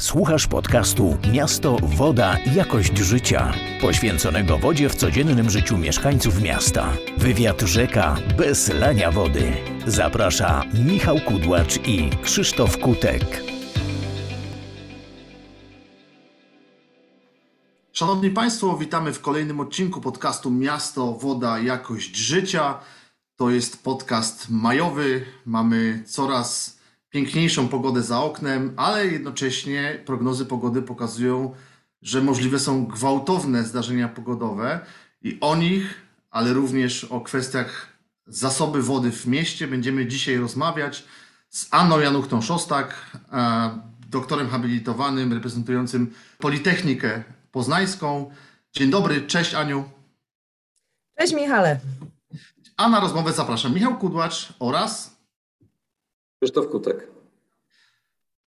Słuchasz 0.00 0.46
podcastu 0.46 1.18
Miasto, 1.32 1.76
Woda, 1.82 2.38
Jakość 2.54 2.98
Życia, 2.98 3.52
poświęconego 3.80 4.58
wodzie 4.58 4.88
w 4.88 4.94
codziennym 4.94 5.50
życiu 5.50 5.78
mieszkańców 5.78 6.42
miasta. 6.42 6.92
Wywiad 7.16 7.60
rzeka 7.60 8.16
bez 8.36 8.72
lania 8.74 9.10
wody. 9.10 9.52
Zaprasza 9.86 10.62
Michał 10.86 11.16
Kudłacz 11.20 11.76
i 11.86 12.10
Krzysztof 12.22 12.78
Kutek. 12.78 13.42
Szanowni 17.92 18.30
Państwo, 18.30 18.76
witamy 18.76 19.12
w 19.12 19.20
kolejnym 19.20 19.60
odcinku 19.60 20.00
podcastu 20.00 20.50
Miasto, 20.50 21.12
Woda, 21.12 21.58
Jakość 21.58 22.16
Życia. 22.16 22.80
To 23.36 23.50
jest 23.50 23.82
podcast 23.82 24.50
majowy. 24.50 25.24
Mamy 25.46 26.02
coraz 26.06 26.77
piękniejszą 27.10 27.68
pogodę 27.68 28.02
za 28.02 28.20
oknem, 28.22 28.74
ale 28.76 29.06
jednocześnie 29.06 30.02
prognozy 30.06 30.46
pogody 30.46 30.82
pokazują, 30.82 31.54
że 32.02 32.22
możliwe 32.22 32.58
są 32.58 32.86
gwałtowne 32.86 33.64
zdarzenia 33.64 34.08
pogodowe 34.08 34.80
i 35.22 35.38
o 35.40 35.56
nich, 35.56 35.94
ale 36.30 36.52
również 36.52 37.04
o 37.04 37.20
kwestiach 37.20 37.98
zasoby 38.26 38.82
wody 38.82 39.12
w 39.12 39.26
mieście 39.26 39.68
będziemy 39.68 40.06
dzisiaj 40.06 40.36
rozmawiać 40.36 41.04
z 41.48 41.68
Anną 41.70 42.00
Januchtą-Szostak, 42.00 43.16
doktorem 44.08 44.48
habilitowanym 44.48 45.32
reprezentującym 45.32 46.14
Politechnikę 46.38 47.22
Poznańską. 47.50 48.30
Dzień 48.72 48.90
dobry, 48.90 49.26
cześć 49.26 49.54
Aniu. 49.54 49.84
Cześć 51.18 51.34
Michale. 51.34 51.80
A 52.76 52.88
na 52.88 53.00
rozmowę 53.00 53.32
zapraszam 53.32 53.74
Michał 53.74 53.98
Kudłacz 53.98 54.52
oraz 54.58 55.17
Krzysztof 56.40 56.68
Kutek. 56.68 57.06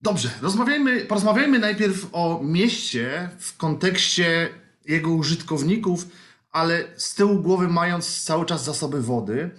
Dobrze, 0.01 0.29
rozmawiajmy, 0.41 1.05
porozmawiajmy 1.05 1.59
najpierw 1.59 2.07
o 2.11 2.41
mieście 2.43 3.29
w 3.39 3.57
kontekście 3.57 4.49
jego 4.85 5.11
użytkowników, 5.11 6.07
ale 6.51 6.83
z 6.97 7.15
tyłu 7.15 7.39
głowy 7.39 7.67
mając 7.67 8.23
cały 8.23 8.45
czas 8.45 8.63
zasoby 8.63 9.01
wody. 9.01 9.49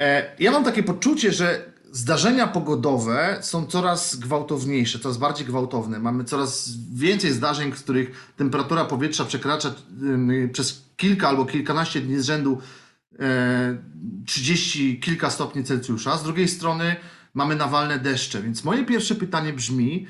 E, 0.00 0.36
ja 0.38 0.50
mam 0.50 0.64
takie 0.64 0.82
poczucie, 0.82 1.32
że 1.32 1.72
zdarzenia 1.92 2.46
pogodowe 2.46 3.38
są 3.42 3.66
coraz 3.66 4.16
gwałtowniejsze, 4.16 4.98
coraz 4.98 5.16
bardziej 5.18 5.46
gwałtowne. 5.46 5.98
Mamy 5.98 6.24
coraz 6.24 6.70
więcej 6.94 7.32
zdarzeń, 7.32 7.72
w 7.72 7.82
których 7.82 8.32
temperatura 8.36 8.84
powietrza 8.84 9.24
przekracza 9.24 9.74
przez 10.52 10.82
kilka 10.96 11.28
albo 11.28 11.44
kilkanaście 11.44 12.00
dni 12.00 12.18
z 12.20 12.24
rzędu 12.24 12.60
30 14.26 14.90
e, 14.90 15.04
kilka 15.04 15.30
stopni 15.30 15.64
Celsjusza. 15.64 16.18
Z 16.18 16.22
drugiej 16.22 16.48
strony 16.48 16.96
mamy 17.36 17.56
nawalne 17.56 17.98
deszcze. 17.98 18.42
Więc 18.42 18.64
moje 18.64 18.84
pierwsze 18.84 19.14
pytanie 19.14 19.52
brzmi, 19.52 20.06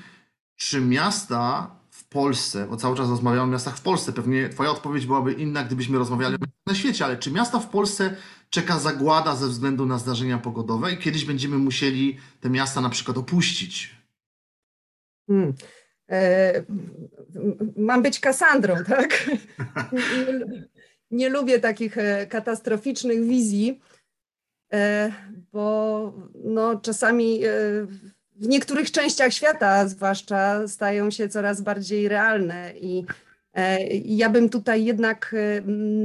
czy 0.57 0.81
miasta 0.81 1.71
w 1.91 2.05
Polsce, 2.09 2.67
bo 2.71 2.77
cały 2.77 2.97
czas 2.97 3.09
rozmawiamy 3.09 3.43
o 3.43 3.47
miastach 3.47 3.77
w 3.77 3.81
Polsce, 3.81 4.13
pewnie 4.13 4.49
Twoja 4.49 4.71
odpowiedź 4.71 5.07
byłaby 5.07 5.33
inna, 5.33 5.65
gdybyśmy 5.65 5.99
rozmawiali 5.99 6.37
na 6.67 6.75
świecie, 6.75 7.05
ale 7.05 7.17
czy 7.17 7.33
miasta 7.33 7.59
w 7.59 7.69
Polsce 7.69 8.17
czeka 8.51 8.79
zagłada 8.79 9.37
ze 9.37 9.49
względu 9.49 9.87
na 9.87 9.99
zdarzenia 9.99 10.39
pogodowe 10.39 10.93
i 10.93 10.99
kiedyś 10.99 11.25
będziemy 11.25 11.59
musieli 11.59 12.19
te 12.41 12.51
miasta 12.51 12.81
na 12.81 12.91
przykład 12.91 13.19
opuścić? 13.19 13.97
Hmm. 15.27 15.55
E, 16.11 16.65
mam 17.77 18.03
być 18.03 18.21
Kasandrą, 18.21 18.75
tak? 18.85 19.31
nie, 19.93 20.41
nie 21.11 21.29
lubię 21.29 21.59
takich 21.59 21.99
e, 21.99 22.27
katastroficznych 22.27 23.25
wizji. 23.25 23.81
E, 24.77 25.13
bo 25.53 26.13
no, 26.45 26.81
czasami 26.81 27.45
e, 27.45 27.51
w 28.37 28.49
niektórych 28.49 28.91
częściach 28.91 29.33
świata, 29.33 29.89
zwłaszcza, 29.89 30.69
stają 30.69 31.11
się 31.11 31.29
coraz 31.29 31.61
bardziej 31.61 32.09
realne 32.09 32.73
i 32.81 33.05
e, 33.55 33.87
ja 33.95 34.31
bym 34.31 34.49
tutaj 34.49 34.85
jednak 34.85 35.35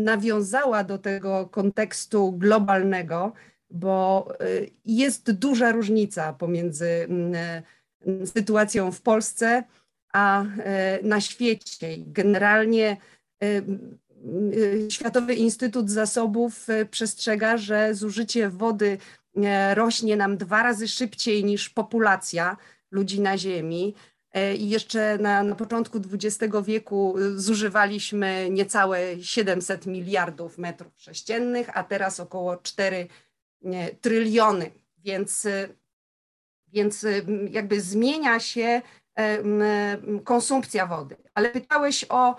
nawiązała 0.04 0.84
do 0.84 0.98
tego 0.98 1.50
kontekstu 1.52 2.32
globalnego, 2.32 3.34
bo 3.70 4.28
jest 4.86 5.32
duża 5.32 5.72
różnica 5.72 6.34
pomiędzy 6.34 7.08
sytuacją 8.26 8.92
w 8.92 9.02
Polsce 9.02 9.64
a 10.14 10.46
na 11.04 11.22
świecie. 11.22 11.88
Generalnie 11.98 12.98
Światowy 14.90 15.34
Instytut 15.34 15.90
Zasobów 15.90 16.70
y, 16.70 16.86
przestrzega, 16.86 17.58
że 17.58 17.96
zużycie 17.96 18.50
wody 18.50 18.98
y, 19.38 19.42
rośnie 19.76 20.18
nam 20.18 20.38
dwa 20.38 20.64
razy 20.64 20.88
szybciej 20.88 21.44
niż 21.44 21.70
populacja 21.70 22.58
ludzi 22.92 23.22
na 23.22 23.38
Ziemi. 23.38 23.96
I 24.58 24.70
jeszcze 24.70 25.18
na, 25.18 25.44
na 25.44 25.56
początku 25.56 26.02
XX 26.14 26.54
wieku 26.66 27.16
zużywaliśmy 27.36 28.48
niecałe 28.50 29.24
700 29.24 29.86
miliardów 29.86 30.58
metrów 30.58 30.94
sześciennych, 30.98 31.78
a 31.78 31.84
teraz 31.84 32.20
około 32.20 32.58
4 32.58 33.08
nie, 33.62 33.90
tryliony. 34.02 34.72
Więc, 34.98 35.48
więc 36.68 37.06
jakby 37.50 37.82
zmienia 37.82 38.40
się 38.40 38.82
konsumpcja 40.24 40.86
wody. 40.86 41.18
Ale 41.34 41.50
pytałeś 41.50 42.06
o, 42.10 42.36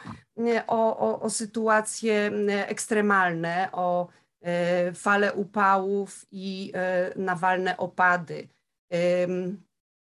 o, 0.67 0.99
o, 0.99 1.21
o 1.21 1.31
sytuacje 1.31 2.31
ekstremalne, 2.67 3.69
o 3.73 4.09
e, 4.43 4.93
fale 4.93 5.35
upałów 5.35 6.27
i 6.33 6.73
e, 6.75 7.13
nawalne 7.17 7.77
opady. 7.77 8.49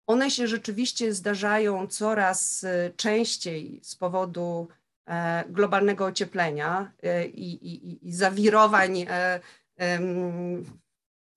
One 0.07 0.31
się 0.31 0.49
rzeczywiście 0.49 1.15
zdarzają 1.15 1.87
coraz 1.87 2.65
e, 2.65 2.91
częściej 2.97 3.81
z 3.83 3.97
powodu 3.97 4.69
globalnego 5.49 6.05
ocieplenia 6.05 6.93
i, 7.35 7.53
i, 7.53 8.09
i 8.09 8.13
zawirowań 8.13 9.07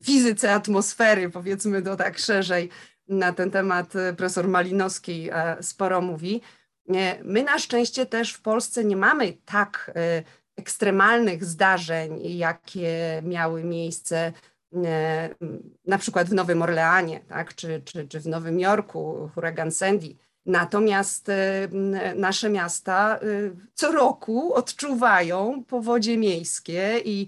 w 0.01 0.05
fizyce 0.05 0.53
atmosfery, 0.53 1.29
powiedzmy 1.29 1.81
to 1.81 1.95
tak 1.95 2.17
szerzej, 2.17 2.69
na 3.09 3.33
ten 3.33 3.51
temat 3.51 3.95
e, 3.95 4.13
profesor 4.13 4.47
Malinowski 4.47 5.29
e, 5.31 5.63
sporo 5.63 6.01
mówi. 6.01 6.41
My 7.23 7.43
na 7.43 7.59
szczęście 7.59 8.05
też 8.05 8.33
w 8.33 8.41
Polsce 8.41 8.83
nie 8.83 8.95
mamy 8.95 9.33
tak 9.45 9.91
e, 9.95 10.23
ekstremalnych 10.57 11.45
zdarzeń, 11.45 12.19
jakie 12.37 13.21
miały 13.25 13.63
miejsce 13.63 14.33
na 15.85 15.97
przykład 15.97 16.29
w 16.29 16.33
Nowym 16.33 16.61
Orleanie, 16.61 17.19
tak, 17.19 17.55
czy, 17.55 17.81
czy, 17.85 18.07
czy 18.07 18.19
w 18.19 18.27
Nowym 18.27 18.59
Jorku, 18.59 19.29
huragan 19.35 19.71
Sandy. 19.71 20.15
Natomiast 20.45 21.31
nasze 22.15 22.49
miasta 22.49 23.19
co 23.73 23.91
roku 23.91 24.53
odczuwają 24.53 25.63
powodzie 25.67 26.17
miejskie 26.17 26.99
i, 27.05 27.27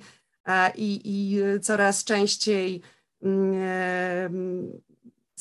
i, 0.76 1.02
i 1.06 1.42
coraz 1.62 2.04
częściej 2.04 2.82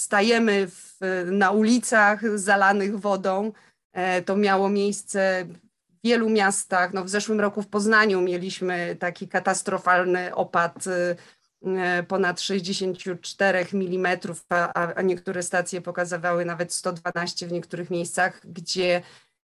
stajemy 0.01 0.67
w, 0.67 0.99
na 1.27 1.51
ulicach 1.51 2.39
zalanych 2.39 2.99
wodą. 2.99 3.53
E, 3.93 4.23
to 4.23 4.37
miało 4.37 4.69
miejsce 4.69 5.47
w 5.89 6.03
wielu 6.05 6.31
miastach. 6.31 6.93
No 6.93 7.05
w 7.05 7.09
zeszłym 7.09 7.41
roku 7.41 7.63
w 7.63 7.69
Poznaniu 7.69 8.21
mieliśmy 8.21 8.97
taki 8.97 9.29
katastrofalny 9.29 10.35
opad 10.35 10.85
e, 10.87 12.03
ponad 12.03 12.41
64 12.41 13.67
mm, 13.73 14.19
a, 14.49 14.95
a 14.95 15.03
niektóre 15.03 15.43
stacje 15.43 15.81
pokazywały 15.81 16.45
nawet 16.45 16.73
112 16.73 17.47
w 17.47 17.53
niektórych 17.53 17.91
miejscach, 17.91 18.41
gdzie, 18.45 19.03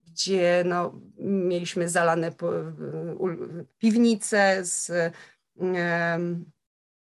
gdzie 0.07 0.63
no, 0.65 0.93
mieliśmy 1.19 1.89
zalane 1.89 2.31
piwnice 3.77 4.65
z 4.65 4.91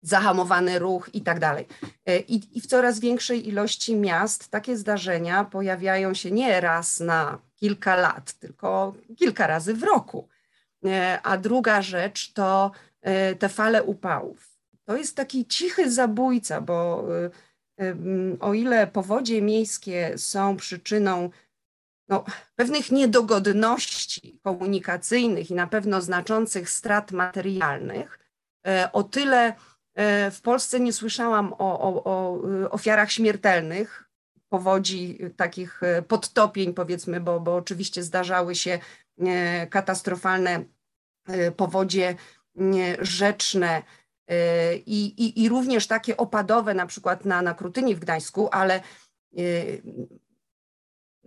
zahamowany 0.02 0.78
ruch 0.78 1.10
i 1.14 1.22
tak 1.22 1.38
dalej. 1.38 1.66
E, 2.06 2.18
I, 2.18 2.60
w 2.60 2.66
coraz 2.66 3.00
większej 3.00 3.48
ilości 3.48 3.96
miast 3.96 4.48
takie 4.48 4.76
zdarzenia 4.76 5.44
pojawiają 5.44 6.14
się 6.14 6.30
nie 6.30 6.60
raz 6.60 7.00
na 7.00 7.38
kilka 7.54 7.96
lat, 7.96 8.32
tylko 8.32 8.94
kilka 9.16 9.46
razy 9.46 9.74
w 9.74 9.82
roku. 9.82 10.28
E, 10.86 11.20
a 11.22 11.36
druga 11.38 11.82
rzecz 11.82 12.32
to 12.32 12.70
e, 13.00 13.34
te 13.34 13.48
fale 13.48 13.82
upałów. 13.82 14.52
To 14.84 14.96
jest 14.96 15.16
taki 15.16 15.46
cichy 15.46 15.90
zabójca, 15.90 16.60
bo 16.60 17.04
o 18.40 18.54
ile 18.54 18.86
powodzie 18.86 19.42
miejskie 19.42 20.18
są 20.18 20.56
przyczyną 20.56 21.30
no, 22.08 22.24
pewnych 22.56 22.92
niedogodności 22.92 24.40
komunikacyjnych 24.42 25.50
i 25.50 25.54
na 25.54 25.66
pewno 25.66 26.00
znaczących 26.00 26.70
strat 26.70 27.12
materialnych, 27.12 28.18
o 28.92 29.02
tyle 29.02 29.54
w 30.30 30.40
Polsce 30.42 30.80
nie 30.80 30.92
słyszałam 30.92 31.52
o, 31.52 31.80
o, 31.80 32.04
o 32.04 32.48
y, 32.64 32.70
ofiarach 32.70 33.12
śmiertelnych, 33.12 34.04
powodzi 34.48 35.18
y, 35.24 35.30
takich 35.30 35.82
y, 35.82 36.02
podtopień, 36.02 36.74
powiedzmy, 36.74 37.20
bo, 37.20 37.40
bo 37.40 37.56
oczywiście 37.56 38.02
zdarzały 38.02 38.54
się 38.54 38.78
e, 39.20 39.66
katastrofalne 39.66 40.64
powodzie 41.56 42.14
rzeczne 43.00 43.82
i, 44.86 45.04
i, 45.06 45.42
i 45.42 45.48
również 45.48 45.86
takie 45.86 46.16
opadowe, 46.16 46.74
na 46.74 46.86
przykład 46.86 47.24
na, 47.24 47.42
na 47.42 47.54
Krutyni 47.54 47.94
w 47.94 47.98
Gdańsku, 47.98 48.48
ale 48.52 48.80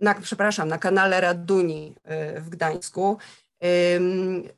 na, 0.00 0.14
przepraszam, 0.14 0.68
na 0.68 0.78
kanale 0.78 1.20
Raduni 1.20 1.94
w 2.36 2.48
Gdańsku. 2.48 3.18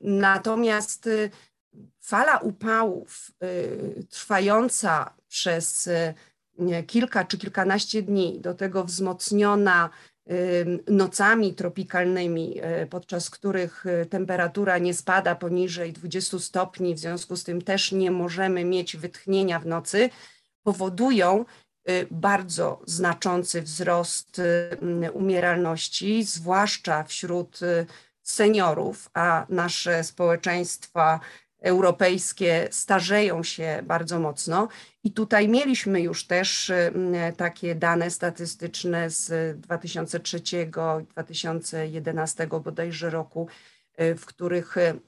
Natomiast 0.01 1.09
fala 2.09 2.39
upałów 2.39 3.31
trwająca 4.11 5.15
przez 5.29 5.89
kilka 6.87 7.25
czy 7.25 7.39
kilkanaście 7.39 8.03
dni, 8.03 8.41
do 8.41 8.55
tego 8.55 8.85
wzmocniona 8.85 9.91
nocami 10.89 11.55
tropikalnymi, 11.55 12.59
e, 12.61 12.87
podczas 12.87 13.31
których 13.31 13.85
temperatura 14.11 14.79
nie 14.79 14.95
spada 14.95 15.35
poniżej 15.35 15.93
20 15.93 16.39
stopni, 16.39 16.95
w 16.95 16.99
związku 16.99 17.37
z 17.37 17.45
tym 17.45 17.63
też 17.63 17.93
nie 17.93 18.11
możemy 18.11 18.65
mieć 18.65 18.97
wytchnienia 18.97 19.61
w 19.61 19.67
nocy, 19.67 20.11
powodują 20.63 21.45
bardzo 22.11 22.81
znaczący 22.87 23.63
wzrost 23.63 24.41
umieralności, 25.13 26.25
zwłaszcza 26.25 27.05
wśród 27.05 27.61
seniorów, 28.23 29.11
a 29.15 29.47
nasze 29.49 30.05
społeczeństwa 30.05 31.21
europejskie 31.61 32.69
starzeją 32.71 33.43
się 33.43 33.83
bardzo 33.87 34.19
mocno. 34.21 34.69
I 35.05 35.13
tutaj 35.13 35.49
mieliśmy 35.49 36.01
już 36.01 36.27
też 36.27 36.73
takie 37.37 37.75
dane 37.75 38.11
statystyczne 38.11 39.11
z 39.11 39.61
2003 39.61 40.41
2011 41.11 42.47
bodajże 42.47 43.11
roku, 43.11 43.49
y, 44.01 44.15
w 44.15 44.27
których, 44.27 44.77
y, 44.77 45.01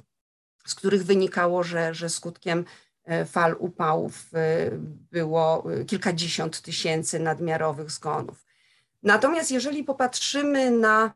z 0.66 0.74
których 0.74 1.04
wynikało, 1.04 1.62
że, 1.62 1.94
że 1.94 2.08
skutkiem 2.08 2.64
fal 3.26 3.56
upałów 3.58 4.30
było 5.12 5.64
kilkadziesiąt 5.86 6.60
tysięcy 6.60 7.18
nadmiarowych 7.18 7.90
zgonów. 7.90 8.46
Natomiast 9.02 9.50
jeżeli 9.50 9.84
popatrzymy 9.84 10.70
na 10.70 11.12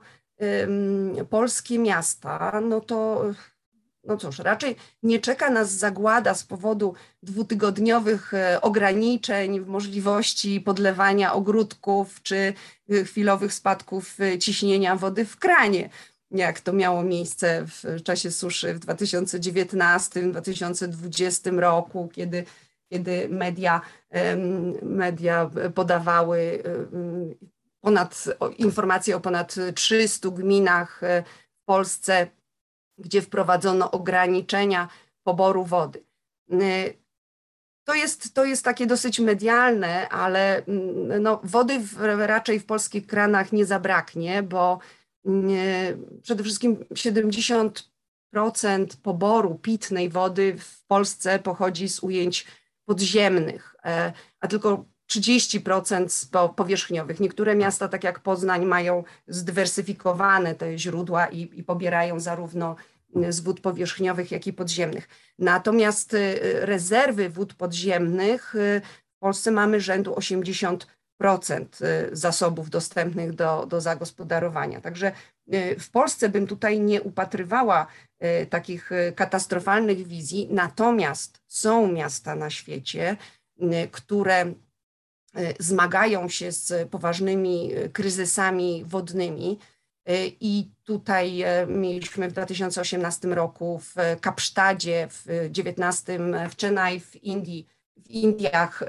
polskie 1.30 1.78
miasta, 1.78 2.60
no 2.60 2.80
to 2.80 3.24
no 4.06 4.16
cóż, 4.16 4.38
raczej 4.38 4.76
nie 5.02 5.18
czeka 5.18 5.50
nas 5.50 5.70
zagłada 5.70 6.34
z 6.34 6.44
powodu 6.44 6.94
dwutygodniowych 7.22 8.34
e, 8.34 8.60
ograniczeń 8.60 9.60
w 9.60 9.66
możliwości 9.66 10.60
podlewania 10.60 11.32
ogródków 11.32 12.22
czy 12.22 12.52
e, 12.90 13.04
chwilowych 13.04 13.54
spadków 13.54 14.20
e, 14.20 14.38
ciśnienia 14.38 14.96
wody 14.96 15.24
w 15.24 15.36
kranie, 15.36 15.90
jak 16.30 16.60
to 16.60 16.72
miało 16.72 17.02
miejsce 17.02 17.66
w 17.66 18.02
czasie 18.02 18.30
suszy 18.30 18.74
w 18.74 18.80
2019-2020 18.80 21.58
roku, 21.58 22.08
kiedy, 22.12 22.44
kiedy 22.88 23.28
media, 23.28 23.80
media 24.82 25.50
podawały 25.74 26.62
ponad, 27.80 28.24
informacje 28.58 29.16
o 29.16 29.20
ponad 29.20 29.56
300 29.74 30.30
gminach 30.30 31.00
w 31.62 31.64
Polsce 31.64 32.26
gdzie 32.98 33.22
wprowadzono 33.22 33.90
ograniczenia 33.90 34.88
poboru 35.22 35.64
wody. 35.64 36.04
Y, 36.52 37.04
to 37.84 37.94
jest, 37.94 38.34
to 38.34 38.44
jest 38.44 38.64
takie 38.64 38.86
dosyć 38.86 39.20
medialne, 39.20 40.08
ale 40.08 40.64
mm, 40.64 41.22
no, 41.22 41.40
wody 41.44 41.80
w, 41.80 41.96
raczej 42.18 42.60
w 42.60 42.66
polskich 42.66 43.06
kranach 43.06 43.52
nie 43.52 43.66
zabraknie, 43.66 44.42
bo 44.42 44.78
nie, 45.24 45.88
y, 45.88 46.20
przede 46.22 46.44
wszystkim 46.44 46.76
70% 46.76 47.82
poboru 49.02 49.54
pitnej 49.54 50.08
wody 50.08 50.56
w 50.58 50.84
Polsce 50.86 51.38
pochodzi 51.38 51.88
z 51.88 52.02
ujęć 52.02 52.46
podziemnych, 52.84 53.76
e, 53.84 54.12
a 54.40 54.48
tylko 54.48 54.84
30% 55.10 56.54
powierzchniowych. 56.54 57.20
Niektóre 57.20 57.54
miasta, 57.54 57.88
tak 57.88 58.04
jak 58.04 58.20
Poznań, 58.20 58.64
mają 58.64 59.04
zdywersyfikowane 59.28 60.54
te 60.54 60.78
źródła 60.78 61.26
i, 61.26 61.50
i 61.54 61.64
pobierają 61.64 62.20
zarówno 62.20 62.76
z 63.28 63.40
wód 63.40 63.60
powierzchniowych, 63.60 64.30
jak 64.30 64.46
i 64.46 64.52
podziemnych. 64.52 65.08
Natomiast 65.38 66.14
y, 66.14 66.38
rezerwy 66.60 67.28
wód 67.28 67.54
podziemnych 67.54 68.54
y, 68.54 68.80
w 69.16 69.18
Polsce 69.18 69.50
mamy 69.50 69.80
rzędu 69.80 70.14
80% 70.14 70.76
y, 71.84 72.16
zasobów 72.16 72.70
dostępnych 72.70 73.32
do, 73.32 73.66
do 73.66 73.80
zagospodarowania. 73.80 74.80
Także 74.80 75.12
w 75.78 75.90
Polsce 75.90 76.28
bym 76.28 76.46
tutaj 76.46 76.80
nie 76.80 77.02
upatrywała 77.02 77.86
takich 78.50 78.90
katastrofalnych 79.14 80.06
wizji, 80.06 80.48
natomiast 80.50 81.40
są 81.46 81.92
miasta 81.92 82.34
na 82.34 82.50
świecie, 82.50 83.16
które 83.92 84.54
zmagają 85.58 86.28
się 86.28 86.52
z 86.52 86.88
poważnymi 86.90 87.70
kryzysami 87.92 88.84
wodnymi. 88.86 89.58
I 90.40 90.70
tutaj 90.84 91.44
mieliśmy 91.68 92.28
w 92.28 92.32
2018 92.32 93.28
roku 93.28 93.78
w 93.78 93.94
Kapsztadzie, 94.20 95.08
w 95.10 95.48
19 95.50 96.18
w 96.50 96.60
Chennai 96.60 97.00
w 97.00 97.16
Indii, 97.16 97.66
w 97.96 98.10
Indiach 98.10 98.82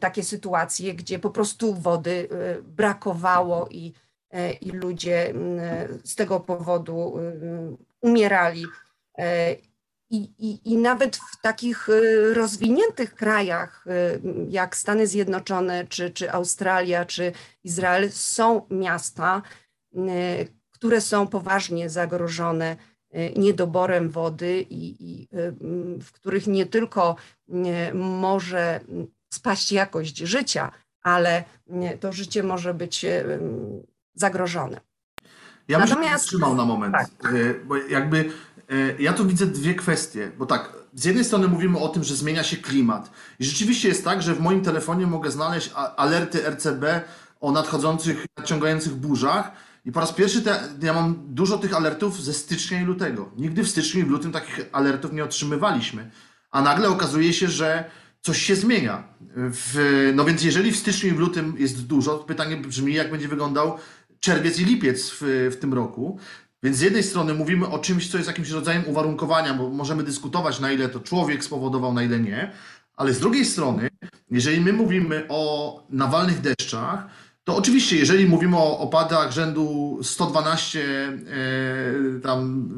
takie 0.00 0.22
sytuacje, 0.22 0.94
gdzie 0.94 1.18
po 1.18 1.30
prostu 1.30 1.74
wody 1.74 2.28
brakowało 2.62 3.68
i, 3.70 3.92
i 4.60 4.70
ludzie 4.70 5.34
z 6.04 6.14
tego 6.14 6.40
powodu 6.40 7.18
umierali. 8.00 8.66
I, 10.12 10.32
i, 10.38 10.72
I 10.72 10.76
nawet 10.76 11.16
w 11.16 11.40
takich 11.40 11.88
y, 11.88 12.34
rozwiniętych 12.34 13.14
krajach, 13.14 13.84
y, 13.86 14.20
jak 14.48 14.76
Stany 14.76 15.06
Zjednoczone, 15.06 15.86
czy, 15.86 16.10
czy 16.10 16.32
Australia, 16.32 17.04
czy 17.04 17.32
Izrael, 17.64 18.10
są 18.12 18.66
miasta, 18.70 19.42
y, 19.94 19.98
które 20.70 21.00
są 21.00 21.26
poważnie 21.26 21.90
zagrożone 21.90 22.76
niedoborem 23.36 24.10
wody 24.10 24.66
i, 24.70 24.96
i 25.00 25.28
w 26.00 26.12
których 26.12 26.46
nie 26.46 26.66
tylko 26.66 27.16
może 27.94 28.80
spaść 29.32 29.72
jakość 29.72 30.18
życia, 30.18 30.72
ale 31.02 31.44
to 32.00 32.12
życie 32.12 32.42
może 32.42 32.74
być 32.74 33.06
zagrożone. 34.14 34.80
Ja 35.68 35.78
bym 35.78 35.88
Natomiast... 35.88 36.30
się 36.30 36.38
na 36.38 36.64
moment, 36.64 36.94
tak. 36.94 37.32
bo 37.64 37.76
jakby 37.76 38.32
ja 38.98 39.12
tu 39.12 39.26
widzę 39.26 39.46
dwie 39.46 39.74
kwestie, 39.74 40.32
bo 40.38 40.46
tak, 40.46 40.72
z 40.94 41.04
jednej 41.04 41.24
strony 41.24 41.48
mówimy 41.48 41.78
o 41.78 41.88
tym, 41.88 42.04
że 42.04 42.16
zmienia 42.16 42.42
się 42.42 42.56
klimat. 42.56 43.10
I 43.38 43.44
rzeczywiście 43.44 43.88
jest 43.88 44.04
tak, 44.04 44.22
że 44.22 44.34
w 44.34 44.40
moim 44.40 44.60
telefonie 44.60 45.06
mogę 45.06 45.30
znaleźć 45.30 45.70
alerty 45.96 46.50
RCB 46.50 46.84
o 47.40 47.52
nadchodzących, 47.52 48.26
nadciągających 48.36 48.94
burzach. 48.94 49.52
I 49.84 49.92
po 49.92 50.00
raz 50.00 50.12
pierwszy 50.12 50.42
te, 50.42 50.68
ja 50.82 50.92
mam 50.92 51.14
dużo 51.28 51.58
tych 51.58 51.76
alertów 51.76 52.22
ze 52.22 52.32
stycznia 52.32 52.82
i 52.82 52.84
lutego. 52.84 53.30
Nigdy 53.36 53.62
w 53.62 53.68
styczniu 53.68 54.00
i 54.00 54.04
w 54.04 54.10
lutym 54.10 54.32
takich 54.32 54.60
alertów 54.72 55.12
nie 55.12 55.24
otrzymywaliśmy. 55.24 56.10
A 56.50 56.62
nagle 56.62 56.88
okazuje 56.88 57.32
się, 57.32 57.48
że 57.48 57.84
coś 58.20 58.42
się 58.42 58.56
zmienia. 58.56 59.04
W, 59.36 60.12
no 60.14 60.24
więc 60.24 60.42
jeżeli 60.42 60.72
w 60.72 60.76
styczniu 60.76 61.10
i 61.10 61.14
w 61.14 61.18
lutym 61.18 61.54
jest 61.58 61.86
dużo, 61.86 62.18
pytanie 62.18 62.56
brzmi, 62.56 62.94
jak 62.94 63.10
będzie 63.10 63.28
wyglądał 63.28 63.78
czerwiec 64.20 64.58
i 64.60 64.64
lipiec 64.64 65.10
w, 65.10 65.50
w 65.52 65.56
tym 65.56 65.74
roku. 65.74 66.18
Więc 66.62 66.76
z 66.76 66.80
jednej 66.80 67.02
strony 67.02 67.34
mówimy 67.34 67.68
o 67.68 67.78
czymś, 67.78 68.10
co 68.10 68.16
jest 68.16 68.28
jakimś 68.28 68.50
rodzajem 68.50 68.82
uwarunkowania, 68.86 69.54
bo 69.54 69.70
możemy 69.70 70.02
dyskutować, 70.02 70.60
na 70.60 70.72
ile 70.72 70.88
to 70.88 71.00
człowiek 71.00 71.44
spowodował, 71.44 71.92
na 71.92 72.02
ile 72.02 72.20
nie, 72.20 72.52
ale 72.96 73.12
z 73.12 73.20
drugiej 73.20 73.44
strony, 73.44 73.88
jeżeli 74.30 74.60
my 74.60 74.72
mówimy 74.72 75.26
o 75.28 75.82
nawalnych 75.90 76.40
deszczach, 76.40 77.06
to 77.44 77.56
oczywiście, 77.56 77.96
jeżeli 77.96 78.26
mówimy 78.26 78.56
o 78.56 78.78
opadach 78.78 79.32
rzędu 79.32 79.98
112 80.02 80.80
e, 80.80 82.20
tam 82.20 82.68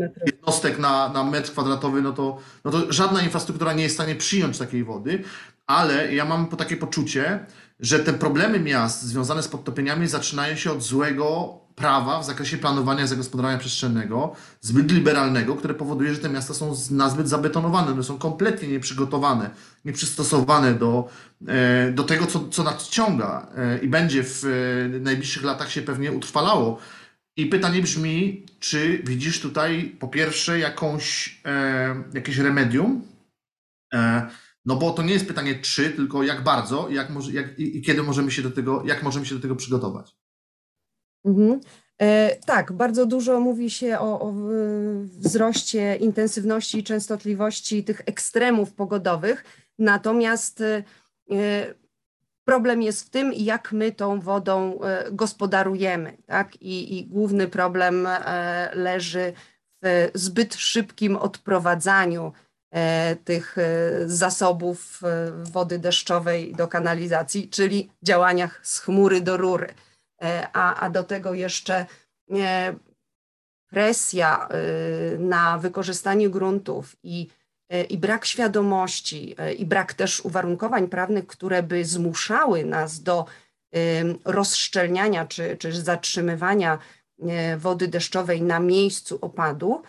e, 0.00 0.08
jednostek 0.26 0.78
na, 0.78 1.08
na 1.08 1.24
metr 1.24 1.50
kwadratowy, 1.50 2.02
no 2.02 2.12
to, 2.12 2.38
no 2.64 2.70
to 2.70 2.92
żadna 2.92 3.22
infrastruktura 3.22 3.72
nie 3.72 3.82
jest 3.82 3.94
w 3.94 4.00
stanie 4.00 4.14
przyjąć 4.14 4.58
takiej 4.58 4.84
wody, 4.84 5.24
ale 5.66 6.14
ja 6.14 6.24
mam 6.24 6.46
takie 6.46 6.76
poczucie, 6.76 7.46
że 7.80 7.98
te 7.98 8.12
problemy 8.12 8.60
miast 8.60 9.02
związane 9.02 9.42
z 9.42 9.48
podtopieniami 9.48 10.06
zaczynają 10.06 10.56
się 10.56 10.72
od 10.72 10.82
złego 10.82 11.58
prawa 11.76 12.20
w 12.20 12.24
zakresie 12.24 12.58
planowania 12.58 13.04
i 13.04 13.08
zagospodarowania 13.08 13.58
przestrzennego, 13.58 14.36
zbyt 14.60 14.92
liberalnego, 14.92 15.56
które 15.56 15.74
powoduje, 15.74 16.14
że 16.14 16.20
te 16.20 16.28
miasta 16.28 16.54
są 16.54 16.74
nazbyt 16.90 17.28
zabetonowane, 17.28 17.92
one 17.92 18.02
są 18.02 18.18
kompletnie 18.18 18.68
nieprzygotowane, 18.68 19.50
nieprzystosowane 19.84 20.74
do, 20.74 21.08
e, 21.48 21.92
do 21.92 22.04
tego, 22.04 22.26
co, 22.26 22.48
co 22.48 22.62
nadciąga 22.62 23.46
e, 23.56 23.78
i 23.78 23.88
będzie 23.88 24.24
w 24.24 24.44
e, 24.44 24.98
najbliższych 24.98 25.44
latach 25.44 25.70
się 25.70 25.82
pewnie 25.82 26.12
utrwalało. 26.12 26.78
I 27.36 27.46
pytanie 27.46 27.82
brzmi, 27.82 28.46
czy 28.60 29.02
widzisz 29.06 29.40
tutaj 29.40 29.96
po 29.98 30.08
pierwsze 30.08 30.58
jakąś, 30.58 31.40
jakieś 32.14 32.38
remedium, 32.38 33.02
no 34.64 34.76
bo 34.76 34.90
to 34.90 35.02
nie 35.02 35.12
jest 35.12 35.28
pytanie 35.28 35.54
czy, 35.54 35.90
tylko 35.90 36.22
jak 36.22 36.44
bardzo 36.44 36.88
jak 36.90 37.08
jak, 37.32 37.58
i, 37.58 37.78
i 37.78 37.82
kiedy 37.82 38.02
możemy 38.02 38.30
się 38.30 38.42
do 38.42 38.50
tego, 38.50 38.82
jak 38.86 39.02
możemy 39.02 39.26
się 39.26 39.34
do 39.34 39.40
tego 39.40 39.56
przygotować. 39.56 40.16
Mhm. 41.24 41.60
E, 42.02 42.36
tak, 42.46 42.72
bardzo 42.72 43.06
dużo 43.06 43.40
mówi 43.40 43.70
się 43.70 43.98
o, 43.98 44.20
o, 44.20 44.34
wzroście 45.06 45.96
intensywności 45.96 46.78
i 46.78 46.84
częstotliwości 46.84 47.84
tych 47.84 48.02
ekstremów 48.06 48.72
pogodowych, 48.72 49.44
natomiast 49.78 50.60
e, 50.60 50.84
Problem 52.44 52.82
jest 52.82 53.06
w 53.06 53.10
tym, 53.10 53.32
jak 53.32 53.72
my 53.72 53.92
tą 53.92 54.20
wodą 54.20 54.80
gospodarujemy. 55.12 56.16
Tak? 56.26 56.56
I, 56.56 56.98
I 56.98 57.06
główny 57.06 57.48
problem 57.48 58.08
leży 58.74 59.32
w 59.82 60.10
zbyt 60.14 60.54
szybkim 60.54 61.16
odprowadzaniu 61.16 62.32
tych 63.24 63.56
zasobów 64.06 65.00
wody 65.42 65.78
deszczowej 65.78 66.52
do 66.52 66.68
kanalizacji, 66.68 67.48
czyli 67.48 67.90
działaniach 68.02 68.60
z 68.62 68.78
chmury 68.78 69.20
do 69.20 69.36
rury. 69.36 69.74
A, 70.52 70.74
a 70.74 70.90
do 70.90 71.04
tego 71.04 71.34
jeszcze 71.34 71.86
presja 73.70 74.48
y, 75.14 75.18
na 75.18 75.58
wykorzystanie 75.58 76.30
gruntów 76.30 76.96
i, 77.02 77.28
i 77.88 77.98
brak 77.98 78.24
świadomości, 78.26 79.36
i 79.58 79.66
brak 79.66 79.94
też 79.94 80.20
uwarunkowań 80.20 80.88
prawnych, 80.88 81.26
które 81.26 81.62
by 81.62 81.84
zmuszały 81.84 82.64
nas 82.64 83.02
do 83.02 83.26
rozszczelniania 84.24 85.26
czy, 85.26 85.56
czy 85.56 85.72
zatrzymywania 85.72 86.78
wody 87.56 87.88
deszczowej 87.88 88.42
na 88.42 88.60
miejscu 88.60 89.18
opadu, 89.20 89.82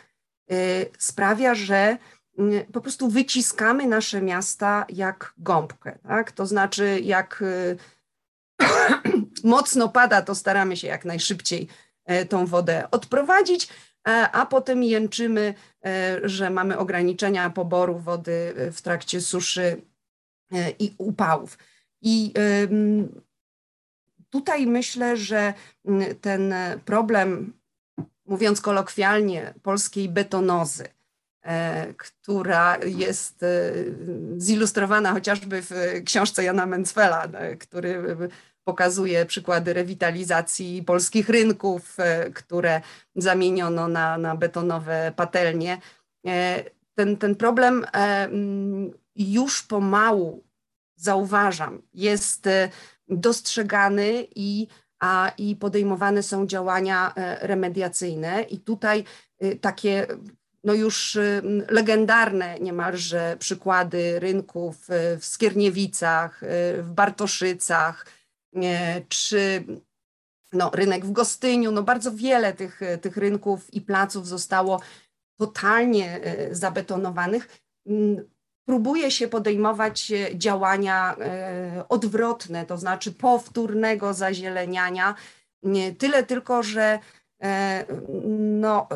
sprawia, 0.98 1.55
że 1.55 1.98
po 2.74 2.82
prostu 2.82 3.10
wyciskamy 3.10 3.88
nasze 3.88 4.22
miasta 4.22 4.86
jak 4.89 5.34
gąbkę. 5.38 5.98
Tak? 6.08 6.32
To 6.32 6.46
znaczy, 6.46 7.00
jak 7.03 7.44
mocno 9.46 9.90
pada, 9.90 10.22
to 10.22 10.36
staramy 10.36 10.78
się 10.78 10.88
jak 10.88 11.06
najszybciej 11.06 11.68
E, 12.06 12.25
tą 12.25 12.46
wodę 12.46 12.88
odprowadzić, 12.92 13.68
e, 14.08 14.32
a 14.32 14.46
potem 14.46 14.84
jęczymy, 14.84 15.54
e, 15.86 16.20
że 16.24 16.50
mamy 16.50 16.78
ograniczenia 16.78 17.50
poboru 17.50 18.00
wody 18.00 18.54
w 18.72 18.82
trakcie 18.82 19.22
suszy 19.22 19.82
i 20.80 20.94
upałów. 20.98 21.58
I 22.02 22.34
tutaj 24.30 24.68
myślę, 24.68 25.18
że 25.18 25.54
ten 26.22 26.54
problem, 26.86 27.54
mówiąc 28.25 28.62
kolokwialnie, 28.62 29.54
polskiej 29.64 30.10
betonozy, 30.10 30.88
która 31.98 32.78
jest 32.86 33.46
zilustrowana 34.38 35.12
chociażby 35.12 35.62
w 35.62 35.72
książce 36.06 36.44
Jana 36.44 36.66
Mencfela, 36.66 37.28
który 37.60 38.16
pokazuje 38.65 39.25
przykłady 39.25 39.74
rewitalizacji 39.74 40.84
polskich 40.84 41.29
rynków, 41.29 42.00
e, 42.00 42.31
które 42.31 42.81
zamieniono 43.15 43.88
na, 43.88 44.17
na 44.17 44.36
betonowe 44.36 45.13
patelnie. 45.15 45.77
E, 46.27 46.63
ten, 46.95 47.17
ten 47.17 47.36
problem 47.36 47.84
e, 47.84 47.88
mm, 47.88 48.91
już 49.15 49.63
pomału 49.63 50.43
zauważam, 50.95 51.81
jest 51.93 52.50
dostrzegany 53.10 54.27
i, 54.36 54.67
a, 55.00 55.31
i 55.38 55.55
podejmowane 55.55 56.24
są 56.24 56.48
działania 56.48 57.13
remediacyjne. 57.41 58.41
I 58.41 58.60
tutaj 58.60 59.03
takie 59.62 60.07
no 60.63 60.74
już 60.74 61.17
legendarne 61.69 62.60
niemalże 62.60 63.36
przykłady 63.39 64.19
rynków 64.19 64.88
w 65.19 65.25
Skierniewicach, 65.25 66.41
w 66.77 66.89
Bartoszycach, 66.89 68.05
czy 69.10 69.64
no, 70.54 70.72
rynek 70.74 71.06
w 71.06 71.12
Gostyniu, 71.12 71.72
no 71.72 71.84
bardzo 71.84 72.12
wiele 72.12 72.54
tych, 72.54 72.82
tych 73.02 73.18
rynków 73.18 73.74
i 73.74 73.82
placów 73.82 74.28
zostało 74.28 74.82
totalnie 75.38 76.22
e, 76.24 76.56
zabetonowanych. 76.56 77.62
Mm, 77.88 78.30
próbuje 78.68 79.12
się 79.12 79.28
podejmować 79.28 80.12
e, 80.12 80.38
działania 80.38 81.16
e, 81.20 81.86
odwrotne, 81.90 82.66
to 82.66 82.78
znaczy 82.78 83.12
powtórnego 83.12 84.14
zazieleniania. 84.14 85.16
Tyle 85.98 86.24
tylko, 86.24 86.64
że 86.64 87.00
no, 88.38 88.88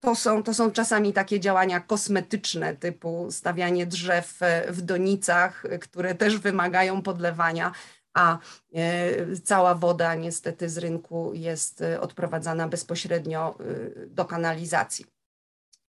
to, 0.00 0.14
są, 0.14 0.42
to 0.42 0.54
są 0.54 0.70
czasami 0.70 1.12
takie 1.12 1.40
działania 1.40 1.80
kosmetyczne, 1.80 2.76
typu 2.76 3.26
stawianie 3.30 3.86
drzew 3.86 4.38
w 4.68 4.80
donicach, 4.80 5.62
które 5.80 6.14
też 6.14 6.38
wymagają 6.38 7.02
podlewania 7.02 7.72
a 8.16 8.38
e, 8.74 9.36
cała 9.44 9.74
woda 9.74 10.14
niestety 10.14 10.68
z 10.68 10.78
rynku 10.78 11.34
jest 11.34 11.82
e, 11.82 12.00
odprowadzana 12.00 12.68
bezpośrednio 12.68 13.58
e, 13.60 14.06
do 14.06 14.24
kanalizacji. 14.24 15.06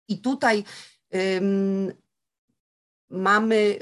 I 0.08 0.18
tutaj 0.18 0.64
mamy 3.10 3.78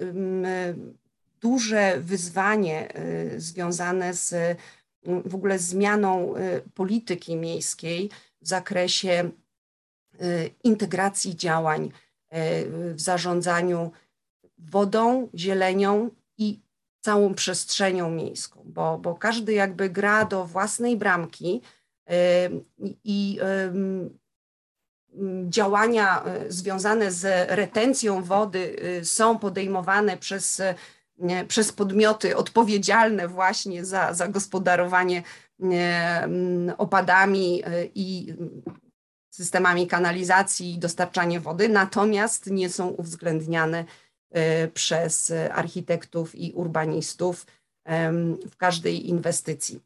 duże 1.40 2.00
wyzwanie 2.00 2.88
związane 3.36 4.14
z 4.14 4.58
w 5.04 5.34
ogóle 5.34 5.58
zmianą 5.58 6.34
polityki 6.74 7.36
miejskiej 7.36 8.10
w 8.42 8.48
zakresie 8.48 9.30
integracji 10.64 11.36
działań 11.36 11.92
w 12.66 13.00
zarządzaniu 13.00 13.90
wodą, 14.58 15.28
zielenią 15.34 16.10
i 16.38 16.63
całą 17.04 17.34
przestrzenią 17.34 18.11
miejską, 18.11 18.62
bo, 18.64 18.99
bo 18.99 19.14
każdy 19.14 19.52
jakby 19.52 19.90
gra 19.90 20.25
do 20.25 20.44
własnej 20.44 20.96
bramki 20.96 21.61
i 23.04 23.40
działania 25.49 26.25
e, 26.25 26.52
związane 26.52 27.12
z 27.12 27.50
retencją 27.50 28.23
wody 28.23 28.76
e, 29.00 29.04
są 29.04 29.38
podejmowane 29.38 30.16
przez, 30.16 30.62
przez 31.49 31.73
podmioty 31.73 32.37
odpowiedzialne 32.37 33.28
właśnie 33.28 33.84
za, 33.84 34.14
za 34.14 34.28
gospodarowanie 34.28 35.23
opadami 36.78 37.62
i 37.94 38.34
systemami 39.30 39.87
kanalizacji 39.87 40.75
i 40.75 40.78
dostarczanie 40.78 41.40
wody, 41.40 41.68
natomiast 41.68 42.46
nie 42.50 42.68
są 42.68 42.88
uwzględniane 42.88 43.84
Y, 43.84 44.03
przez 44.74 45.32
architektów 45.50 46.34
i 46.34 46.52
urbanistów 46.52 47.46
w 48.50 48.56
każdej 48.56 49.08
inwestycji. 49.08 49.80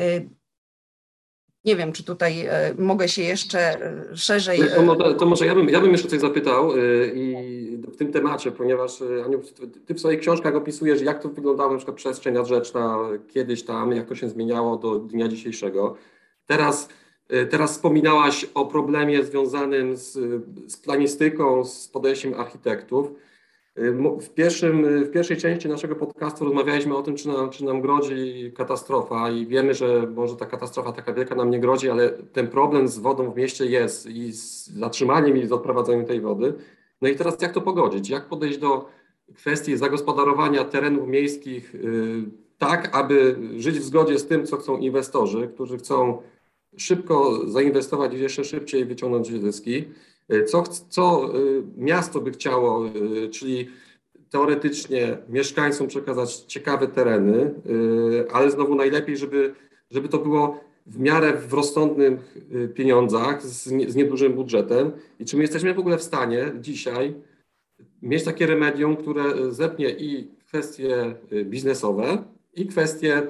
Y, 0.00 0.28
nie 1.64 1.76
wiem, 1.76 1.92
czy 1.92 2.04
tutaj 2.04 2.46
e, 2.46 2.74
mogę 2.78 3.08
się 3.08 3.22
jeszcze 3.22 3.58
e, 3.60 4.16
szerzej. 4.16 4.60
To 4.74 4.82
może, 4.82 5.14
to 5.14 5.26
może 5.26 5.46
ja, 5.46 5.54
bym, 5.54 5.68
ja 5.68 5.80
bym 5.80 5.92
jeszcze 5.92 6.08
coś 6.08 6.20
zapytał 6.20 6.76
y, 6.76 7.12
i 7.14 7.76
w 7.76 7.96
tym 7.96 8.12
temacie, 8.12 8.52
ponieważ 8.52 9.02
Aniu, 9.24 9.40
ty 9.86 9.94
w 9.94 10.00
swoich 10.00 10.20
książkach 10.20 10.54
opisujesz, 10.54 11.02
jak 11.02 11.22
to 11.22 11.28
wyglądała 11.28 11.70
na 11.70 11.76
przykład 11.76 11.96
przestrzeń 11.96 12.34
nadrzeczna 12.34 12.98
kiedyś 13.28 13.62
tam, 13.62 13.92
jak 13.92 14.08
to 14.08 14.14
się 14.14 14.28
zmieniało 14.28 14.76
do 14.76 14.98
dnia 14.98 15.28
dzisiejszego. 15.28 15.96
Teraz 16.46 16.88
E, 16.88 17.05
teraz 17.50 17.72
wspominałaś 17.72 18.46
o 18.54 18.66
problemie 18.66 19.24
związanym 19.24 19.96
z, 19.96 20.12
z 20.72 20.76
planistyką, 20.76 21.64
z 21.64 21.88
podejściem 21.88 22.34
architektów. 22.34 23.10
E, 23.76 23.92
w, 24.20 24.30
pierwszym, 24.34 25.04
w 25.04 25.10
pierwszej 25.10 25.36
części 25.36 25.68
naszego 25.68 25.96
podcastu 25.96 26.44
rozmawialiśmy 26.44 26.96
o 26.96 27.02
tym, 27.02 27.16
czy 27.16 27.28
nam, 27.28 27.50
czy 27.50 27.64
nam 27.64 27.80
grozi 27.80 28.52
katastrofa 28.56 29.30
i 29.30 29.46
wiemy, 29.46 29.74
że 29.74 30.06
może 30.14 30.36
ta 30.36 30.46
katastrofa 30.46 30.92
taka 30.92 31.12
wielka 31.12 31.34
nam 31.34 31.50
nie 31.50 31.60
grozi, 31.60 31.90
ale 31.90 32.10
ten 32.10 32.48
problem 32.48 32.88
z 32.88 32.98
wodą 32.98 33.30
w 33.30 33.36
mieście 33.36 33.66
jest 33.66 34.06
i 34.06 34.32
z 34.32 34.66
zatrzymaniem 34.66 35.36
i 35.36 35.46
z 35.46 35.52
odprowadzaniem 35.52 36.06
tej 36.06 36.20
wody. 36.20 36.54
No 37.02 37.08
i 37.08 37.16
teraz 37.16 37.42
jak 37.42 37.52
to 37.52 37.60
pogodzić? 37.60 38.10
Jak 38.10 38.28
podejść 38.28 38.58
do 38.58 38.88
kwestii 39.34 39.76
zagospodarowania 39.76 40.64
terenów 40.64 41.08
miejskich 41.08 41.74
y, 41.74 42.24
tak, 42.58 42.96
aby 42.96 43.36
żyć 43.56 43.78
w 43.78 43.82
zgodzie 43.82 44.18
z 44.18 44.26
tym, 44.26 44.46
co 44.46 44.56
chcą 44.56 44.76
inwestorzy, 44.76 45.48
którzy 45.54 45.78
chcą 45.78 46.22
szybko 46.76 47.48
zainwestować 47.50 48.14
i 48.14 48.18
jeszcze 48.18 48.44
szybciej 48.44 48.84
wyciągnąć 48.84 49.40
zyski. 49.40 49.84
Co, 50.46 50.62
co 50.88 51.30
y, 51.38 51.62
miasto 51.76 52.20
by 52.20 52.30
chciało, 52.30 52.86
y, 52.86 53.28
czyli 53.28 53.68
teoretycznie 54.30 55.18
mieszkańcom 55.28 55.88
przekazać 55.88 56.34
ciekawe 56.34 56.88
tereny, 56.88 57.54
ale 58.32 58.50
znowu 58.50 58.74
najlepiej, 58.74 59.16
żeby, 59.16 59.54
żeby 59.90 60.08
to 60.08 60.18
było 60.18 60.60
w 60.86 60.98
miarę 60.98 61.32
w 61.32 61.52
rozsądnych 61.52 62.36
pieniądzach, 62.74 63.42
z, 63.42 63.70
nie, 63.70 63.90
z 63.90 63.96
niedużym 63.96 64.32
budżetem. 64.32 64.92
I 65.20 65.24
czy 65.24 65.36
my 65.36 65.42
jesteśmy 65.42 65.74
w 65.74 65.78
ogóle 65.78 65.98
w 65.98 66.02
stanie 66.02 66.52
dzisiaj 66.60 67.14
mieć 68.02 68.24
takie 68.24 68.46
remedium, 68.46 68.96
które 68.96 69.52
zepnie 69.52 69.90
i 69.90 70.30
kwestie 70.46 71.14
biznesowe, 71.44 72.24
i 72.56 72.66
kwestie 72.66 73.22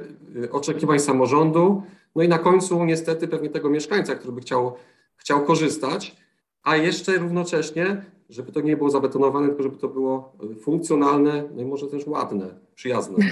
oczekiwań 0.51 0.99
samorządu, 0.99 1.83
no 2.17 2.23
i 2.23 2.29
na 2.29 2.39
końcu 2.39 2.85
niestety 2.85 3.29
pewnie 3.29 3.51
tego 3.51 3.71
mieszkańca, 3.71 4.15
który 4.15 4.33
by 4.33 4.41
chciał, 4.41 4.77
chciał 5.17 5.45
korzystać, 5.45 6.17
a 6.63 6.77
jeszcze 6.77 7.19
równocześnie, 7.19 8.05
żeby 8.29 8.53
to 8.53 8.61
nie 8.61 8.77
było 8.77 8.91
zabetonowane, 8.91 9.49
tylko 9.49 9.63
żeby 9.63 9.77
to 9.77 9.89
było 9.89 10.33
funkcjonalne, 10.63 11.45
no 11.55 11.63
i 11.63 11.65
może 11.65 11.87
też 11.87 12.07
ładne, 12.07 12.47
przyjazne. 12.75 13.17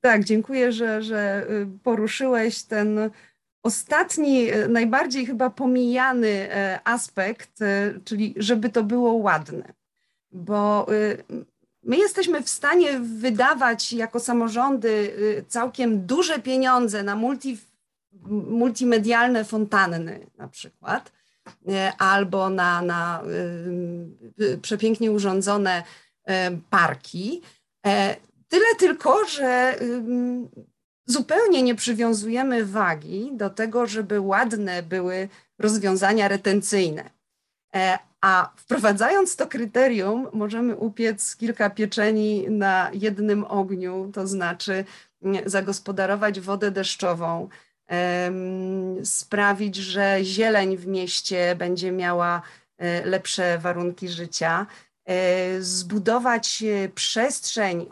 Tak, 0.00 0.24
dziękuję, 0.24 0.72
że, 0.72 1.02
że 1.02 1.46
y, 1.50 1.66
poruszyłeś 1.82 2.62
ten 2.62 3.10
ostatni, 3.62 4.54
y, 4.54 4.68
najbardziej 4.68 5.26
chyba 5.26 5.50
pomijany 5.50 6.28
y, 6.28 6.48
aspekt, 6.84 7.50
czyli 8.04 8.34
żeby 8.36 8.68
to 8.68 8.84
było 8.84 9.12
ładne. 9.12 9.72
Bo 10.32 10.86
my 11.86 11.96
jesteśmy 11.96 12.42
w 12.42 12.48
stanie 12.48 13.00
wydawać 13.00 13.92
jako 13.92 14.20
samorządy 14.20 15.14
całkiem 15.48 16.06
duże 16.06 16.38
pieniądze 16.38 17.02
na 17.02 17.16
multi, 17.16 17.58
multimedialne 18.50 19.44
fontanny 19.44 20.26
na 20.38 20.48
przykład, 20.48 21.12
albo 21.98 22.50
na, 22.50 22.82
na 22.82 23.22
przepięknie 24.62 25.10
urządzone 25.10 25.82
parki. 26.70 27.42
Tyle 28.48 28.74
tylko, 28.78 29.24
że 29.24 29.78
zupełnie 31.06 31.62
nie 31.62 31.74
przywiązujemy 31.74 32.64
wagi 32.64 33.30
do 33.32 33.50
tego, 33.50 33.86
żeby 33.86 34.20
ładne 34.20 34.82
były 34.82 35.28
rozwiązania 35.58 36.28
retencyjne. 36.28 37.10
E, 38.26 38.28
a 38.28 38.52
wprowadzając 38.56 39.36
to 39.36 39.46
kryterium, 39.46 40.28
możemy 40.32 40.76
upiec 40.76 41.36
kilka 41.36 41.70
pieczeni 41.70 42.50
na 42.50 42.90
jednym 42.92 43.44
ogniu, 43.44 44.10
to 44.14 44.26
znaczy 44.26 44.84
zagospodarować 45.46 46.40
wodę 46.40 46.70
deszczową, 46.70 47.48
sprawić, 49.04 49.76
że 49.76 50.18
zieleń 50.22 50.76
w 50.76 50.86
mieście 50.86 51.56
będzie 51.56 51.92
miała 51.92 52.42
e, 52.78 53.04
lepsze 53.04 53.58
warunki 53.58 54.08
życia, 54.08 54.66
e, 55.04 55.60
zbudować 55.62 56.64
przestrzeń 56.94 57.86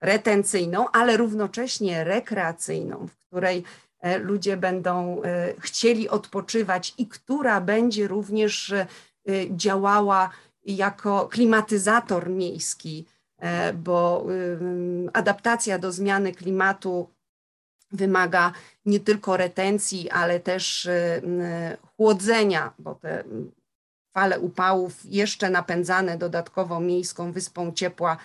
retencyjną, 0.00 0.90
ale 0.90 1.16
równocześnie 1.16 2.04
rekreacyjną, 2.04 3.06
w 3.06 3.26
której 3.26 3.64
e, 4.00 4.18
ludzie 4.18 4.56
będą 4.56 5.22
e, 5.22 5.54
chcieli 5.58 6.08
odpoczywać 6.08 6.94
i 6.98 7.06
która 7.06 7.60
będzie 7.60 8.08
również 8.08 8.72
e, 8.72 8.86
działała 9.50 10.30
jako 10.64 11.28
klimatyzator 11.28 12.30
miejski, 12.30 13.06
bo 13.74 14.26
adaptacja 15.12 15.78
do 15.78 15.92
zmiany 15.92 16.32
klimatu 16.32 17.08
wymaga 17.92 18.52
nie 18.86 19.00
tylko 19.00 19.36
retencji, 19.36 20.10
ale 20.10 20.40
też 20.40 20.88
chłodzenia, 21.96 22.72
bo 22.78 22.94
te 22.94 23.24
fale 24.14 24.40
upałów 24.40 25.04
jeszcze 25.04 25.50
napędzane 25.50 26.18
dodatkowo 26.18 26.80
miejską 26.80 27.32
wyspą 27.32 27.72
ciepła 27.72 28.16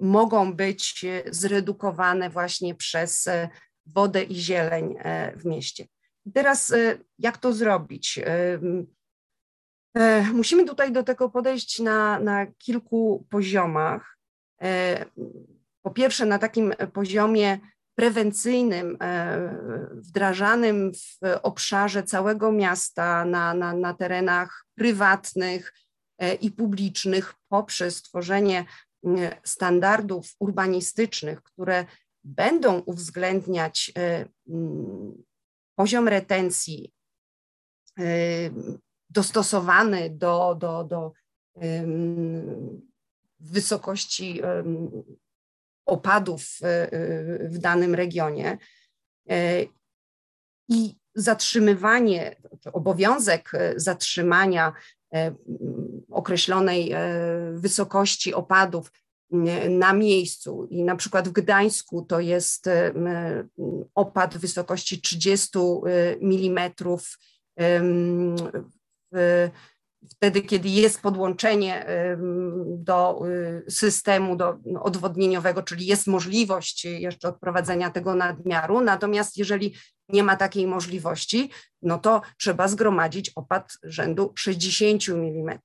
mogą 0.00 0.52
być 0.52 1.06
zredukowane 1.30 2.30
właśnie 2.30 2.74
przez 2.74 3.26
e, 3.26 3.48
wodę 3.86 4.22
i 4.22 4.34
zieleń 4.34 4.96
e, 4.98 5.36
w 5.36 5.44
mieście. 5.44 5.86
Teraz 6.34 6.70
e, 6.70 6.98
jak 7.18 7.38
to 7.38 7.52
zrobić? 7.52 8.20
Musimy 10.32 10.64
tutaj 10.64 10.92
do 10.92 11.02
tego 11.02 11.30
podejść 11.30 11.78
na, 11.78 12.20
na 12.20 12.46
kilku 12.46 13.26
poziomach. 13.30 14.18
Po 15.82 15.90
pierwsze, 15.90 16.26
na 16.26 16.38
takim 16.38 16.72
poziomie 16.92 17.58
prewencyjnym, 17.94 18.98
wdrażanym 19.92 20.92
w 20.94 21.18
obszarze 21.42 22.02
całego 22.02 22.52
miasta, 22.52 23.24
na, 23.24 23.54
na, 23.54 23.72
na 23.72 23.94
terenach 23.94 24.66
prywatnych 24.74 25.74
i 26.40 26.50
publicznych, 26.50 27.34
poprzez 27.48 28.02
tworzenie 28.02 28.64
standardów 29.44 30.34
urbanistycznych, 30.38 31.42
które 31.42 31.84
będą 32.24 32.78
uwzględniać 32.78 33.92
e, 33.98 34.24
poziom 35.80 36.08
retencji 36.08 36.92
e, 37.98 38.04
dostosowany 39.10 40.10
do, 40.10 40.54
do, 40.54 40.84
do 40.84 41.12
wysokości 43.40 44.42
opadów 45.86 46.42
e, 46.62 46.88
w 47.48 47.58
danym 47.58 47.94
regionie 47.94 48.58
i 50.68 50.96
zatrzymywanie, 51.14 52.36
obowiązek 52.72 53.52
zatrzymania 53.76 54.72
określonej 56.10 56.94
wysokości 57.52 58.34
opadów 58.34 58.92
na 59.68 59.92
miejscu. 59.92 60.66
I 60.70 60.84
na 60.84 60.96
przykład 60.96 61.28
w 61.28 61.32
Gdańsku 61.32 62.02
to 62.02 62.20
jest 62.20 62.66
e, 62.66 62.92
opad 63.94 64.34
w 64.34 64.40
wysokości 64.40 65.00
30 65.00 65.58
mm 66.20 66.70
wtedy, 70.08 70.42
kiedy 70.42 70.68
jest 70.68 71.00
podłączenie 71.00 71.86
do 72.66 73.22
y, 73.66 73.70
systemu 73.70 74.36
do 74.36 74.58
odwodnieniowego, 74.80 75.62
czyli 75.62 75.86
jest 75.86 76.06
możliwość 76.06 76.84
jeszcze 76.84 77.28
odprowadzenia 77.28 77.90
tego 77.90 78.14
nadmiaru. 78.14 78.80
Natomiast 78.80 79.36
jeżeli 79.36 79.74
nie 80.08 80.22
ma 80.22 80.36
takiej 80.36 80.66
możliwości, 80.66 81.50
no 81.82 81.98
to 81.98 82.22
trzeba 82.38 82.68
zgromadzić 82.68 83.30
opad 83.34 83.72
rzędu 83.82 84.32
60 84.36 85.08
mm. 85.08 85.58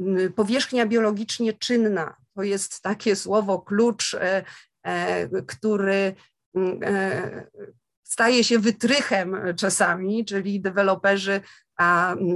E, 0.00 0.30
powierzchnia 0.30 0.86
biologicznie 0.86 1.52
czynna. 1.52 2.16
To 2.34 2.42
jest 2.42 2.82
takie 2.82 3.16
słowo 3.16 3.58
klucz, 3.58 4.14
e, 4.14 4.44
e, 4.82 5.28
który 5.42 6.14
staje 8.04 8.44
się 8.44 8.58
wytrychem 8.58 9.36
czasami, 9.56 10.24
czyli 10.24 10.60
deweloperzy 10.60 11.40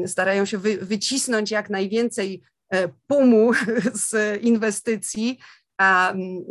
starają 0.06 0.44
się 0.44 0.58
wycisnąć 0.58 1.50
jak 1.50 1.70
najwięcej 1.70 2.42
pumu 3.06 3.52
z 4.08 4.42
inwestycji, 4.42 5.38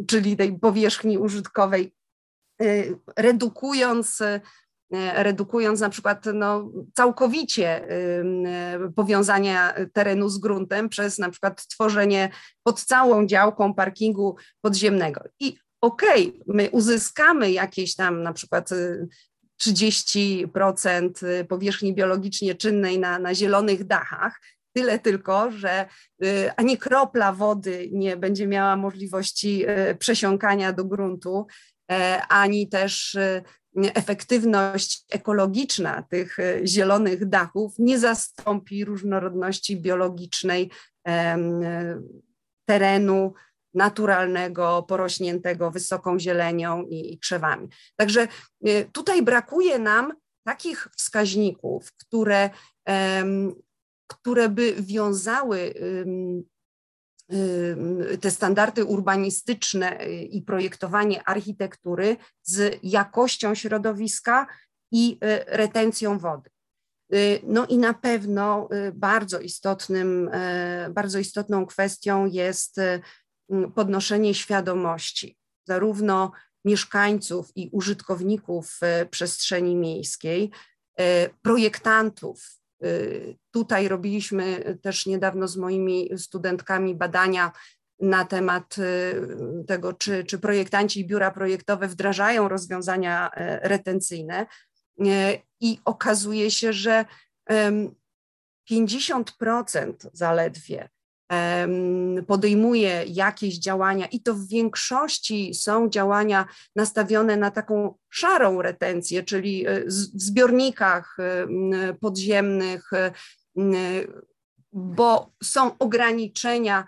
czyli 0.08 0.38
tej 0.38 0.60
powierzchni 0.60 1.18
użytkowej 1.18 1.94
Y, 2.62 3.00
redukując, 3.18 4.22
y, 4.22 4.42
redukując 5.14 5.80
na 5.80 5.90
przykład 5.90 6.26
no, 6.34 6.72
całkowicie 6.94 7.92
y, 7.92 8.92
powiązania 8.96 9.74
terenu 9.94 10.30
z 10.30 10.38
gruntem 10.38 10.90
przez 10.90 11.18
na 11.18 11.30
przykład 11.30 11.68
tworzenie 11.68 12.30
pod 12.64 12.82
całą 12.82 13.26
działką 13.26 13.74
parkingu 13.74 14.36
podziemnego. 14.62 15.22
I 15.40 15.58
okej, 15.82 16.28
okay, 16.28 16.42
my 16.48 16.70
uzyskamy 16.70 17.52
jakieś 17.52 17.96
tam 17.96 18.24
na 18.24 18.34
przykład 18.34 18.70
30% 19.62 21.46
powierzchni 21.48 21.96
biologicznie 21.96 22.56
czynnej 22.56 23.00
na, 23.00 23.20
na 23.20 23.36
zielonych 23.36 23.84
dachach, 23.84 24.40
Tyle 24.76 25.00
tylko, 25.00 25.52
że 25.52 25.86
ani 26.56 26.78
kropla 26.78 27.34
wody 27.34 27.90
nie 27.92 28.18
będzie 28.18 28.48
miała 28.48 28.76
możliwości 28.76 29.66
przesiąkania 30.00 30.74
do 30.74 30.86
gruntu, 30.86 31.48
E, 31.48 31.73
ani 32.30 32.70
też 32.70 33.16
e, 33.16 33.44
efektywność 33.76 35.06
ekologiczna 35.12 36.04
tych 36.10 36.40
e, 36.40 36.68
zielonych 36.68 37.26
dachów 37.26 37.74
nie 37.80 38.00
zastąpi 38.00 38.86
różnorodności 38.86 39.78
biologicznej 39.78 40.72
terenu 42.66 43.34
naturalnego, 43.74 44.84
porośniętego 44.84 45.72
wysoką 45.72 46.20
zielenią 46.20 46.84
i, 46.90 47.20
krzewami. 47.20 47.68
Także 47.96 48.28
tutaj 48.92 49.24
brakuje 49.24 49.80
nam 49.80 50.14
takich 50.44 50.88
wskaźników, 50.98 51.94
które, 51.98 52.50
które 54.08 54.50
by 54.50 54.76
wiązały 54.80 55.74
te 58.22 58.32
standardy 58.32 58.86
urbanistyczne 58.86 60.02
y, 60.02 60.24
i 60.24 60.42
projektowanie 60.42 61.24
architektury 61.24 62.18
z 62.44 62.80
jakością 62.84 63.56
środowiska 63.56 64.48
i 64.92 65.14
y, 65.14 65.18
retencją 65.48 66.20
wody. 66.20 66.50
Y, 67.14 67.40
no 67.44 67.66
i 67.66 67.78
na 67.78 67.94
pewno 67.94 68.70
bardzo 68.94 69.40
istotnym, 69.40 70.30
bardzo 70.90 71.20
istotną 71.20 71.66
kwestią 71.66 72.26
jest 72.26 72.76
podnoszenie 73.76 74.34
świadomości 74.34 75.38
zarówno 75.68 76.32
mieszkańców 76.66 77.52
i 77.56 77.70
użytkowników 77.72 78.80
przestrzeni 79.10 79.76
miejskiej, 79.76 80.52
projektantów, 81.42 82.40
Y, 82.42 82.63
tutaj 83.52 83.88
robiliśmy 83.88 84.78
też 84.82 85.06
niedawno 85.06 85.48
z 85.48 85.58
moimi 85.58 86.10
studentkami 86.18 86.96
badania 86.96 87.52
na 88.00 88.26
temat 88.26 88.78
y, 88.78 89.64
tego, 89.68 89.94
czy, 89.94 90.24
czy 90.24 90.40
projektanci 90.40 91.00
i 91.00 91.08
biura 91.08 91.32
projektowe 91.32 91.88
wdrażają 91.88 92.48
rozwiązania 92.48 93.32
e, 93.32 93.68
retencyjne. 93.68 94.46
E, 95.00 95.38
I 95.60 95.80
okazuje 95.86 96.52
się, 96.52 96.74
że 96.74 97.06
50% 98.72 99.94
zaledwie 100.14 100.90
podejmuje 102.28 103.06
jakieś 103.08 103.60
działania 103.60 104.06
i 104.06 104.20
to 104.20 104.34
w 104.34 104.48
większości 104.48 105.54
są 105.54 105.90
działania 105.90 106.46
nastawione 106.76 107.38
na 107.38 107.52
taką 107.52 107.96
szarą 108.10 108.62
retencję, 108.62 109.24
czyli 109.24 109.68
e, 109.68 109.86
w 109.86 109.92
zbiornikach 110.22 111.18
e, 111.20 111.94
podziemnych, 111.94 112.94
e, 112.94 113.12
bo 114.74 115.32
są 115.44 115.78
ograniczenia, 115.78 116.88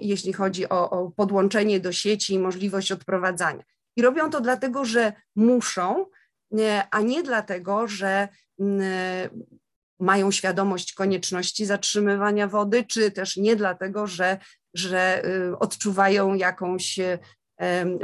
jeśli 0.00 0.32
chodzi 0.32 0.68
o, 0.68 0.90
o 0.90 1.10
podłączenie 1.10 1.80
do 1.80 1.92
sieci 1.92 2.34
i 2.34 2.38
możliwość 2.38 2.92
odprowadzania. 2.92 3.62
I 3.96 4.02
robią 4.02 4.30
to 4.30 4.40
dlatego, 4.40 4.84
że 4.84 5.12
muszą, 5.36 6.06
a 6.90 7.00
nie 7.00 7.22
dlatego, 7.22 7.86
że 7.86 8.28
mają 10.00 10.30
świadomość 10.30 10.92
konieczności 10.92 11.66
zatrzymywania 11.66 12.48
wody, 12.48 12.84
czy 12.84 13.10
też 13.10 13.36
nie 13.36 13.56
dlatego, 13.56 14.06
że, 14.06 14.38
że 14.74 15.24
y, 15.24 15.58
odczuwają 15.58 16.34
jakąś 16.34 16.98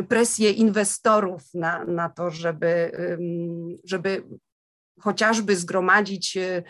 presję 0.09 0.51
inwestorów 0.51 1.43
na, 1.55 1.85
na 1.85 2.09
to, 2.09 2.31
żeby, 2.31 2.93
żeby 3.85 4.23
chociażby 5.01 5.57
zgromadzić 5.57 6.37
y, 6.37 6.65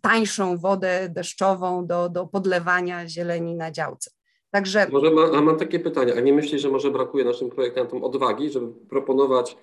tańszą 0.00 0.56
wodę 0.56 1.08
deszczową 1.08 1.86
do, 1.86 2.08
do 2.08 2.26
podlewania 2.26 3.08
zieleni 3.08 3.54
na 3.54 3.70
działce. 3.70 4.10
Także... 4.50 4.86
Może 4.92 5.10
ma, 5.10 5.22
a 5.22 5.40
mam 5.40 5.58
takie 5.58 5.80
pytanie, 5.80 6.14
a 6.16 6.20
nie 6.20 6.32
myślisz, 6.32 6.62
że 6.62 6.70
może 6.70 6.90
brakuje 6.90 7.24
naszym 7.24 7.50
projektantom 7.50 8.04
odwagi, 8.04 8.50
żeby 8.50 8.72
proponować 8.88 9.56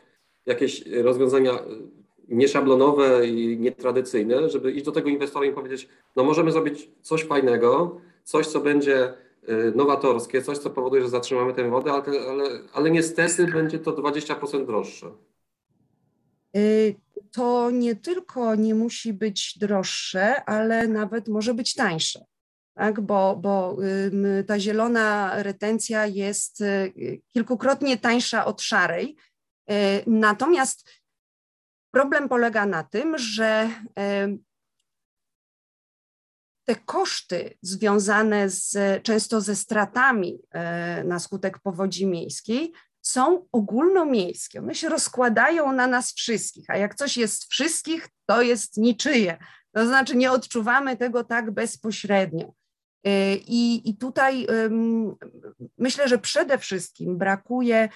jakieś 0.45 0.87
rozwiązania 0.87 1.53
y, 1.53 1.57
nieszablonowe 2.27 3.27
i 3.27 3.57
nietradycyjne, 3.59 4.49
żeby 4.49 4.71
iść 4.71 4.85
do 4.85 4.91
tego 4.91 5.09
inwestora 5.09 5.45
i 5.45 5.53
powiedzieć, 5.53 5.89
no 6.15 6.23
możemy 6.23 6.51
zrobić 6.51 6.89
coś 7.01 7.23
fajnego, 7.23 8.01
coś, 8.23 8.47
co 8.47 8.59
będzie 8.59 9.13
y, 9.49 9.73
nowatorskie, 9.75 10.41
coś, 10.41 10.57
co 10.57 10.69
powoduje, 10.69 11.01
że 11.01 11.09
zatrzymamy 11.09 11.53
tę 11.53 11.69
wodę, 11.69 11.91
ale, 11.91 12.03
ale, 12.29 12.43
ale 12.73 12.91
niestety 12.91 13.47
będzie 13.47 13.79
to 13.79 13.91
20% 13.91 14.65
droższe. 14.65 15.11
Y, 16.57 16.95
to 17.31 17.71
nie 17.71 17.95
tylko 17.95 18.55
nie 18.55 18.75
musi 18.75 19.13
być 19.13 19.57
droższe, 19.59 20.45
ale 20.45 20.87
nawet 20.87 21.27
może 21.27 21.53
być 21.53 21.75
tańsze. 21.75 22.25
Tak, 22.73 23.01
bo, 23.01 23.35
bo 23.41 23.77
ta 24.47 24.59
zielona 24.59 25.31
retencja 25.43 26.05
jest 26.05 26.61
y, 26.61 27.21
kilkukrotnie 27.33 27.97
tańsza 27.97 28.45
od 28.45 28.61
szarej. 28.61 29.15
Natomiast 30.07 30.89
Problem 31.91 32.29
polega 32.29 32.65
na 32.65 32.83
tym, 32.83 33.17
że 33.17 33.69
te 36.67 36.75
koszty 36.75 37.57
związane 37.61 38.49
z, 38.49 38.77
często 39.03 39.41
ze 39.41 39.55
stratami 39.55 40.39
e, 40.51 41.03
na 41.03 41.19
skutek 41.19 41.59
powodzi 41.59 42.05
miejskiej 42.05 42.73
są 43.01 43.47
ogólnomiejskie. 43.51 44.59
One 44.59 44.75
się 44.75 44.89
rozkładają 44.89 45.71
na 45.71 45.87
nas 45.87 46.13
wszystkich, 46.13 46.69
a 46.69 46.77
jak 46.77 46.95
coś 46.95 47.17
jest 47.17 47.51
wszystkich, 47.51 48.09
to 48.25 48.41
jest 48.41 48.77
niczyje. 48.77 49.37
To 49.71 49.87
znaczy 49.87 50.15
nie 50.15 50.31
odczuwamy 50.31 50.97
tego 50.97 51.23
tak 51.23 51.51
bezpośrednio. 51.51 52.53
E, 53.03 53.35
I, 53.35 53.89
i 53.89 53.97
tutaj 53.97 54.47
myślę, 55.77 56.07
że 56.07 56.17
przede 56.17 56.57
wszystkim 56.57 57.17
brakuje 57.17 57.89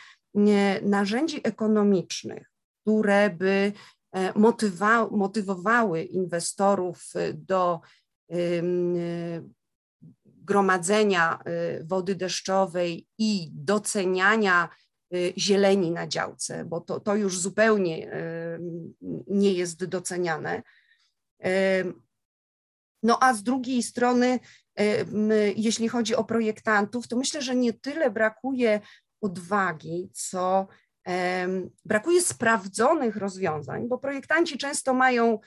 narzędzi 0.81 1.41
ekonomicznych, 1.43 2.50
które 2.81 3.29
by 3.29 3.73
e, 4.11 4.39
motywa, 4.39 5.07
motywowały 5.07 6.03
inwestorów 6.03 7.11
e, 7.15 7.33
do 7.33 7.81
gromadzenia 10.25 11.39
e, 11.45 11.83
wody 11.83 12.15
deszczowej 12.15 13.07
i 13.17 13.49
doceniania 13.53 14.69
zieleni 15.37 15.91
na 15.91 16.07
działce, 16.07 16.65
bo 16.65 16.81
to, 16.81 16.99
to 16.99 17.15
już 17.15 17.39
zupełnie 17.39 18.11
nie 19.27 19.53
jest 19.53 19.85
doceniane. 19.85 20.63
No 23.03 23.17
a 23.21 23.33
z 23.33 23.43
drugiej 23.43 23.83
strony, 23.83 24.39
jeśli 25.55 25.89
chodzi 25.89 26.15
o 26.15 26.23
projektantów, 26.23 27.07
to 27.07 27.17
myślę, 27.17 27.41
że 27.41 27.55
nie 27.55 27.73
tyle 27.73 28.11
brakuje 28.11 28.79
odwagi, 29.21 30.09
co 30.13 30.67
Brakuje 31.85 32.21
sprawdzonych 32.21 33.15
rozwiązań, 33.15 33.87
bo 33.87 33.97
projektanci 33.97 34.57
często 34.57 34.93
mają 34.93 35.39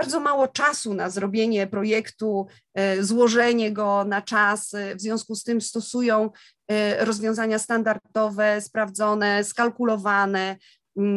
bardzo 0.00 0.20
mało 0.20 0.48
czasu 0.48 0.94
na 0.94 1.10
zrobienie 1.10 1.66
projektu, 1.66 2.46
e, 2.74 3.02
złożenie 3.02 3.72
go 3.72 4.04
na 4.04 4.22
czas, 4.22 4.74
e, 4.74 4.96
w 4.96 5.00
związku 5.00 5.34
z 5.34 5.44
tym 5.44 5.60
stosują 5.60 6.30
e, 6.68 7.04
rozwiązania 7.04 7.58
standardowe, 7.58 8.60
sprawdzone, 8.60 9.44
skalkulowane. 9.44 10.56
Mm, 10.96 11.16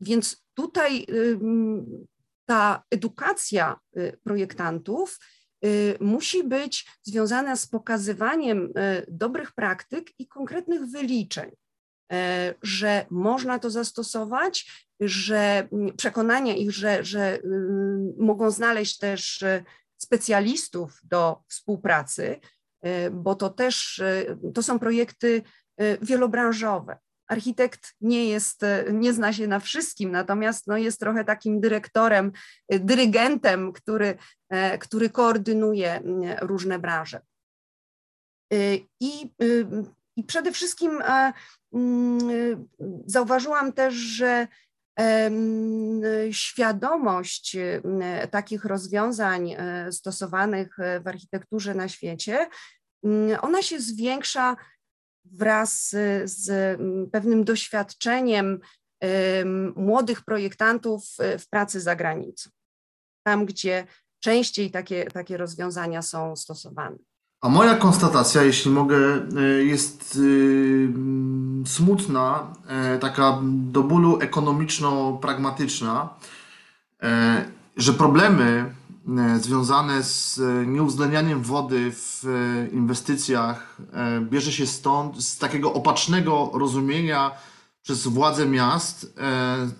więc 0.00 0.44
tutaj 0.54 1.06
ta 2.46 2.82
edukacja 2.90 3.76
projektantów 4.24 5.18
musi 6.00 6.44
być 6.44 6.86
związana 7.02 7.56
z 7.56 7.66
pokazywaniem 7.66 8.72
dobrych 9.08 9.52
praktyk 9.52 10.10
i 10.18 10.26
konkretnych 10.26 10.86
wyliczeń. 10.86 11.50
E, 12.12 12.54
że 12.62 13.06
można 13.10 13.58
to 13.58 13.70
zastosować, 13.70 14.86
że 15.00 15.68
mm, 15.72 15.96
przekonania 15.96 16.54
ich, 16.54 16.70
że, 16.72 17.04
że 17.04 17.38
mm, 17.44 18.12
mogą 18.18 18.50
znaleźć 18.50 18.98
też 18.98 19.42
e, 19.42 19.64
specjalistów 19.96 21.00
do 21.04 21.42
współpracy, 21.48 22.40
e, 22.82 23.10
bo 23.10 23.34
to 23.34 23.50
też 23.50 24.02
to 24.54 24.62
są 24.62 24.78
projekty 24.78 25.42
wielobranżowe. 26.02 26.98
Architekt 27.28 27.94
nie 28.00 28.28
jest, 28.28 28.60
nie 28.92 29.12
zna 29.12 29.32
się 29.32 29.46
na 29.46 29.60
wszystkim, 29.60 30.10
natomiast 30.10 30.66
no 30.66 30.76
jest 30.76 31.00
trochę 31.00 31.24
takim 31.24 31.60
dyrektorem, 31.60 32.32
dyrygentem, 32.70 33.72
który, 33.72 34.14
który 34.80 35.10
koordynuje 35.10 35.92
mm, 35.92 36.38
różne 36.40 36.78
branże. 36.78 37.20
I 39.00 39.30
i 40.20 40.24
przede 40.24 40.52
wszystkim 40.52 41.02
e, 41.02 41.32
mm, 41.72 42.68
zauważyłam 43.06 43.72
też, 43.72 43.94
że 43.94 44.48
świadomość 46.30 47.56
takich 48.30 48.64
rozwiązań 48.64 49.50
e, 49.50 49.92
stosowanych 49.92 50.76
w 51.04 51.08
architekturze 51.08 51.74
na 51.74 51.88
świecie, 51.88 52.48
ona 53.40 53.62
się 53.62 53.80
zwiększa 53.80 54.56
wraz 55.24 55.90
z 56.24 56.78
pewnym 57.12 57.44
doświadczeniem 57.44 58.60
młodych 59.76 60.22
projektantów 60.24 61.04
w 61.38 61.48
pracy 61.48 61.80
za 61.80 61.96
granicą, 61.96 62.50
tam 63.26 63.46
gdzie 63.46 63.86
częściej 64.22 64.70
takie, 64.70 65.04
takie 65.04 65.36
rozwiązania 65.36 66.02
są 66.02 66.36
stosowane. 66.36 66.98
A 67.40 67.48
moja 67.48 67.74
konstatacja, 67.74 68.42
jeśli 68.42 68.70
mogę, 68.70 68.96
e, 68.96 69.40
jest 69.64 70.16
y, 70.16 70.88
smutna, 71.66 72.46
e, 72.66 72.98
taka 72.98 73.38
do 73.42 73.82
bólu 73.82 74.18
ekonomiczno-pragmatyczna, 74.20 76.08
e, 77.02 77.44
że 77.76 77.92
problemy 77.92 78.74
związane 79.40 80.02
z 80.02 80.40
nieuwzględnianiem 80.66 81.42
wody 81.42 81.92
w 81.92 82.24
inwestycjach 82.72 83.76
bierze 84.20 84.52
się 84.52 84.66
stąd, 84.66 85.24
z 85.24 85.38
takiego 85.38 85.72
opacznego 85.72 86.50
rozumienia 86.54 87.30
przez 87.82 88.06
władze 88.06 88.46
miast, 88.46 89.14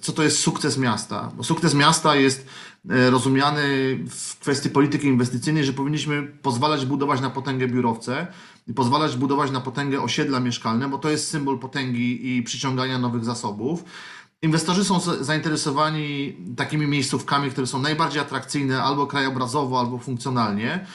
co 0.00 0.12
to 0.12 0.22
jest 0.22 0.38
sukces 0.38 0.78
miasta. 0.78 1.32
Bo 1.36 1.44
sukces 1.44 1.74
miasta 1.74 2.16
jest 2.16 2.46
E, 2.88 3.10
rozumiany 3.10 3.62
w 4.10 4.38
kwestii 4.38 4.70
polityki 4.70 5.06
inwestycyjnej, 5.06 5.64
że 5.64 5.72
powinniśmy 5.72 6.22
pozwalać 6.22 6.86
budować 6.86 7.20
na 7.20 7.30
potęgę 7.30 7.68
biurowce 7.68 8.26
i 8.68 8.74
pozwalać 8.74 9.16
budować 9.16 9.50
na 9.50 9.60
potęgę 9.60 10.02
osiedla 10.02 10.40
mieszkalne, 10.40 10.88
bo 10.88 10.98
to 10.98 11.10
jest 11.10 11.28
symbol 11.28 11.58
potęgi 11.58 12.36
i 12.36 12.42
przyciągania 12.42 12.98
nowych 12.98 13.24
zasobów. 13.24 13.84
Inwestorzy 14.42 14.84
są 14.84 15.00
zainteresowani 15.00 16.36
takimi 16.56 16.86
miejscówkami, 16.86 17.50
które 17.50 17.66
są 17.66 17.78
najbardziej 17.78 18.22
atrakcyjne 18.22 18.82
albo 18.82 19.06
krajobrazowo, 19.06 19.80
albo 19.80 19.98
funkcjonalnie. 19.98 20.86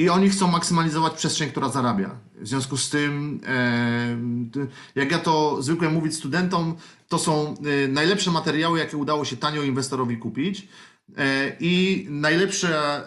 I 0.00 0.08
oni 0.08 0.30
chcą 0.30 0.48
maksymalizować 0.48 1.12
przestrzeń, 1.12 1.50
która 1.50 1.68
zarabia. 1.68 2.10
W 2.40 2.48
związku 2.48 2.76
z 2.76 2.90
tym, 2.90 3.40
e, 3.46 5.00
jak 5.00 5.10
ja 5.10 5.18
to 5.18 5.62
zwykle 5.62 5.90
mówić 5.90 6.14
studentom, 6.14 6.74
to 7.08 7.18
są 7.18 7.54
e, 7.84 7.88
najlepsze 7.88 8.30
materiały, 8.30 8.78
jakie 8.78 8.96
udało 8.96 9.24
się 9.24 9.36
tanio 9.36 9.62
inwestorowi 9.62 10.18
kupić. 10.18 10.68
E, 11.18 11.56
I 11.60 12.06
najlepsze 12.10 13.02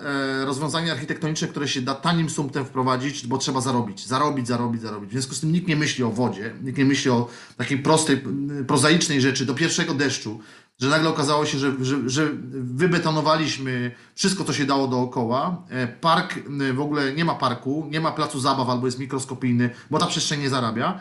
rozwiązanie 0.46 0.92
architektoniczne, 0.92 1.48
które 1.48 1.68
się 1.68 1.82
da 1.82 1.96
tanim 1.96 2.30
sumptem 2.30 2.66
wprowadzić, 2.66 3.28
bo 3.28 3.38
trzeba 3.38 3.62
zarobić, 3.62 4.08
zarobić, 4.08 4.48
zarobić, 4.48 4.82
zarobić. 4.82 5.10
W 5.10 5.14
związku 5.14 5.36
z 5.36 5.40
tym 5.40 5.52
nikt 5.52 5.68
nie 5.68 5.76
myśli 5.76 6.04
o 6.04 6.10
wodzie, 6.10 6.54
nikt 6.64 6.78
nie 6.78 6.86
myśli 6.86 7.12
o 7.12 7.30
takiej 7.58 7.78
prostej, 7.78 8.24
prozaicznej 8.68 9.22
rzeczy 9.22 9.46
do 9.46 9.54
pierwszego 9.54 9.94
deszczu, 9.94 10.40
że 10.82 10.90
nagle 10.90 11.10
okazało 11.10 11.46
się, 11.46 11.58
że, 11.58 11.74
że, 11.82 12.10
że 12.10 12.30
wybetonowaliśmy 12.54 13.92
wszystko, 14.16 14.44
co 14.44 14.54
się 14.54 14.66
dało 14.66 14.88
dookoła. 14.88 15.66
E, 15.70 15.88
park, 15.88 16.40
w 16.74 16.82
ogóle 16.82 17.14
nie 17.14 17.26
ma 17.26 17.36
parku, 17.36 17.88
nie 17.92 18.02
ma 18.02 18.12
placu 18.12 18.40
zabaw 18.40 18.70
albo 18.70 18.88
jest 18.88 19.00
mikroskopijny, 19.00 19.70
bo 19.92 20.00
ta 20.00 20.06
przestrzeń 20.06 20.42
nie 20.42 20.50
zarabia. 20.50 21.00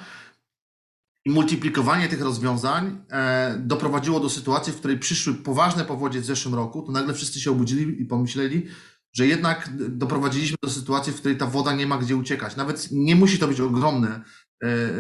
I 1.25 1.31
multiplikowanie 1.31 2.09
tych 2.09 2.21
rozwiązań 2.21 2.99
e, 3.11 3.55
doprowadziło 3.59 4.21
do 4.21 4.31
sytuacji, 4.31 4.73
w 4.73 4.77
której 4.77 4.99
przyszły 4.99 5.35
poważne 5.35 5.85
powodzie 5.85 6.21
w 6.21 6.25
zeszłym 6.25 6.55
roku, 6.55 6.83
to 6.83 6.93
nagle 6.93 7.15
wszyscy 7.15 7.41
się 7.41 7.51
obudzili 7.51 8.03
i 8.03 8.05
pomyśleli, 8.05 8.67
że 9.13 9.27
jednak 9.27 9.71
doprowadziliśmy 9.89 10.57
do 10.63 10.71
sytuacji, 10.71 11.13
w 11.13 11.17
której 11.17 11.37
ta 11.37 11.47
woda 11.47 11.73
nie 11.73 11.87
ma 11.87 11.99
gdzie 11.99 12.17
uciekać. 12.17 12.57
Nawet 12.57 12.89
nie 12.91 13.17
musi 13.17 13.39
to 13.39 13.49
być 13.49 13.61
ogromny 13.61 14.09
e, 14.09 14.23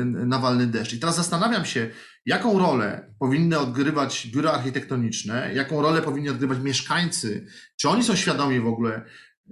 nawalny 0.04 0.66
deszcz. 0.66 0.92
I 0.92 0.98
teraz 0.98 1.16
zastanawiam 1.16 1.64
się, 1.64 1.90
jaką 2.26 2.58
rolę 2.58 3.14
powinny 3.18 3.58
odgrywać 3.58 4.28
biura 4.34 4.52
architektoniczne, 4.52 5.50
jaką 5.54 5.82
rolę 5.82 6.02
powinni 6.02 6.28
odgrywać 6.28 6.58
mieszkańcy, 6.58 7.46
czy 7.76 7.88
oni 7.88 8.04
są 8.04 8.16
świadomi 8.16 8.60
w 8.60 8.66
ogóle 8.66 9.02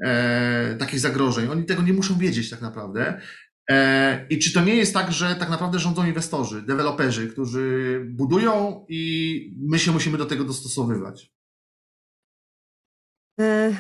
e, 0.05 0.77
takich 0.79 1.01
zagrożeń. 1.01 1.49
Oni 1.49 1.65
tego 1.65 1.83
nie 1.83 1.93
muszą 1.93 2.19
wiedzieć 2.19 2.51
tak 2.51 2.61
naprawdę. 2.61 3.21
E, 3.71 4.27
I 4.31 4.39
czy 4.39 4.53
to 4.53 4.65
nie 4.65 4.75
jest 4.75 4.95
tak, 4.95 5.13
że 5.13 5.35
tak 5.35 5.51
naprawdę 5.51 5.79
rządzą 5.79 6.07
inwestorzy, 6.07 6.63
deweloperzy, 6.63 7.29
którzy 7.29 8.01
budują 8.11 8.87
i 8.89 9.55
my 9.69 9.79
się 9.79 9.93
musimy 9.93 10.19
do 10.19 10.27
tego 10.27 10.45
dostosowywać? 10.45 11.33
E, 13.41 13.73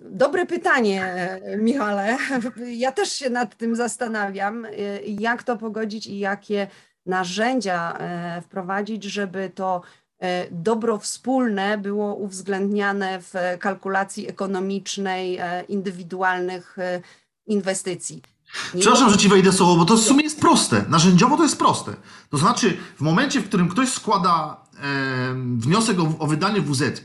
dobre 0.00 0.46
pytanie, 0.46 1.16
Michale. 1.58 2.18
Ja 2.66 2.92
też 2.92 3.12
się 3.12 3.30
nad 3.30 3.56
tym 3.56 3.76
zastanawiam, 3.76 4.64
e, 4.64 4.70
jak 5.06 5.42
to 5.42 5.56
pogodzić 5.56 6.06
i 6.06 6.18
jakie 6.18 6.66
narzędzia 7.06 7.98
wprowadzić, 8.42 9.04
żeby 9.04 9.50
to 9.54 9.82
dobro 10.50 10.98
wspólne 10.98 11.78
było 11.78 12.14
uwzględniane 12.14 13.20
w 13.20 13.32
kalkulacji 13.58 14.28
ekonomicznej 14.28 15.38
indywidualnych 15.68 16.76
inwestycji. 17.46 18.22
Przepraszam, 18.80 19.10
że 19.10 19.16
ci 19.16 19.28
wejdę 19.28 19.52
słowo, 19.52 19.76
bo 19.76 19.84
to 19.84 19.96
w 19.96 20.00
sumie 20.00 20.24
jest 20.24 20.40
proste. 20.40 20.84
Narzędziowo 20.88 21.36
to 21.36 21.42
jest 21.42 21.58
proste. 21.58 21.92
To 22.30 22.36
znaczy, 22.36 22.76
w 22.96 23.00
momencie, 23.00 23.40
w 23.40 23.48
którym 23.48 23.68
ktoś 23.68 23.88
składa 23.88 24.56
e, 24.56 24.63
wniosek 25.56 26.00
o, 26.00 26.14
o 26.18 26.26
wydanie 26.26 26.60
wz 26.60 27.02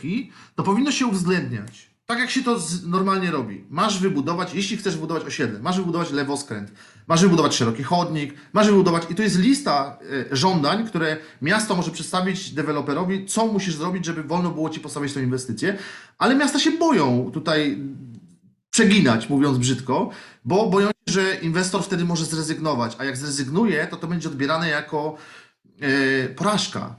to 0.56 0.64
powinno 0.64 0.92
się 0.92 1.08
uwzględniać. 1.08 1.90
Tak 2.10 2.20
jak 2.20 2.30
się 2.30 2.44
to 2.44 2.60
normalnie 2.86 3.32
robi. 3.32 3.66
Masz 3.70 4.00
wybudować, 4.00 4.54
jeśli 4.54 4.78
chcesz 4.78 4.94
wybudować 4.94 5.24
osiedle, 5.24 5.60
masz 5.60 5.78
wybudować 5.78 6.12
lewoskręt, 6.12 6.72
masz 7.08 7.22
wybudować 7.22 7.56
szeroki 7.56 7.84
chodnik, 7.84 8.34
masz 8.54 8.68
wybudować, 8.68 9.04
i 9.10 9.16
to 9.16 9.24
jest 9.24 9.40
lista 9.40 10.00
e, 10.32 10.36
żądań, 10.36 10.88
które 10.88 11.18
miasto 11.42 11.76
może 11.76 11.92
przedstawić 11.92 12.52
deweloperowi, 12.52 13.26
co 13.26 13.48
musisz 13.48 13.76
zrobić, 13.76 14.06
żeby 14.06 14.24
wolno 14.24 14.50
było 14.50 14.70
ci 14.70 14.80
postawić 14.80 15.14
tę 15.14 15.24
inwestycję, 15.24 15.78
ale 16.18 16.36
miasta 16.36 16.60
się 16.60 16.72
boją 16.72 17.32
tutaj 17.34 17.78
przeginać, 18.70 19.30
mówiąc 19.30 19.58
brzydko, 19.58 20.10
bo 20.46 20.70
boją 20.70 20.88
się, 20.88 21.14
że 21.14 21.36
inwestor 21.36 21.84
wtedy 21.84 22.06
może 22.06 22.26
zrezygnować, 22.26 22.96
a 23.00 23.06
jak 23.06 23.18
zrezygnuje, 23.18 23.88
to 23.88 23.98
to 23.98 24.08
będzie 24.08 24.30
odbierane 24.30 24.70
jako 24.70 25.18
e, 25.82 26.30
porażka. 26.30 26.96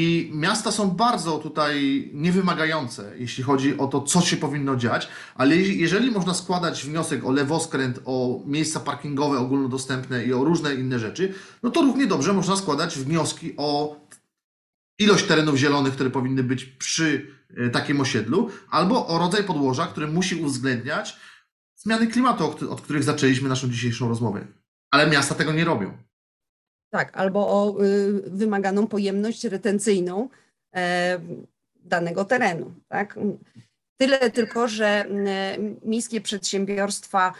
I 0.00 0.30
miasta 0.34 0.72
są 0.72 0.90
bardzo 0.90 1.38
tutaj 1.38 2.10
niewymagające, 2.14 3.12
jeśli 3.16 3.44
chodzi 3.44 3.78
o 3.78 3.86
to, 3.86 4.00
co 4.00 4.20
się 4.20 4.36
powinno 4.36 4.76
dziać, 4.76 5.08
ale 5.34 5.56
jeżeli 5.56 6.10
można 6.10 6.34
składać 6.34 6.84
wniosek 6.84 7.24
o 7.24 7.32
lewoskręt, 7.32 8.00
o 8.04 8.42
miejsca 8.46 8.80
parkingowe 8.80 9.38
ogólnodostępne 9.38 10.24
i 10.24 10.32
o 10.32 10.44
różne 10.44 10.74
inne 10.74 10.98
rzeczy, 10.98 11.34
no 11.62 11.70
to 11.70 11.82
równie 11.82 12.06
dobrze 12.06 12.32
można 12.32 12.56
składać 12.56 12.98
wnioski 12.98 13.54
o 13.56 14.00
ilość 14.98 15.24
terenów 15.24 15.56
zielonych, 15.56 15.92
które 15.92 16.10
powinny 16.10 16.42
być 16.42 16.64
przy 16.64 17.26
e, 17.56 17.70
takim 17.70 18.00
osiedlu, 18.00 18.50
albo 18.70 19.06
o 19.06 19.18
rodzaj 19.18 19.44
podłoża, 19.44 19.86
który 19.86 20.06
musi 20.06 20.42
uwzględniać 20.42 21.16
zmiany 21.76 22.06
klimatu, 22.06 22.44
od 22.70 22.80
których 22.80 23.04
zaczęliśmy 23.04 23.48
naszą 23.48 23.68
dzisiejszą 23.68 24.08
rozmowę. 24.08 24.46
Ale 24.90 25.10
miasta 25.10 25.34
tego 25.34 25.52
nie 25.52 25.64
robią. 25.64 26.07
Tak, 26.90 27.16
albo 27.16 27.48
o 27.48 27.84
y, 27.84 28.22
wymaganą 28.26 28.86
pojemność 28.86 29.44
retencyjną 29.44 30.28
e, 30.74 31.18
danego 31.84 32.24
terenu. 32.24 32.74
Tak? 32.88 33.18
Tyle 34.00 34.30
tylko, 34.30 34.68
że 34.68 35.04
miejskie 35.84 36.20
przedsiębiorstwa 36.20 37.32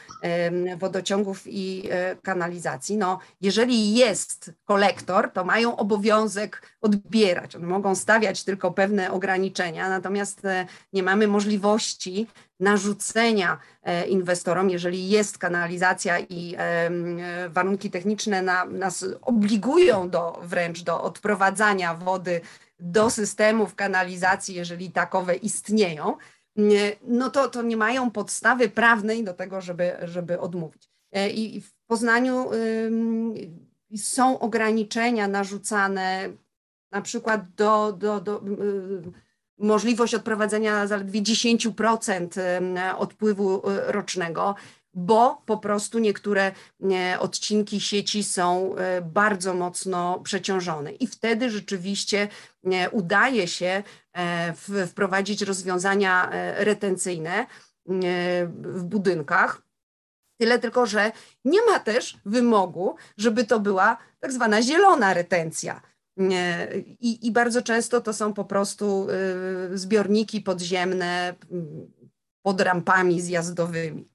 wodociągów 0.78 1.42
i 1.46 1.88
kanalizacji, 2.22 2.96
no, 2.96 3.18
jeżeli 3.40 3.94
jest 3.94 4.52
kolektor, 4.64 5.32
to 5.32 5.44
mają 5.44 5.76
obowiązek 5.76 6.76
odbierać. 6.80 7.56
One 7.56 7.66
mogą 7.66 7.94
stawiać 7.94 8.44
tylko 8.44 8.70
pewne 8.70 9.12
ograniczenia, 9.12 9.88
natomiast 9.88 10.42
nie 10.92 11.02
mamy 11.02 11.28
możliwości 11.28 12.26
narzucenia 12.60 13.58
e, 13.82 14.06
inwestorom, 14.06 14.70
jeżeli 14.70 15.08
jest 15.08 15.38
kanalizacja 15.38 16.18
i 16.18 16.56
warunki 17.48 17.90
techniczne 17.90 18.42
na, 18.42 18.64
nas 18.64 19.04
obligują 19.22 20.10
do, 20.10 20.40
wręcz 20.42 20.82
do 20.82 21.02
odprowadzania 21.02 21.94
wody 21.94 22.40
do 22.80 23.10
systemów 23.10 23.74
kanalizacji, 23.74 24.54
jeżeli 24.54 24.90
takowe 24.90 25.36
istnieją, 25.36 26.16
no 27.02 27.30
to, 27.30 27.48
to 27.48 27.62
nie 27.62 27.76
mają 27.76 28.10
podstawy 28.10 28.68
prawnej 28.68 29.24
do 29.24 29.34
tego, 29.34 29.60
żeby, 29.60 29.96
żeby 30.02 30.40
odmówić. 30.40 30.90
E, 31.12 31.30
I 31.30 31.60
w 31.60 31.72
Poznaniu 31.86 32.50
są 33.96 34.38
ograniczenia 34.38 35.28
narzucane 35.28 36.28
na 36.90 37.02
przykład 37.02 37.50
do, 37.56 37.92
do, 37.92 38.20
do 38.20 38.42
możliwość 39.58 40.14
odprowadzenia 40.14 40.86
zaledwie 40.86 41.22
10% 41.22 42.28
odpływu 42.98 43.70
e, 43.70 43.92
rocznego, 43.92 44.54
bo 44.94 45.42
po 45.46 45.58
prostu 45.58 45.98
niektóre 45.98 46.52
odcinki 47.18 47.80
sieci 47.80 48.24
są 48.24 48.76
e, 48.76 49.02
bardzo 49.02 49.54
mocno 49.54 50.20
przeciążone. 50.20 50.92
I 50.92 51.06
wtedy 51.06 51.50
rzeczywiście 51.50 52.28
udaje 52.92 53.48
się 53.48 53.82
e, 54.12 54.86
wprowadzić 54.86 55.42
rozwiązania 55.42 56.30
retencyjne 56.56 57.46
w 58.52 58.82
budynkach. 58.82 59.62
Tyle 60.40 60.58
tylko, 60.58 60.86
że 60.86 61.12
nie 61.44 61.66
ma 61.66 61.78
też 61.78 62.18
wymogu, 62.24 62.96
żeby 63.16 63.44
to 63.44 63.60
była 63.60 63.96
tak 64.20 64.32
zwana 64.32 64.62
zielona 64.62 65.14
retencja. 65.14 65.80
I, 67.00 67.26
I, 67.26 67.32
bardzo 67.32 67.62
często 67.62 68.00
to 68.00 68.12
są 68.12 68.34
po 68.34 68.44
prostu 68.44 69.06
y, 69.74 69.78
zbiorniki 69.78 70.40
podziemne 70.40 71.34
mm, 71.50 71.92
pod 72.42 72.60
rampami 72.60 73.20
zjazdowymi. 73.20 74.08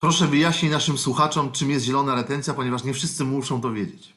Proszę 0.00 0.26
wyjaśnij 0.26 0.70
naszym 0.70 0.98
słuchaczom, 0.98 1.52
czym 1.52 1.70
jest 1.70 1.84
zielona 1.84 2.14
retencja, 2.14 2.54
ponieważ 2.54 2.84
nie 2.84 2.94
wszyscy 2.94 3.24
muszą 3.24 3.60
to 3.60 3.72
wiedzieć. 3.72 4.16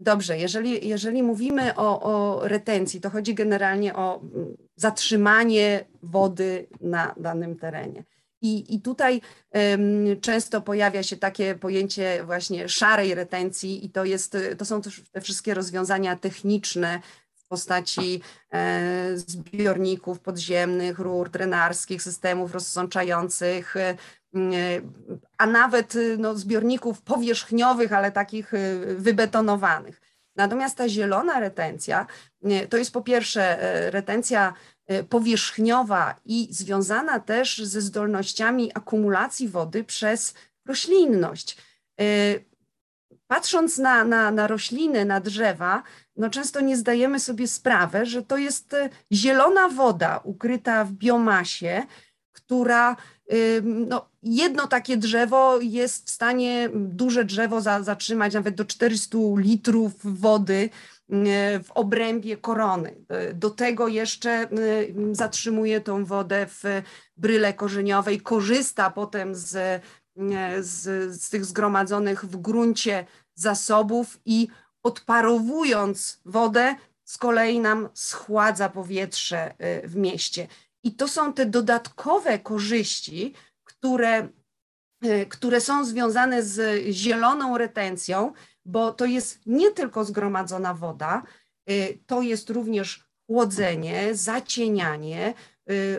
Dobrze, 0.00 0.38
jeżeli, 0.38 0.88
jeżeli 0.88 1.22
mówimy 1.22 1.74
o, 1.74 2.02
o 2.02 2.40
retencji, 2.48 3.00
to 3.00 3.10
chodzi 3.10 3.34
generalnie 3.34 3.94
o 3.94 4.20
mm, 4.20 4.56
zatrzymanie 4.76 5.84
wody 6.02 6.66
na 6.80 7.14
danym 7.16 7.56
terenie. 7.56 8.04
I, 8.46 8.74
I 8.74 8.80
tutaj 8.80 9.20
um, 9.50 10.20
często 10.20 10.60
pojawia 10.60 11.02
się 11.02 11.16
takie 11.16 11.54
pojęcie 11.54 12.24
właśnie 12.24 12.68
szarej 12.68 13.14
retencji, 13.14 13.84
i 13.84 13.90
to, 13.90 14.04
jest, 14.04 14.36
to 14.58 14.64
są 14.64 14.80
te 15.12 15.20
wszystkie 15.20 15.54
rozwiązania 15.54 16.16
techniczne 16.16 17.00
w 17.34 17.48
postaci 17.48 18.22
e, 18.52 19.10
zbiorników 19.16 20.20
podziemnych, 20.20 20.98
rur 20.98 21.30
drenarskich, 21.30 22.02
systemów 22.02 22.52
rozsączających, 22.54 23.76
e, 23.76 23.96
a 25.38 25.46
nawet 25.46 25.94
no, 26.18 26.34
zbiorników 26.34 27.02
powierzchniowych, 27.02 27.92
ale 27.92 28.12
takich 28.12 28.54
e, 28.54 28.58
wybetonowanych. 28.94 30.00
Natomiast 30.36 30.76
ta 30.76 30.88
zielona 30.88 31.40
retencja 31.40 32.06
to 32.70 32.76
jest 32.76 32.92
po 32.92 33.02
pierwsze 33.02 33.62
e, 33.62 33.90
retencja 33.90 34.52
E, 34.52 34.75
powierzchniowa 35.08 36.14
i 36.24 36.48
związana 36.50 37.20
też 37.20 37.58
ze 37.58 37.80
zdolnościami 37.80 38.70
akumulacji 38.74 39.48
wody 39.48 39.84
przez 39.84 40.34
roślinność. 40.68 41.56
E, 42.00 42.04
patrząc 43.26 43.78
na, 43.78 44.04
na, 44.04 44.30
na 44.30 44.46
rośliny, 44.46 45.04
na 45.04 45.20
drzewa, 45.20 45.82
no 46.16 46.30
często 46.30 46.60
nie 46.60 46.76
zdajemy 46.76 47.20
sobie 47.20 47.48
sprawy, 47.48 48.06
że 48.06 48.22
to 48.22 48.36
jest 48.36 48.74
e, 48.74 48.90
zielona 49.12 49.68
woda 49.68 50.20
ukryta 50.24 50.84
w 50.84 50.92
biomasie, 50.92 51.82
która 52.32 52.96
no, 53.62 54.08
jedno 54.22 54.66
takie 54.66 54.96
drzewo 54.96 55.58
jest 55.60 56.06
w 56.06 56.10
stanie, 56.10 56.70
duże 56.74 57.24
drzewo 57.24 57.60
za, 57.60 57.82
zatrzymać 57.82 58.34
nawet 58.34 58.54
do 58.54 58.64
400 58.64 59.18
litrów 59.36 59.92
wody 60.02 60.70
w 61.08 61.66
obrębie 61.74 62.36
korony. 62.36 62.96
E, 63.08 63.34
do 63.34 63.50
tego 63.50 63.88
jeszcze 63.88 64.30
e, 64.30 64.48
zatrzymuje 65.12 65.80
tą 65.80 66.04
wodę 66.04 66.46
w 66.48 66.62
bryle 67.16 67.54
korzeniowej, 67.54 68.20
korzysta 68.20 68.90
potem 68.90 69.34
z, 69.34 69.82
z, 70.60 70.82
z 71.22 71.30
tych 71.30 71.44
zgromadzonych 71.44 72.24
w 72.24 72.36
gruncie 72.36 73.06
zasobów 73.34 74.20
i 74.24 74.48
odparowując 74.82 76.20
wodę, 76.24 76.74
z 77.04 77.18
kolei 77.18 77.60
nam 77.60 77.88
schładza 77.94 78.68
powietrze 78.68 79.54
w 79.84 79.96
mieście. 79.96 80.46
I 80.82 80.94
to 80.94 81.08
są 81.08 81.32
te 81.32 81.46
dodatkowe 81.46 82.38
korzyści, 82.38 83.34
które, 83.64 84.28
które 85.28 85.60
są 85.60 85.84
związane 85.84 86.42
z 86.42 86.84
zieloną 86.90 87.58
retencją, 87.58 88.32
bo 88.66 88.92
to 88.92 89.04
jest 89.04 89.40
nie 89.46 89.70
tylko 89.70 90.04
zgromadzona 90.04 90.74
woda, 90.74 91.22
y, 91.70 91.98
to 92.06 92.22
jest 92.22 92.50
również 92.50 93.06
chłodzenie, 93.26 94.14
zacienianie, 94.14 95.34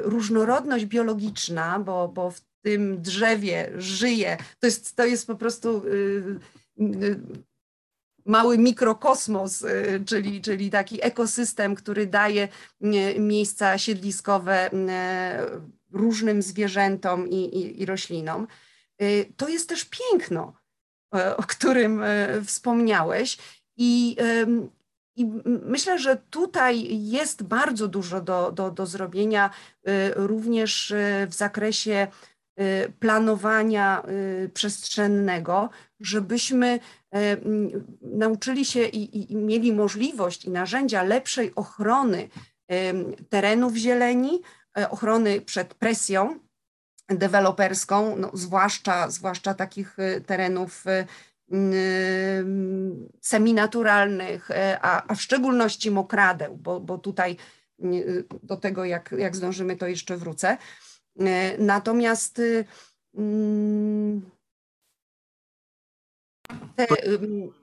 różnorodność 0.02 0.86
biologiczna, 0.86 1.80
bo, 1.80 2.08
bo 2.08 2.32
w 2.32 2.42
tym 2.62 3.02
drzewie 3.02 3.72
żyje, 3.78 4.38
to 4.60 4.68
jest, 4.68 4.96
to 4.96 5.06
jest 5.06 5.28
po 5.28 5.36
prostu 5.36 5.82
mały 8.26 8.58
mikrokosmos, 8.58 9.66
czyli, 10.06 10.42
czyli 10.42 10.70
taki 10.70 11.06
ekosystem, 11.06 11.76
który 11.76 12.06
daje 12.06 12.48
miejsca 13.20 13.78
siedliskowe 13.78 14.70
różnym 15.92 16.42
zwierzętom 16.42 17.30
i, 17.30 17.36
i, 17.36 17.82
i 17.82 17.86
roślinom. 17.86 18.48
To 19.38 19.50
jest 19.50 19.70
też 19.70 19.86
piękno, 19.86 20.54
o 21.38 21.44
którym 21.44 22.04
wspomniałeś. 22.46 23.38
I, 23.78 24.18
i 25.16 25.26
myślę, 25.46 26.00
że 26.00 26.18
tutaj 26.30 26.88
jest 27.08 27.44
bardzo 27.44 27.88
dużo 27.88 28.22
do, 28.22 28.52
do, 28.52 28.72
do 28.72 28.86
zrobienia, 28.86 29.50
y, 29.88 29.92
również 30.16 30.94
w 31.28 31.34
zakresie 31.34 32.08
planowania 33.00 34.04
przestrzennego, 34.54 35.70
żebyśmy 36.00 36.80
nauczyli 38.02 38.66
się 38.66 38.84
i, 38.84 39.32
i, 39.32 39.36
mieli 39.36 39.74
możliwość 39.74 40.46
i 40.46 40.50
narzędzia 40.50 41.04
lepszej 41.04 41.56
ochrony 41.56 42.30
terenów 43.30 43.76
zieleni, 43.76 44.42
ochrony 44.90 45.42
przed 45.42 45.74
presją 45.74 46.40
deweloperską, 47.10 48.16
no, 48.18 48.32
zwłaszcza, 48.34 49.10
zwłaszcza 49.10 49.54
takich 49.54 49.98
terenów 50.26 50.84
seminaturalnych, 53.22 54.52
e, 54.52 54.80
a, 54.82 55.08
a 55.08 55.16
w 55.16 55.22
szczególności 55.22 55.92
mokradeł, 55.92 56.58
bo, 56.58 56.80
bo 56.80 56.98
tutaj 56.98 57.38
do 58.44 58.58
tego, 58.58 58.86
jak, 58.86 59.16
jak 59.18 59.36
zdążymy, 59.36 59.78
to 59.78 59.88
jeszcze 59.88 60.18
wrócę. 60.18 60.58
E, 61.20 61.58
natomiast 61.58 62.42
te... 66.76 66.88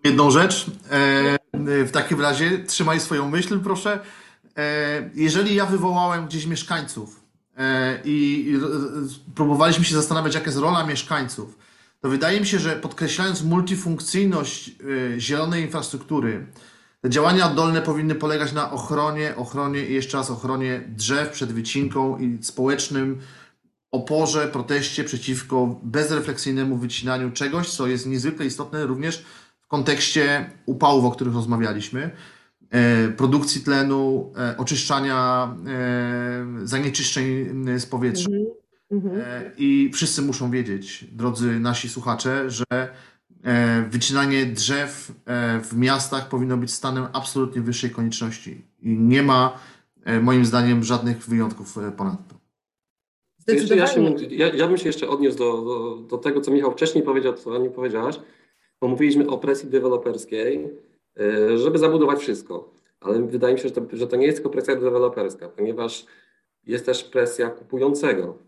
Jedną 0.04 0.30
rzecz. 0.30 0.66
E, 0.90 1.84
w 1.84 1.90
takim 1.90 2.20
razie 2.20 2.58
trzymaj 2.58 3.00
swoją 3.00 3.30
myśl, 3.30 3.60
proszę. 3.60 4.00
Jeżeli 5.14 5.54
ja 5.54 5.66
wywołałem 5.66 6.26
gdzieś 6.26 6.46
mieszkańców 6.46 7.23
i 8.04 8.58
próbowaliśmy 9.34 9.84
się 9.84 9.94
zastanawiać, 9.94 10.34
jaka 10.34 10.46
jest 10.46 10.58
rola 10.58 10.86
mieszkańców, 10.86 11.58
to 12.00 12.08
wydaje 12.08 12.40
mi 12.40 12.46
się, 12.46 12.58
że 12.58 12.76
podkreślając 12.76 13.42
multifunkcyjność 13.42 14.68
y, 14.68 15.14
zielonej 15.18 15.62
infrastruktury, 15.62 16.46
te 17.00 17.10
działania 17.10 17.46
oddolne 17.46 17.82
powinny 17.82 18.14
polegać 18.14 18.52
na 18.52 18.72
ochronie, 18.72 19.36
ochronie 19.36 19.86
i 19.86 19.94
jeszcze 19.94 20.16
raz 20.16 20.30
ochronie 20.30 20.84
drzew 20.88 21.30
przed 21.30 21.52
wycinką 21.52 22.18
i 22.18 22.38
społecznym 22.42 23.20
oporze, 23.90 24.48
proteście 24.48 25.04
przeciwko 25.04 25.80
bezrefleksyjnemu 25.82 26.76
wycinaniu 26.76 27.30
czegoś, 27.30 27.70
co 27.70 27.86
jest 27.86 28.06
niezwykle 28.06 28.46
istotne 28.46 28.86
również 28.86 29.24
w 29.60 29.68
kontekście 29.68 30.50
upałów, 30.66 31.04
o 31.04 31.10
których 31.10 31.34
rozmawialiśmy, 31.34 32.02
e, 32.02 32.10
produkcji 33.16 33.60
tlenu, 33.60 34.32
e, 34.36 34.56
oczyszczania 34.56 35.48
e, 35.66 36.66
zanieczyszczeń 36.66 37.24
z 37.78 37.86
powietrza. 37.86 38.30
Mhm. 38.30 38.64
Mhm. 38.90 39.20
E, 39.20 39.50
I 39.58 39.90
wszyscy 39.94 40.22
muszą 40.22 40.50
wiedzieć, 40.50 41.04
drodzy 41.12 41.60
nasi 41.60 41.88
słuchacze, 41.88 42.50
że 42.50 42.64
e, 43.44 43.82
wycinanie 43.90 44.46
drzew 44.46 45.12
e, 45.26 45.60
w 45.60 45.76
miastach 45.76 46.28
powinno 46.28 46.56
być 46.56 46.72
stanem 46.72 47.06
absolutnie 47.12 47.62
wyższej 47.62 47.90
konieczności. 47.90 48.64
I 48.82 48.98
nie 48.98 49.22
ma 49.22 49.58
moim 50.22 50.44
zdaniem 50.44 50.84
żadnych 50.84 51.18
wyjątków 51.18 51.78
ponadto. 51.96 52.34
Ja, 53.76 53.86
się, 53.86 54.14
ja, 54.30 54.54
ja, 54.54 54.68
bym 54.68 54.78
się 54.78 54.86
jeszcze 54.86 55.08
odniósł 55.08 55.38
do, 55.38 55.62
do, 55.62 55.96
do, 55.96 56.18
tego, 56.18 56.40
co 56.40 56.50
Michał 56.50 56.72
wcześniej 56.72 57.04
powiedział, 57.04 57.34
co 57.34 57.58
nie 57.58 57.70
powiedziałaś, 57.70 58.20
bo 58.80 58.88
mówiliśmy 58.88 59.26
o 59.26 59.38
presji 59.38 59.70
deweloperskiej, 59.70 60.68
żeby 61.56 61.78
zabudować 61.78 62.20
wszystko. 62.20 62.74
Ale 63.00 63.22
wydaje 63.22 63.54
mi 63.54 63.60
się, 63.60 63.68
że 63.68 63.74
to, 63.74 63.82
że 63.92 64.06
to 64.06 64.16
nie 64.16 64.26
jest 64.26 64.38
tylko 64.38 64.50
presja 64.50 64.76
deweloperska, 64.76 65.48
ponieważ 65.48 66.06
jest 66.66 66.86
też 66.86 67.04
presja 67.04 67.50
kupującego. 67.50 68.38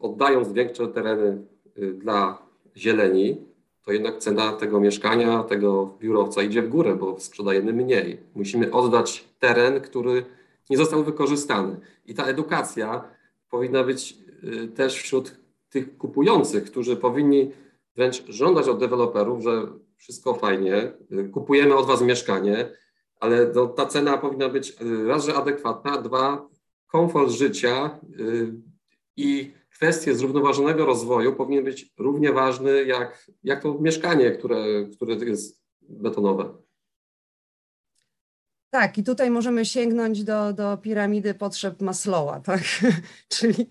Oddając 0.00 0.52
większe 0.52 0.88
tereny 0.88 1.42
y, 1.78 1.92
dla 1.92 2.38
zieleni, 2.76 3.36
to 3.82 3.92
jednak 3.92 4.18
cena 4.18 4.52
tego 4.52 4.80
mieszkania, 4.80 5.42
tego 5.42 5.96
biurowca 6.00 6.42
idzie 6.42 6.62
w 6.62 6.68
górę, 6.68 6.96
bo 6.96 7.20
sprzedajemy 7.20 7.72
mniej. 7.72 8.20
Musimy 8.34 8.72
oddać 8.72 9.24
teren, 9.38 9.80
który 9.80 10.24
nie 10.70 10.76
został 10.76 11.04
wykorzystany. 11.04 11.76
I 12.06 12.14
ta 12.14 12.24
edukacja 12.24 13.04
powinna 13.50 13.84
być 13.84 14.16
y, 14.44 14.68
też 14.68 14.94
wśród 14.94 15.36
tych 15.70 15.98
kupujących, 15.98 16.64
którzy 16.64 16.96
powinni 16.96 17.50
wręcz 17.96 18.24
żądać 18.28 18.68
od 18.68 18.78
deweloperów, 18.78 19.42
że 19.42 19.66
wszystko 19.96 20.34
fajnie, 20.34 20.92
kupujemy 21.32 21.76
od 21.76 21.86
Was 21.86 22.02
mieszkanie, 22.02 22.70
ale 23.20 23.52
no, 23.54 23.66
ta 23.66 23.86
cena 23.86 24.18
powinna 24.18 24.48
być 24.48 24.76
raz, 25.06 25.24
że 25.24 25.34
adekwatna, 25.34 25.98
dwa, 26.02 26.48
komfort 26.86 27.30
życia 27.30 28.00
y, 28.20 28.52
i 29.16 29.52
kwestie 29.70 30.14
zrównoważonego 30.14 30.86
rozwoju 30.86 31.32
powinien 31.32 31.64
być 31.64 31.94
równie 31.98 32.32
ważny 32.32 32.84
jak, 32.84 33.26
jak 33.44 33.62
to 33.62 33.78
mieszkanie, 33.80 34.30
które, 34.30 34.84
które 34.96 35.14
jest 35.14 35.62
betonowe. 35.80 36.54
Tak, 38.70 38.98
i 38.98 39.04
tutaj 39.04 39.30
możemy 39.30 39.64
sięgnąć 39.64 40.24
do, 40.24 40.52
do 40.52 40.76
piramidy 40.76 41.34
potrzeb 41.34 41.82
Maslowa, 41.82 42.40
tak? 42.40 42.62
czyli, 43.34 43.68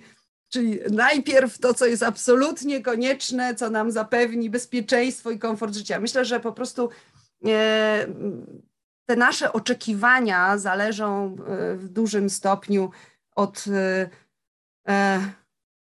czyli 0.50 0.80
najpierw 0.92 1.60
to, 1.60 1.74
co 1.74 1.86
jest 1.86 2.04
absolutnie 2.04 2.82
konieczne, 2.82 3.56
co 3.56 3.70
nam 3.70 3.92
zapewni 3.92 4.50
bezpieczeństwo 4.50 5.32
i 5.32 5.40
komfort 5.40 5.76
życia. 5.76 6.00
Myślę, 6.00 6.26
że 6.26 6.40
po 6.40 6.52
prostu 6.52 6.90
e, 7.46 8.08
te 9.06 9.16
nasze 9.16 9.54
oczekiwania 9.54 10.58
zależą 10.58 11.36
e, 11.48 11.76
w 11.76 11.90
dużym 11.90 12.30
stopniu 12.30 12.92
od 13.36 13.66
e, 14.88 15.22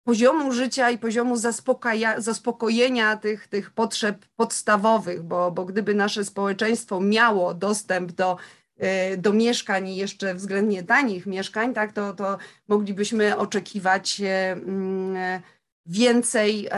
poziomu 0.07 0.51
życia 0.51 0.89
i 0.89 0.97
poziomu 0.97 1.35
zaspokojenia 2.17 3.17
tych, 3.17 3.47
tych 3.47 3.71
potrzeb 3.71 4.25
podstawowych, 4.35 5.23
bo, 5.23 5.51
bo 5.51 5.65
gdyby 5.65 5.93
nasze 5.95 6.25
społeczeństwo 6.25 7.01
miało 7.01 7.53
dostęp 7.53 8.11
do, 8.11 8.37
do 9.17 9.33
mieszkań, 9.33 9.89
jeszcze 9.89 10.35
względnie 10.35 10.83
tanich 10.83 11.25
mieszkań, 11.25 11.73
tak, 11.73 11.93
to, 11.93 12.13
to 12.13 12.37
moglibyśmy 12.67 13.37
oczekiwać 13.37 14.21
mm, 14.21 15.41
więcej 15.85 16.69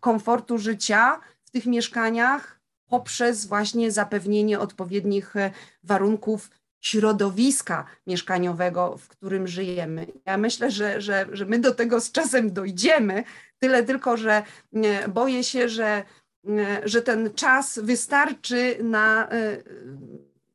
komfortu 0.00 0.58
życia 0.58 1.20
w 1.44 1.50
tych 1.50 1.66
mieszkaniach, 1.66 2.54
poprzez 2.88 3.46
właśnie 3.46 3.90
zapewnienie 3.90 4.60
odpowiednich 4.60 5.36
e, 5.36 5.50
warunków 5.82 6.50
środowiska 6.80 7.86
mieszkaniowego, 8.06 8.96
w 8.98 9.08
którym 9.08 9.48
żyjemy. 9.48 10.06
Ja 10.26 10.36
myślę, 10.36 10.70
że, 10.70 11.00
że, 11.00 11.26
że 11.32 11.44
my 11.46 11.58
do 11.58 11.74
tego 11.74 12.00
z 12.00 12.12
czasem 12.12 12.52
dojdziemy, 12.52 13.24
tyle 13.58 13.82
tylko, 13.82 14.16
że 14.16 14.42
e, 14.74 15.08
boję 15.08 15.44
się, 15.44 15.68
że, 15.68 16.04
e, 16.48 16.80
że 16.84 17.02
ten 17.02 17.34
czas 17.34 17.78
wystarczy 17.78 18.76
na 18.82 19.28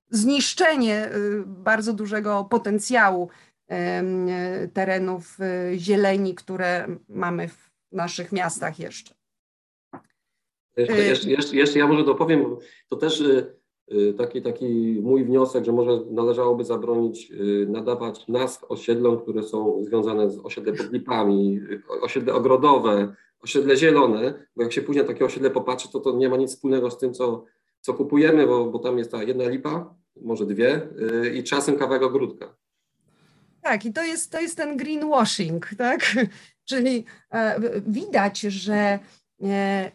zniszczenie 0.10 1.10
bardzo 1.46 1.94
dużego 1.94 2.48
potencjału 2.50 3.30
terenów 4.74 5.38
zieleni, 5.76 6.36
które 6.36 6.88
mamy 7.10 7.48
w 7.48 7.70
naszych 7.92 8.32
miastach 8.32 8.80
jeszcze. 8.80 9.20
Jeszcze, 10.80 11.00
y, 11.00 11.06
jeszcze, 11.06 11.30
jeszcze, 11.30 11.56
jeszcze 11.56 11.80
ja 11.80 11.88
może 11.88 12.04
dopowiem, 12.04 12.58
to 12.90 12.96
też 12.96 13.22
y, 13.22 13.56
y, 13.92 14.14
taki, 14.14 14.42
taki 14.42 15.00
mój 15.04 15.24
wniosek, 15.24 15.66
że 15.66 15.72
może 15.72 16.00
należałoby 16.12 16.64
zabronić 16.64 17.32
nadawać 17.68 18.28
nazw 18.28 18.64
osiedlom, 18.70 19.20
które 19.20 19.44
są 19.44 19.84
związane 19.84 20.30
z 20.30 20.40
osiedle 20.40 20.74
pod 20.74 20.92
lipami, 20.92 21.60
osiedle 22.02 22.34
ogrodowe, 22.34 23.16
osiedle 23.42 23.78
zielone, 23.78 24.48
bo 24.56 24.64
jak 24.64 24.74
się 24.74 24.82
później 24.82 25.06
na 25.06 25.08
takie 25.08 25.26
osiedle 25.26 25.50
popatrzy, 25.50 25.92
to 25.92 26.00
to 26.00 26.18
nie 26.18 26.30
ma 26.30 26.38
nic 26.38 26.52
wspólnego 26.52 26.92
z 26.92 26.98
tym, 26.98 27.14
co, 27.14 27.46
co 27.82 27.94
kupujemy, 27.94 28.48
bo, 28.48 28.66
bo 28.66 28.80
tam 28.80 28.98
jest 28.98 29.12
ta 29.12 29.24
jedna 29.24 29.50
lipa, 29.50 29.96
może 30.22 30.46
dwie 30.46 30.82
i 31.34 31.44
czasem 31.44 31.78
kawałek 31.78 32.04
ogródka. 32.04 32.56
Tak, 33.62 33.86
i 33.86 33.94
to 33.94 34.04
jest, 34.04 34.32
to 34.32 34.42
jest 34.42 34.58
ten 34.58 34.78
greenwashing, 34.78 35.70
tak? 35.78 36.16
Czyli 36.70 37.06
e, 37.34 37.60
widać, 37.88 38.40
że 38.40 39.00
e, 39.44 39.92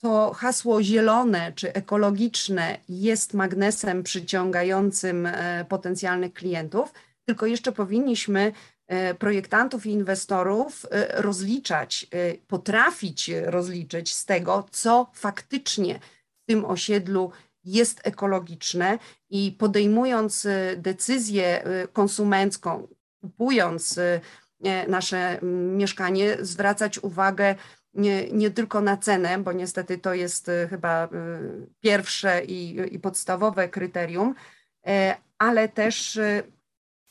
to 0.00 0.32
hasło 0.32 0.82
zielone 0.82 1.52
czy 1.52 1.72
ekologiczne 1.72 2.78
jest 2.88 3.34
magnesem 3.34 4.02
przyciągającym 4.02 5.26
e, 5.26 5.64
potencjalnych 5.68 6.32
klientów, 6.32 6.92
tylko 7.24 7.46
jeszcze 7.46 7.72
powinniśmy 7.72 8.52
projektantów 9.18 9.86
i 9.86 9.90
inwestorów 9.90 10.86
rozliczać, 11.14 12.06
potrafić 12.46 13.30
rozliczyć 13.44 14.14
z 14.14 14.24
tego, 14.24 14.66
co 14.70 15.10
faktycznie 15.14 15.98
w 16.42 16.46
tym 16.46 16.64
osiedlu 16.64 17.30
jest 17.66 18.00
ekologiczne 18.04 18.98
i 19.30 19.52
podejmując 19.58 20.46
decyzję 20.76 21.64
konsumencką, 21.92 22.88
kupując 23.20 24.00
nasze 24.88 25.38
mieszkanie, 25.76 26.36
zwracać 26.40 26.98
uwagę 26.98 27.54
nie, 27.94 28.30
nie 28.30 28.50
tylko 28.50 28.80
na 28.80 28.96
cenę, 28.96 29.38
bo 29.38 29.52
niestety 29.52 29.98
to 29.98 30.14
jest 30.14 30.50
chyba 30.70 31.08
pierwsze 31.80 32.44
i, 32.44 32.94
i 32.94 32.98
podstawowe 32.98 33.68
kryterium, 33.68 34.34
ale 35.38 35.68
też 35.68 36.18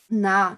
na 0.10 0.58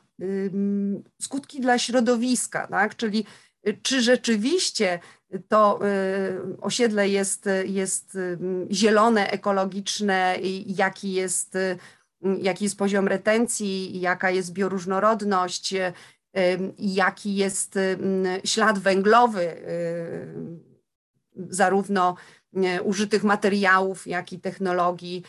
skutki 1.22 1.62
dla 1.62 1.80
środowiska, 1.80 2.68
tak? 2.68 2.95
czyli 2.95 3.20
y, 3.20 3.47
czy 3.82 4.01
rzeczywiście 4.01 4.99
to 5.47 5.80
y, 5.86 6.62
osiedle 6.62 7.10
jest, 7.10 7.49
jest 7.66 8.18
zielone, 8.72 9.32
ekologiczne, 9.32 10.38
jaki 10.66 11.14
jest, 11.14 11.55
y, 11.55 11.78
jaki 12.41 12.64
jest 12.64 12.78
poziom 12.78 13.08
retencji, 13.08 14.01
jaka 14.01 14.32
jest 14.32 14.53
bioróżnorodność, 14.53 15.74
jaki 16.78 17.36
jest 17.36 17.80
ślad 18.45 18.80
węglowy 18.80 19.55
zarówno 21.49 22.16
użytych 22.84 23.24
materiałów, 23.24 24.08
jak 24.08 24.34
i 24.34 24.39
technologii 24.39 25.24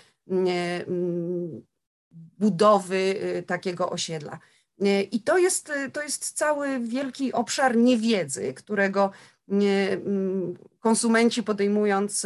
budowy 2.10 2.96
y, 2.96 3.42
takiego 3.42 3.90
osiedla. 3.90 4.38
Y, 4.82 5.02
I 5.02 5.20
to 5.20 5.38
jest, 5.38 5.70
y, 5.70 5.90
to 5.90 6.02
jest 6.02 6.32
cały 6.32 6.80
wielki 6.80 7.32
obszar 7.32 7.76
niewiedzy, 7.76 8.54
którego 8.54 9.10
mm, 9.48 10.54
konsumenci 10.80 11.42
podejmując 11.42 12.22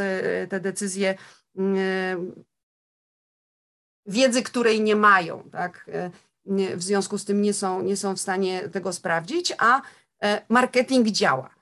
te 0.48 0.60
decyzje, 0.60 1.14
wiedzy, 4.06 4.42
której 4.42 4.80
nie 4.80 4.96
mają, 4.96 5.42
tak? 5.52 5.90
w 6.76 6.82
związku 6.82 7.18
z 7.18 7.24
tym 7.24 7.42
nie 7.42 7.52
są, 7.52 7.82
nie 7.82 7.96
są 7.96 8.16
w 8.16 8.20
stanie 8.20 8.68
tego 8.68 8.92
sprawdzić, 8.92 9.52
a 9.58 9.82
e, 10.22 10.42
marketing 10.48 11.08
działa. 11.08 11.54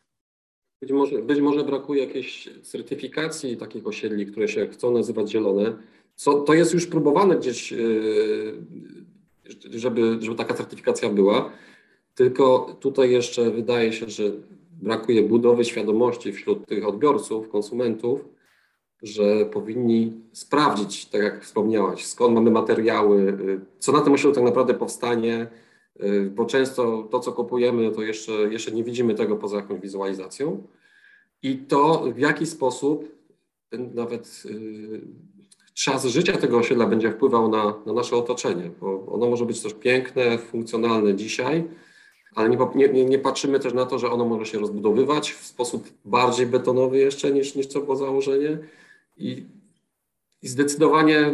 Być 0.80 0.92
może, 0.92 1.22
być 1.22 1.40
może 1.40 1.64
brakuje 1.64 2.06
jakiejś 2.06 2.48
certyfikacji 2.62 3.56
takich 3.56 3.86
osiedli, 3.86 4.26
które 4.26 4.48
się 4.48 4.66
chcą 4.66 4.90
nazywać 4.90 5.30
zielone 5.30 5.76
co, 6.20 6.40
to 6.40 6.54
jest 6.54 6.74
już 6.74 6.86
próbowane 6.86 7.36
gdzieś, 7.36 7.72
e, 7.72 7.76
żeby, 9.70 10.16
żeby 10.20 10.36
taka 10.36 10.54
certyfikacja 10.54 11.08
była. 11.08 11.50
Tylko 12.14 12.76
tutaj 12.80 13.10
jeszcze 13.10 13.50
wydaje 13.50 13.92
się, 13.92 14.10
że 14.10 14.32
brakuje 14.82 15.22
budowy 15.22 15.64
świadomości 15.64 16.32
wśród 16.32 16.66
tych 16.66 16.88
odbiorców, 16.88 17.48
konsumentów, 17.48 18.28
że 19.02 19.46
powinni 19.46 20.12
sprawdzić, 20.32 21.06
tak 21.06 21.22
jak 21.22 21.44
wspomniałaś, 21.44 22.06
skąd 22.06 22.34
mamy 22.34 22.50
materiały, 22.50 23.38
co 23.78 23.92
na 23.92 24.00
tym 24.00 24.12
osiedlu 24.12 24.32
tak 24.32 24.44
naprawdę 24.44 24.74
powstanie, 24.74 25.46
bo 26.30 26.44
często 26.44 27.08
to, 27.10 27.20
co 27.20 27.32
kupujemy, 27.32 27.92
to 27.92 28.02
jeszcze, 28.02 28.32
jeszcze 28.32 28.72
nie 28.72 28.84
widzimy 28.84 29.14
tego 29.14 29.36
poza 29.36 29.56
jakąś 29.56 29.80
wizualizacją. 29.80 30.62
I 31.42 31.58
to, 31.58 32.04
w 32.14 32.18
jaki 32.18 32.46
sposób 32.46 33.08
ten 33.68 33.94
nawet 33.94 34.42
czas 35.80 36.04
życia 36.04 36.36
tego 36.36 36.58
osiedla 36.58 36.86
będzie 36.86 37.12
wpływał 37.12 37.48
na, 37.48 37.74
na 37.86 37.92
nasze 37.92 38.16
otoczenie, 38.16 38.70
bo 38.80 39.06
ono 39.06 39.30
może 39.30 39.46
być 39.46 39.60
też 39.60 39.74
piękne, 39.74 40.38
funkcjonalne 40.38 41.14
dzisiaj, 41.14 41.64
ale 42.34 42.48
nie, 42.48 42.88
nie, 42.88 43.04
nie, 43.04 43.18
patrzymy 43.18 43.60
też 43.60 43.74
na 43.74 43.86
to, 43.86 43.98
że 43.98 44.10
ono 44.10 44.24
może 44.24 44.46
się 44.46 44.58
rozbudowywać 44.58 45.32
w 45.32 45.46
sposób 45.46 45.88
bardziej 46.04 46.46
betonowy 46.46 46.98
jeszcze 46.98 47.30
niż, 47.30 47.54
niż 47.54 47.66
co 47.66 47.80
było 47.80 47.96
założenie. 47.96 48.58
I, 49.16 49.46
I 50.42 50.48
zdecydowanie, 50.48 51.32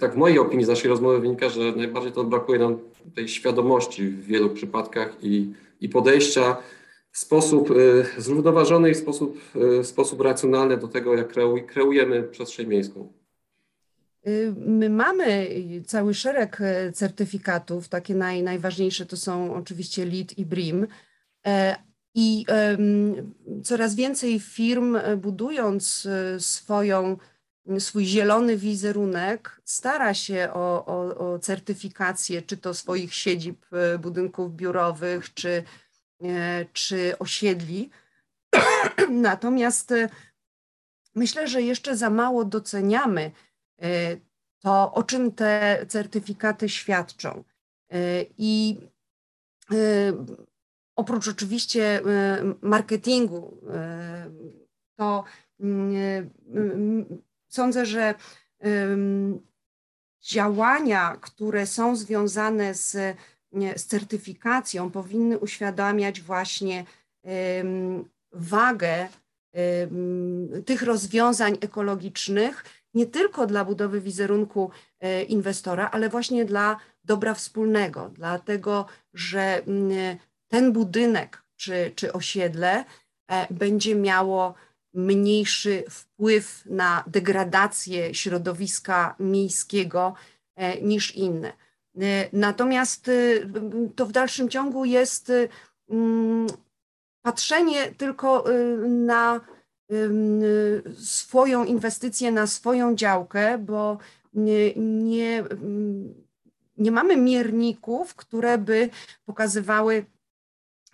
tak 0.00 0.14
w 0.14 0.16
mojej 0.16 0.38
opinii 0.38 0.64
z 0.64 0.68
naszej 0.68 0.90
rozmowy 0.90 1.20
wynika, 1.20 1.48
że 1.48 1.72
najbardziej 1.76 2.12
to 2.12 2.24
brakuje 2.24 2.58
nam 2.58 2.78
tej 3.14 3.28
świadomości 3.28 4.02
w 4.02 4.26
wielu 4.26 4.50
przypadkach 4.50 5.16
i, 5.22 5.52
i 5.80 5.88
podejścia 5.88 6.56
w 7.10 7.18
sposób 7.18 7.70
y, 7.70 8.06
zrównoważony 8.18 8.90
i 8.90 8.94
w 8.94 8.96
sposób, 8.96 9.40
y, 9.80 9.84
sposób 9.84 10.20
racjonalny 10.20 10.76
do 10.76 10.88
tego, 10.88 11.14
jak 11.14 11.32
kreujemy 11.66 12.22
przestrzeń 12.22 12.66
miejską. 12.66 13.23
Y, 14.28 14.54
my 14.56 14.90
mamy 14.90 15.50
cały 15.86 16.14
szereg 16.14 16.60
e, 16.60 16.92
certyfikatów, 16.92 17.88
takie 17.88 18.14
naj, 18.14 18.42
najważniejsze 18.42 19.06
to 19.06 19.16
są 19.16 19.54
oczywiście 19.54 20.06
LEED 20.06 20.38
i 20.38 20.46
BRIM. 20.46 20.86
E, 21.46 21.76
I 22.14 22.46
coraz 23.64 23.94
więcej 23.94 24.40
firm, 24.40 24.96
e, 24.96 25.16
budując 25.16 26.08
swoją, 26.38 27.16
swój 27.78 28.04
zielony 28.04 28.56
wizerunek, 28.56 29.60
stara 29.64 30.14
się 30.14 30.48
o, 30.52 30.86
o, 30.86 31.16
o 31.16 31.38
certyfikację, 31.38 32.42
czy 32.42 32.56
to 32.56 32.74
swoich 32.74 33.14
siedzib, 33.14 33.66
budynków 33.98 34.56
biurowych, 34.56 35.34
czy, 35.34 35.64
czy 36.72 37.18
osiedli. 37.18 37.90
Natomiast 39.10 39.94
myślę, 41.14 41.48
że 41.48 41.62
jeszcze 41.62 41.96
za 41.96 42.10
mało 42.10 42.44
doceniamy 42.44 43.30
to 44.64 44.92
o 44.92 45.02
czym 45.02 45.32
te 45.32 45.86
certyfikaty 45.88 46.68
świadczą. 46.68 47.44
Y, 47.94 48.26
I 48.38 48.78
y, 49.72 50.14
oprócz 50.96 51.28
oczywiście 51.28 52.00
marketingu, 52.62 53.60
to 54.96 55.24
sądzę, 57.48 57.86
że 57.86 58.14
działania, 60.22 61.16
które 61.20 61.66
są 61.66 61.96
związane 61.96 62.74
z, 62.74 63.16
z 63.76 63.84
certyfikacją, 63.86 64.90
powinny 64.90 65.38
uświadamiać 65.38 66.20
właśnie 66.20 66.84
wagę 68.32 69.08
tych 70.66 70.82
rozwiązań 70.82 71.58
ekologicznych 71.60 72.64
nie 72.94 73.06
tylko 73.06 73.46
dla 73.46 73.64
budowy 73.64 74.00
wizerunku 74.00 74.70
e, 75.00 75.22
inwestora, 75.22 75.90
ale 75.90 76.08
właśnie 76.08 76.44
dla 76.44 76.76
dobra 77.04 77.34
wspólnego, 77.34 78.10
dlatego 78.14 78.86
że 79.14 79.62
mm, 79.66 80.16
ten 80.48 80.72
budynek 80.72 81.42
czy, 81.56 81.92
czy 81.94 82.12
osiedle 82.12 82.84
e, 83.30 83.46
będzie 83.50 83.94
miało 83.94 84.54
mniejszy 84.94 85.84
wpływ 85.90 86.62
na 86.66 87.04
degradację 87.06 88.14
środowiska 88.14 89.14
miejskiego 89.18 90.14
e, 90.56 90.80
niż 90.80 91.14
inne. 91.14 91.52
Natomiast 92.32 93.10
to 93.96 94.06
w 94.06 94.12
dalszym 94.12 94.48
ciągu 94.48 94.84
jest 94.84 95.32
mm, 95.90 96.46
patrzenie 97.22 97.92
tylko 97.92 98.44
na 98.88 99.40
swoją 100.96 101.64
inwestycję 101.64 102.32
na 102.32 102.46
swoją 102.46 102.94
działkę, 102.94 103.58
bo 103.58 103.98
nie, 104.34 104.74
nie, 104.76 105.44
nie 106.78 106.90
mamy 106.90 107.16
mierników, 107.16 108.14
które 108.14 108.58
by 108.58 108.90
pokazywały, 109.24 110.06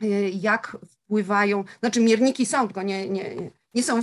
e, 0.03 0.07
jak 0.29 0.77
wpływają, 0.87 1.65
znaczy 1.81 2.01
mierniki 2.01 2.47
są, 2.47 2.67
tylko 2.67 2.83
nie, 2.83 3.09
nie, 3.09 3.51
nie 3.75 3.83
są 3.83 4.01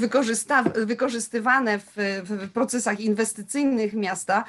wykorzystywane 0.76 1.80
w, 1.80 1.96
w 2.24 2.52
procesach 2.52 3.00
inwestycyjnych 3.00 3.94
miasta, 3.94 4.44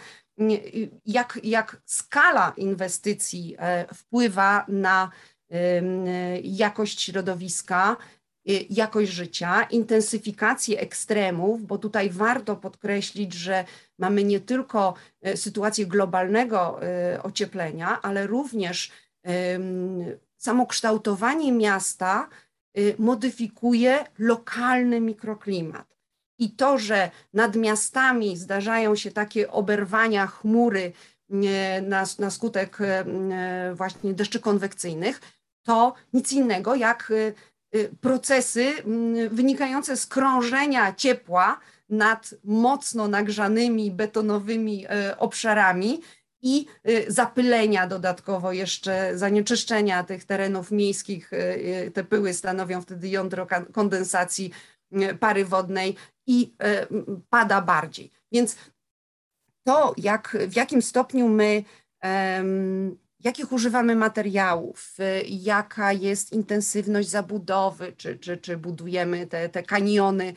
jak, 1.06 1.40
jak 1.42 1.82
skala 1.84 2.52
inwestycji 2.56 3.56
e, 3.58 3.94
wpływa 3.94 4.64
na 4.68 5.10
jakość 6.42 7.02
środowiska, 7.02 7.96
Y, 7.96 8.17
jakość 8.70 9.12
życia, 9.12 9.62
intensyfikację 9.62 10.80
ekstremów, 10.80 11.66
bo 11.66 11.78
tutaj 11.78 12.10
warto 12.10 12.56
podkreślić, 12.56 13.34
że 13.34 13.64
mamy 13.98 14.24
nie 14.24 14.40
tylko 14.40 14.94
y, 15.26 15.36
sytuację 15.36 15.86
globalnego 15.86 16.80
y, 17.14 17.22
ocieplenia, 17.22 18.02
ale 18.02 18.26
również 18.26 18.90
samo 20.36 20.66
kształtowanie 20.66 21.52
miasta 21.52 22.28
modyfikuje 22.98 24.04
lokalny 24.18 25.00
mikroklimat. 25.00 25.96
I 26.38 26.50
to, 26.50 26.78
że 26.78 27.10
nad 27.34 27.56
miastami 27.56 28.36
zdarzają 28.36 28.96
się 28.96 29.10
takie 29.10 29.50
oberwania 29.50 30.26
chmury 30.26 30.92
na, 31.82 32.04
na 32.18 32.30
skutek 32.30 32.78
właśnie 33.74 34.14
deszczy 34.14 34.40
konwekcyjnych, 34.40 35.20
to 35.62 35.94
nic 36.12 36.32
innego 36.32 36.74
jak 36.74 37.10
Y, 37.10 37.34
procesy 38.00 38.64
mm, 38.84 39.28
wynikające 39.28 39.96
z 39.96 40.06
krążenia 40.06 40.94
ciepła 40.94 41.60
nad 41.88 42.34
mocno 42.44 43.08
nagrzanymi 43.08 43.90
betonowymi 43.90 44.86
y, 44.86 45.16
obszarami 45.16 46.00
i 46.42 46.66
y, 46.88 47.04
zapylenia 47.08 47.86
dodatkowo 47.86 48.52
jeszcze, 48.52 49.18
zanieczyszczenia 49.18 50.04
tych 50.04 50.24
terenów 50.24 50.70
miejskich. 50.70 51.30
Te 51.94 52.04
pyły 52.04 52.34
stanowią 52.34 52.82
wtedy 52.82 53.08
jądro 53.08 53.46
kondensacji 53.72 54.50
pary 55.20 55.44
wodnej 55.44 55.96
i 56.26 56.54
pada 57.30 57.60
bardziej. 57.60 58.10
Więc 58.32 58.56
to, 59.64 59.94
jak, 59.96 60.36
w 60.48 60.56
jakim 60.56 60.82
stopniu 60.82 61.28
my 61.28 61.64
jakich 63.24 63.52
używamy 63.52 63.96
materiałów, 63.96 64.96
jaka 65.28 65.92
jest 65.92 66.32
intensywność 66.32 67.08
zabudowy, 67.08 67.92
czy, 67.96 68.18
czy, 68.18 68.36
czy 68.36 68.56
budujemy 68.56 69.26
te, 69.26 69.48
te 69.48 69.62
kaniony 69.62 70.34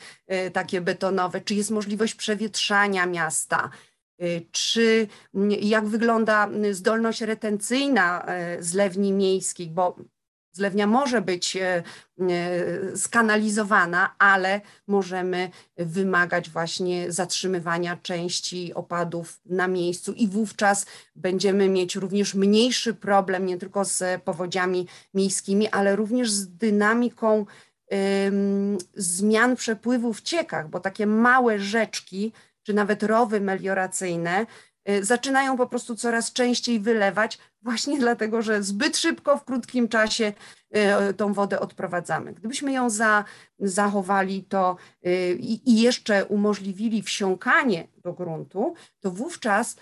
takie 0.53 0.81
betonowe, 0.81 1.41
czy 1.41 1.55
jest 1.55 1.71
możliwość 1.71 2.15
przewietrzania 2.15 3.05
miasta, 3.05 3.69
czy 4.51 5.07
jak 5.61 5.87
wygląda 5.87 6.49
zdolność 6.71 7.21
retencyjna 7.21 8.25
zlewni 8.59 9.11
miejskiej, 9.13 9.69
bo 9.69 9.95
Zlewnia 10.51 10.87
może 10.87 11.21
być 11.21 11.57
e, 11.57 11.83
e, 12.19 12.97
skanalizowana, 12.97 14.15
ale 14.19 14.61
możemy 14.87 15.49
wymagać 15.77 16.49
właśnie 16.49 17.11
zatrzymywania 17.11 17.97
części 17.97 18.73
opadów 18.73 19.39
na 19.45 19.67
miejscu 19.67 20.13
i 20.13 20.27
wówczas 20.27 20.85
będziemy 21.15 21.69
mieć 21.69 21.95
również 21.95 22.35
mniejszy 22.35 22.93
problem 22.93 23.45
nie 23.45 23.57
tylko 23.57 23.85
z 23.85 24.21
powodziami 24.23 24.87
miejskimi, 25.13 25.67
ale 25.69 25.95
również 25.95 26.31
z 26.31 26.47
dynamiką 26.47 27.45
zmian 28.95 29.55
przepływu 29.55 30.13
w 30.13 30.21
ciekach, 30.21 30.69
bo 30.69 30.79
takie 30.79 31.07
małe 31.07 31.59
rzeczki, 31.59 32.33
czy 32.63 32.73
nawet 32.73 33.03
rowy 33.03 33.41
melioracyjne, 33.41 34.45
zaczynają 35.01 35.57
po 35.57 35.67
prostu 35.67 35.95
coraz 35.95 36.33
częściej 36.33 36.79
wylewać, 36.79 37.37
właśnie 37.61 37.99
dlatego, 38.05 38.41
że 38.41 38.63
zbyt 38.63 38.97
szybko, 38.97 39.37
w 39.37 39.45
krótkim 39.45 39.87
czasie 39.87 40.33
y, 41.09 41.13
tą 41.13 41.33
wodę 41.33 41.59
odprowadzamy. 41.59 42.33
Gdybyśmy 42.33 42.71
ją 42.71 42.89
za, 42.89 43.25
zachowali 43.59 44.43
to 44.43 44.77
y, 45.07 45.37
i, 45.39 45.71
i 45.71 45.81
jeszcze 45.81 46.25
umożliwili 46.25 47.01
wsiąkanie 47.01 47.87
do 47.97 48.13
gruntu, 48.13 48.73
to 48.99 49.11
wówczas 49.11 49.75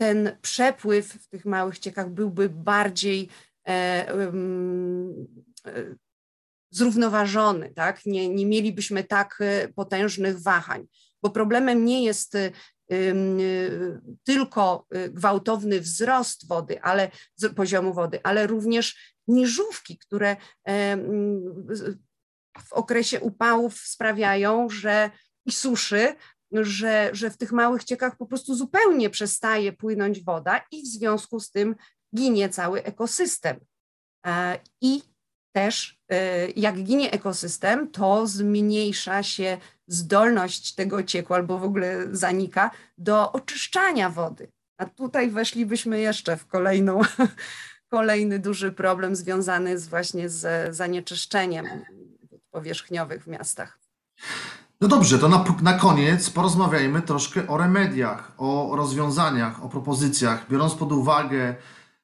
ten 0.00 0.36
przepływ 0.42 1.06
w 1.06 1.28
tych 1.28 1.44
małych 1.44 1.78
ciekach 1.78 2.10
byłby 2.10 2.48
bardziej 2.48 3.28
e, 3.68 3.70
e, 3.70 4.32
zrównoważony, 6.70 7.72
tak? 7.74 8.06
Nie, 8.06 8.28
nie 8.28 8.46
mielibyśmy 8.46 9.04
tak 9.04 9.38
potężnych 9.74 10.40
wahań, 10.40 10.86
bo 11.22 11.30
problemem 11.30 11.84
nie 11.84 12.04
jest 12.04 12.34
Y, 12.34 12.52
tylko 14.24 14.86
y, 14.96 15.10
gwałtowny 15.10 15.80
wzrost 15.80 16.48
wody, 16.48 16.82
ale 16.82 17.10
poziomu 17.56 17.94
wody, 17.94 18.20
ale 18.22 18.46
również 18.46 19.14
niżówki, 19.28 19.98
które 19.98 20.36
w 22.64 22.72
okresie 22.72 23.20
upałów 23.20 23.78
sprawiają, 23.78 24.68
że 24.70 25.10
i 25.46 25.52
suszy, 25.52 26.14
że, 26.52 27.10
że 27.12 27.30
w 27.30 27.36
tych 27.36 27.52
małych 27.52 27.84
ciekach 27.84 28.16
po 28.16 28.26
prostu 28.26 28.54
zupełnie 28.54 29.10
przestaje 29.10 29.72
płynąć 29.72 30.24
woda 30.24 30.64
i 30.70 30.82
w 30.82 30.86
związku 30.86 31.40
z 31.40 31.50
tym 31.50 31.76
ginie 32.16 32.48
cały 32.48 32.82
ekosystem. 32.82 33.60
E, 34.26 34.58
I 34.80 35.02
też 35.52 36.00
e, 36.08 36.50
jak 36.50 36.82
ginie 36.82 37.10
ekosystem, 37.10 37.90
to 37.90 38.26
zmniejsza 38.26 39.22
się 39.22 39.58
zdolność 39.90 40.74
tego 40.74 41.02
cieku 41.02 41.34
albo 41.34 41.58
w 41.58 41.64
ogóle 41.64 42.06
zanika 42.12 42.70
do 42.98 43.32
oczyszczania 43.32 44.10
wody. 44.10 44.48
A 44.78 44.86
tutaj 44.86 45.30
weszlibyśmy 45.30 46.00
jeszcze 46.00 46.36
w 46.36 46.46
kolejną, 46.46 47.00
kolejny 47.96 48.38
duży 48.38 48.72
problem 48.72 49.16
związany 49.16 49.78
z 49.78 49.88
właśnie 49.88 50.28
z 50.28 50.74
zanieczyszczeniem 50.76 51.66
powierzchniowych 52.50 53.24
w 53.24 53.26
miastach. 53.26 53.78
No 54.80 54.88
dobrze, 54.88 55.18
to 55.18 55.28
na, 55.28 55.44
na 55.62 55.72
koniec 55.72 56.30
porozmawiajmy 56.30 57.02
troszkę 57.02 57.48
o 57.48 57.58
remediach, 57.58 58.32
o 58.38 58.76
rozwiązaniach, 58.76 59.64
o 59.64 59.68
propozycjach, 59.68 60.46
biorąc 60.50 60.74
pod 60.74 60.92
uwagę 60.92 61.54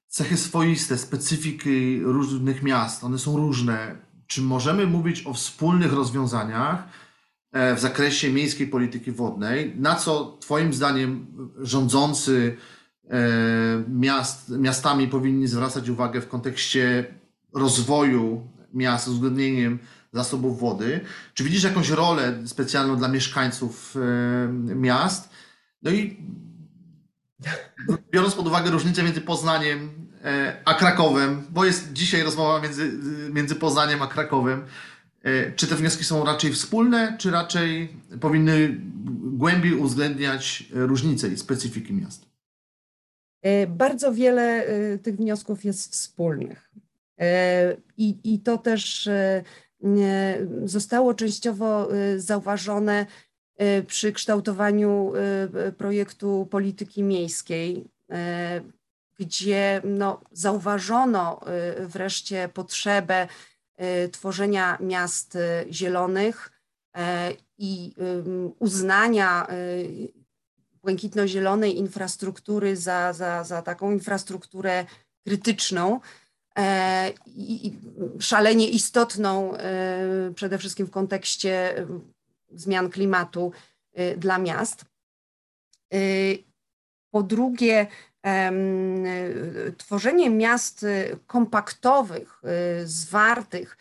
cechy 0.08 0.36
swoiste, 0.36 0.98
specyfiki 0.98 2.00
różnych 2.02 2.62
miast, 2.62 3.04
one 3.04 3.18
są 3.18 3.36
różne. 3.36 3.96
Czy 4.26 4.42
możemy 4.42 4.86
mówić 4.86 5.26
o 5.26 5.32
wspólnych 5.34 5.92
rozwiązaniach 5.92 6.88
w 7.76 7.80
zakresie 7.80 8.32
miejskiej 8.32 8.66
polityki 8.66 9.12
wodnej? 9.12 9.74
Na 9.76 9.94
co 9.94 10.36
Twoim 10.40 10.74
zdaniem 10.74 11.26
rządzący 11.58 12.56
e, 13.10 13.18
miast, 13.88 14.48
miastami 14.50 15.08
powinni 15.08 15.48
zwracać 15.48 15.88
uwagę 15.88 16.20
w 16.20 16.28
kontekście 16.28 17.04
rozwoju 17.54 18.48
miast 18.74 19.08
uwzględnieniem 19.08 19.78
zasobów 20.12 20.60
wody? 20.60 21.00
Czy 21.34 21.44
widzisz 21.44 21.64
jakąś 21.64 21.88
rolę 21.88 22.42
specjalną 22.46 22.96
dla 22.96 23.08
mieszkańców 23.08 23.96
e, 23.96 24.74
miast? 24.74 25.30
No 25.82 25.90
i 25.90 26.16
biorąc 28.12 28.34
pod 28.34 28.46
uwagę 28.46 28.70
różnicę 28.70 29.02
między 29.02 29.20
Poznaniem 29.20 30.06
E, 30.26 30.56
a 30.64 30.74
Krakowem, 30.74 31.42
bo 31.50 31.64
jest 31.64 31.92
dzisiaj 31.92 32.22
rozmowa 32.22 32.60
między, 32.60 32.92
między 33.32 33.54
Poznaniem 33.54 34.02
a 34.02 34.06
Krakowem. 34.06 34.64
E, 35.26 35.52
czy 35.52 35.66
te 35.66 35.74
wnioski 35.74 36.04
są 36.04 36.24
raczej 36.24 36.52
wspólne, 36.52 37.16
czy 37.18 37.30
raczej 37.30 37.96
powinny 38.20 38.80
głębiej 39.22 39.74
uwzględniać 39.74 40.64
różnice 40.72 41.28
i 41.28 41.36
specyfiki 41.36 41.92
miast? 41.92 42.26
E, 43.42 43.66
bardzo 43.66 44.12
wiele 44.12 44.66
tych 45.02 45.16
wniosków 45.16 45.64
jest 45.64 45.92
wspólnych. 45.92 46.70
I, 47.96 48.16
i 48.24 48.40
to 48.40 48.58
też 48.58 49.08
zostało 50.64 51.14
częściowo 51.14 51.88
zauważone 52.16 53.06
przy 53.86 54.12
kształtowaniu 54.12 55.12
projektu 55.78 56.48
polityki 56.50 57.02
miejskiej 57.02 57.84
gdzie 59.18 59.82
no, 59.84 60.20
zauważono 60.32 61.40
wreszcie 61.80 62.48
potrzebę 62.48 63.28
tworzenia 64.12 64.78
miast 64.80 65.36
y, 65.36 65.66
zielonych 65.70 66.50
i 67.58 67.94
uznania 68.58 69.46
błękitno-zielonej 70.82 71.76
infrastruktury 71.76 72.76
za, 72.76 73.12
za, 73.12 73.44
za 73.44 73.62
taką 73.62 73.92
infrastrukturę 73.92 74.86
krytyczną 75.26 76.00
i 77.26 77.72
szalenie 78.20 78.68
istotną 78.68 79.52
przede 80.34 80.58
wszystkim 80.58 80.86
w 80.86 80.90
kontekście 80.90 81.86
zmian 82.50 82.90
klimatu 82.90 83.52
dla 84.16 84.38
miast. 84.38 84.84
Po 87.10 87.22
drugie, 87.22 87.86
tworzenie 89.76 90.30
miast 90.30 90.86
kompaktowych, 91.26 92.42
y, 92.82 92.86
zwartych, 92.86 93.76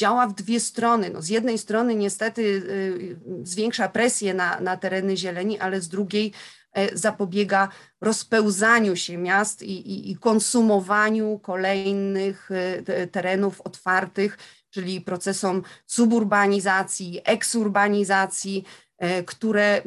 działa 0.00 0.26
w 0.26 0.34
dwie 0.34 0.60
strony. 0.60 1.10
No 1.10 1.22
z 1.22 1.28
jednej 1.28 1.58
strony 1.58 1.94
niestety 1.94 2.42
y, 2.42 3.16
zwiększa 3.42 3.88
presję 3.88 4.34
na, 4.34 4.60
na 4.60 4.76
tereny 4.76 5.16
zieleni, 5.16 5.58
ale 5.58 5.80
z 5.80 5.88
drugiej 5.88 6.32
e, 6.72 6.96
zapobiega 6.98 7.68
rozpełzaniu 8.00 8.96
się 8.96 9.18
miast 9.18 9.62
i, 9.62 9.72
i, 9.92 10.10
i 10.10 10.16
konsumowaniu 10.16 11.38
kolejnych 11.38 12.50
y, 12.50 13.06
terenów 13.06 13.60
otwartych, 13.60 14.38
czyli 14.70 15.00
procesom 15.00 15.62
suburbanizacji, 15.86 17.20
eksurbanizacji, 17.24 18.64
e, 18.98 19.22
które 19.22 19.82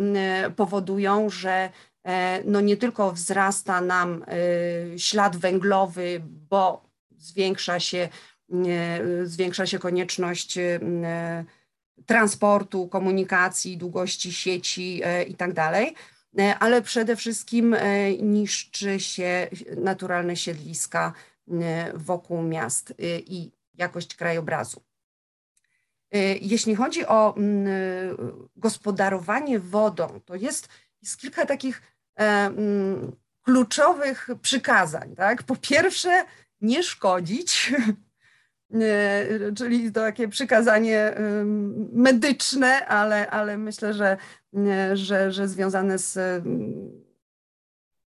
powodują, 0.55 1.29
że 1.29 1.53
E, 1.65 1.92
no 2.45 2.61
nie 2.61 2.77
tylko 2.77 3.11
wzrasta 3.11 3.81
nam 3.81 4.25
e, 4.27 4.99
ślad 4.99 5.37
węglowy, 5.37 6.21
bo 6.49 6.89
zwiększa 7.17 7.79
się, 7.79 8.09
zwiększa 9.23 9.65
się 9.65 9.79
konieczność 9.79 10.59
transportu, 12.05 12.87
komunikacji, 12.87 13.77
długości 13.77 14.33
sieci 14.33 15.01
i 15.27 15.35
tak 15.35 15.53
e, 16.39 16.55
ale 16.59 16.81
przede 16.81 17.15
wszystkim 17.15 17.75
niszczy 18.21 18.99
się 18.99 19.47
naturalne 19.77 20.35
siedliska 20.35 21.13
wokół 21.93 22.41
miast 22.41 22.93
i 23.27 23.51
jakość 23.73 24.15
krajobrazu. 24.15 24.81
Jeśli 26.41 26.75
chodzi 26.75 27.05
o 27.05 27.35
gospodarowanie 28.55 29.59
wodą, 29.59 30.19
to 30.25 30.35
jest, 30.35 30.69
jest 31.01 31.17
kilka 31.17 31.45
takich 31.45 31.81
E, 31.81 31.81
mm, 31.81 31.92
kluczowych 33.43 34.29
przykazań. 34.41 35.15
Tak? 35.15 35.43
Po 35.43 35.55
pierwsze, 35.55 36.25
nie 36.61 36.83
szkodzić, 36.83 37.73
e, 38.73 39.53
czyli 39.55 39.91
to 39.91 40.01
takie 40.01 40.27
przykazanie 40.27 41.13
medyczne, 41.93 42.87
ale, 42.87 43.29
ale 43.29 43.57
myślę, 43.57 43.93
że, 43.93 44.17
że, 44.93 45.31
że 45.31 45.47
związane 45.47 45.97
z 45.97 46.43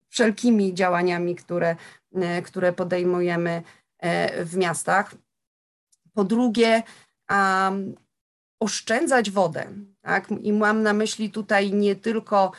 wszelkimi 0.09 0.74
działaniami, 0.74 1.36
które, 1.36 1.76
które 2.44 2.72
podejmujemy 2.72 3.62
e, 3.98 4.44
w 4.44 4.57
miastach. 4.57 5.14
Po 6.14 6.24
drugie, 6.24 6.82
oszczędzać 8.61 9.30
wodę. 9.30 9.66
Tak? 10.03 10.28
I 10.40 10.53
mam 10.53 10.82
na 10.82 10.92
myśli 10.92 11.30
tutaj 11.30 11.72
nie 11.72 11.96
tylko, 11.96 12.53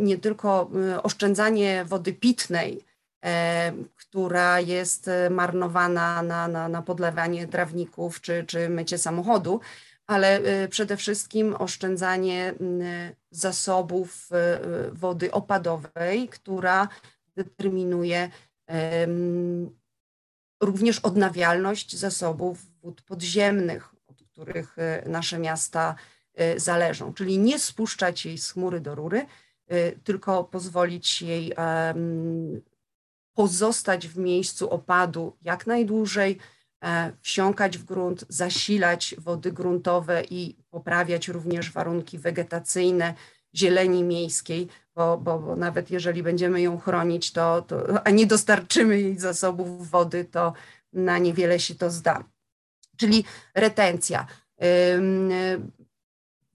nie 0.00 0.18
tylko 0.18 0.70
oszczędzanie 1.02 1.84
wody 1.84 2.12
pitnej, 2.12 2.84
która 3.96 4.60
jest 4.60 5.10
marnowana 5.30 6.22
na, 6.22 6.48
na, 6.48 6.68
na 6.68 6.82
podlewanie 6.82 7.48
trawników 7.48 8.20
czy, 8.20 8.44
czy 8.46 8.68
mycie 8.68 8.98
samochodu, 8.98 9.60
ale 10.06 10.40
przede 10.68 10.96
wszystkim 10.96 11.54
oszczędzanie 11.58 12.54
zasobów 13.30 14.28
wody 14.92 15.32
opadowej, 15.32 16.28
która 16.28 16.88
determinuje 17.36 18.30
również 20.62 20.98
odnawialność 20.98 21.96
zasobów 21.96 22.58
wód 22.82 23.02
podziemnych, 23.02 23.94
od 24.06 24.22
których 24.22 24.78
e, 24.78 25.02
nasze 25.06 25.38
miasta 25.38 25.94
e, 25.94 26.21
zależą. 26.56 27.14
Czyli 27.14 27.38
nie 27.38 27.58
spuszczać 27.58 28.26
jej 28.26 28.38
z 28.38 28.50
chmury 28.52 28.80
do 28.80 28.94
rury, 28.94 29.26
e, 29.68 29.92
tylko 29.92 30.44
pozwolić 30.44 31.22
jej 31.22 31.52
pozostać 33.34 34.08
w 34.08 34.18
miejscu 34.18 34.70
opadu 34.70 35.36
jak 35.42 35.66
najdłużej, 35.66 36.38
wsiąkać 37.20 37.78
w 37.78 37.84
grunt, 37.84 38.24
zasilać 38.28 39.14
wody 39.18 39.52
gruntowe 39.52 40.22
i 40.30 40.56
poprawiać 40.70 41.28
również 41.28 41.72
warunki 41.72 42.18
wegetacyjne 42.18 43.14
zieleni 43.54 44.02
miejskiej, 44.04 44.68
bo, 44.94 45.18
bo, 45.18 45.38
bo 45.38 45.56
nawet 45.56 45.90
jeżeli 45.90 46.22
będziemy 46.22 46.60
ją 46.60 46.78
chronić, 46.78 47.32
to, 47.32 47.62
to, 47.62 48.06
a 48.06 48.10
nie 48.10 48.26
dostarczymy 48.26 49.00
jej 49.00 49.18
zasobów 49.18 49.90
wody, 49.90 50.24
to 50.24 50.52
na 50.92 51.18
niewiele 51.18 51.60
się 51.60 51.74
to 51.74 51.90
zda. 51.90 52.24
Czyli 52.96 53.24
retencja. 53.54 54.26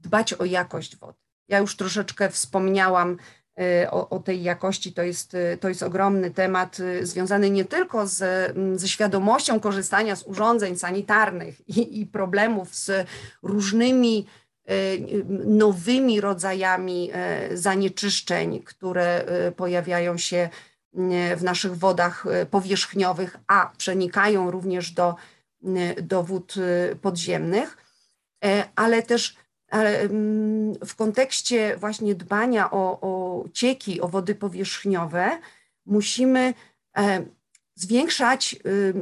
Dbać 0.07 0.33
o 0.33 0.45
jakość 0.45 0.95
wody. 0.95 1.19
Ja 1.47 1.59
już 1.59 1.75
troszeczkę 1.75 2.29
wspomniałam 2.29 3.17
y, 3.59 3.91
o, 3.91 4.09
o, 4.09 4.19
tej 4.19 4.43
jakości. 4.43 4.93
To 4.93 5.03
jest, 5.03 5.33
y, 5.33 5.57
to 5.61 5.69
jest 5.69 5.83
ogromny 5.83 6.31
temat 6.31 6.79
y, 6.79 7.05
związany 7.05 7.49
nie 7.49 7.65
tylko 7.65 8.07
z, 8.07 8.23
ze 8.79 8.87
świadomością 8.87 9.59
korzystania 9.59 10.15
z 10.15 10.23
urządzeń 10.23 10.77
sanitarnych 10.77 11.69
i, 11.69 12.01
i 12.01 12.05
problemów 12.05 12.75
z 12.75 13.07
różnymi 13.43 14.25
nowymi 15.45 16.21
rodzajami 16.21 17.11
zanieczyszczeń, 17.53 18.63
które 18.63 19.25
pojawiają 19.55 20.17
się 20.17 20.49
w 21.37 21.43
naszych 21.43 21.77
wodach 21.77 22.25
powierzchniowych, 22.51 23.37
a 23.47 23.71
przenikają 23.77 24.51
również 24.51 24.91
do 24.91 25.15
do 26.01 26.23
wód 26.23 26.53
podziemnych, 27.01 27.77
e, 28.45 28.63
ale 28.75 29.03
też 29.03 29.35
ale 29.69 29.99
mm, 29.99 30.73
w 30.85 30.95
kontekście 30.95 31.77
właśnie 31.77 32.15
dbania 32.15 32.71
o, 32.71 32.99
o 33.01 33.43
cieki, 33.53 34.01
o 34.01 34.07
wody 34.07 34.35
powierzchniowe, 34.35 35.39
musimy 35.85 36.53
e, 36.97 37.25
zwiększać 37.75 38.55
y, 38.65 38.93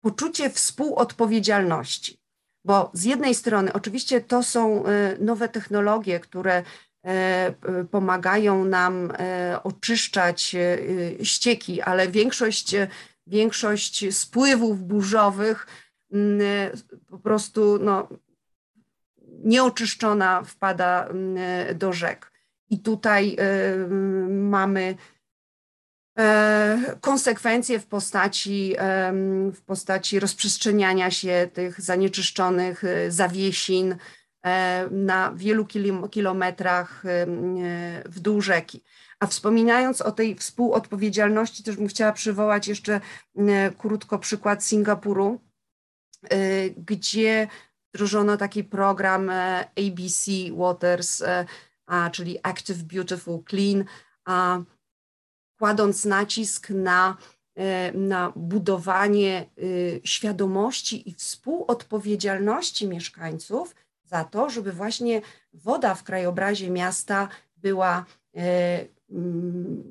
poczucie 0.00 0.50
współodpowiedzialności. 0.50 2.18
Bo 2.64 2.90
z 2.94 3.04
jednej 3.04 3.34
strony, 3.34 3.72
oczywiście 3.72 4.20
to 4.20 4.42
są 4.42 4.84
nowe 5.18 5.48
technologie, 5.48 6.20
które 6.20 6.62
e, 7.04 7.54
pomagają 7.90 8.64
nam 8.64 9.12
oczyszczać 9.62 10.56
ścieki, 11.22 11.82
ale 11.82 12.08
większość 12.08 12.74
większość 13.26 14.14
spływów 14.14 14.82
burzowych 14.82 15.66
mm, 16.12 16.40
po 17.08 17.18
prostu 17.18 17.78
no, 17.80 18.08
nieoczyszczona 19.44 20.42
wpada 20.42 21.06
mm, 21.06 21.78
do 21.78 21.92
rzek. 21.92 22.32
I 22.70 22.78
tutaj 22.78 23.36
y, 23.40 23.88
mamy 24.28 24.94
e, 26.18 26.96
konsekwencje 27.00 27.80
w 27.80 27.86
postaci, 27.86 28.74
w 29.54 29.62
postaci 29.66 30.20
rozprzestrzeniania 30.20 31.10
się 31.10 31.48
tych 31.52 31.80
zanieczyszczonych 31.80 32.84
y, 32.84 33.12
zawiesin 33.12 33.96
e, 34.44 34.88
na 34.90 35.32
wielu 35.36 35.66
kilometrach 36.10 37.02
w 38.04 38.20
dół 38.20 38.40
rzeki. 38.40 38.82
A 39.22 39.26
wspominając 39.26 40.00
o 40.00 40.12
tej 40.12 40.34
współodpowiedzialności, 40.34 41.62
też 41.62 41.76
bym 41.76 41.88
chciała 41.88 42.12
przywołać 42.12 42.68
jeszcze 42.68 43.00
e, 43.36 43.70
krótko 43.70 44.18
przykład 44.18 44.64
Singapuru, 44.64 45.40
e, 46.30 46.70
gdzie 46.70 47.48
wdrożono 47.94 48.36
taki 48.36 48.64
program 48.64 49.30
e, 49.30 49.64
ABC 49.78 50.30
Waters, 50.52 51.22
czyli 52.12 52.38
Active, 52.42 52.82
Beautiful, 52.82 53.42
Clean, 53.50 53.84
kładąc 55.58 56.04
nacisk 56.04 56.70
na, 56.70 57.16
na 57.94 58.32
budowanie 58.36 59.50
świadomości 60.04 61.08
i 61.10 61.14
współodpowiedzialności 61.14 62.88
mieszkańców 62.88 63.74
za 64.04 64.24
to, 64.24 64.50
żeby 64.50 64.72
właśnie 64.72 65.22
woda 65.52 65.94
w 65.94 66.02
krajobrazie 66.02 66.70
miasta 66.70 67.28
była 67.56 68.04
Mm, 69.12 69.82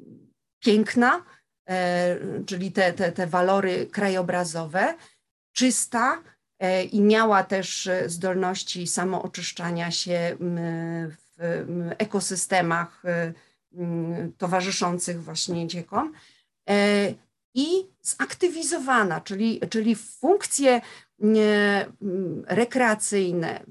piękna, 0.60 1.24
e, 1.70 2.20
czyli 2.46 2.72
te, 2.72 2.94
te, 2.94 3.12
te 3.12 3.28
walory 3.28 3.88
krajobrazowe, 3.88 4.94
czysta 5.52 6.14
e, 6.14 6.31
i 6.92 7.02
miała 7.02 7.44
też 7.44 7.90
zdolności 8.06 8.88
samooczyszczania 8.88 9.92
się 9.92 10.38
w 11.38 11.62
ekosystemach 11.98 13.04
e, 13.06 13.34
towarzyszących 14.38 15.24
właśnie 15.24 15.68
dziekom. 15.68 16.14
I 17.54 17.68
zaktywizowana, 18.02 19.22
czyli, 19.22 19.62
czyli 19.70 19.96
funkcje 19.96 20.82
rekreacyjne, 22.48 23.64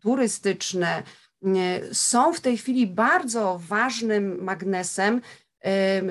turystyczne, 0.00 1.02
są 1.92 2.32
w 2.32 2.40
tej 2.40 2.58
chwili 2.58 2.86
bardzo 2.86 3.60
ważnym 3.68 4.44
magnesem, 4.44 5.20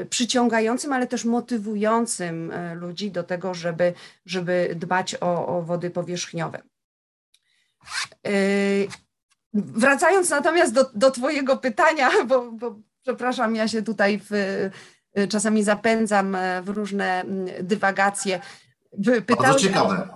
przyciągającym, 0.09 0.93
ale 0.93 1.07
też 1.07 1.25
motywującym 1.25 2.51
e, 2.51 2.75
ludzi 2.75 3.11
do 3.11 3.23
tego, 3.23 3.53
żeby, 3.53 3.93
żeby 4.25 4.75
dbać 4.75 5.15
o, 5.15 5.47
o 5.47 5.61
wody 5.61 5.89
powierzchniowe. 5.89 6.61
E, 8.27 8.31
wracając 9.53 10.29
natomiast 10.29 10.73
do, 10.73 10.89
do 10.95 11.11
Twojego 11.11 11.57
pytania, 11.57 12.09
bo, 12.29 12.51
bo 12.51 12.75
przepraszam, 13.03 13.55
ja 13.55 13.67
się 13.67 13.81
tutaj 13.81 14.21
w, 14.29 14.33
e, 15.13 15.27
czasami 15.27 15.63
zapędzam 15.63 16.37
w 16.63 16.69
różne 16.69 17.23
dywagacje. 17.61 18.39
Pytałeś 19.25 19.61
ciekawe. 19.61 20.09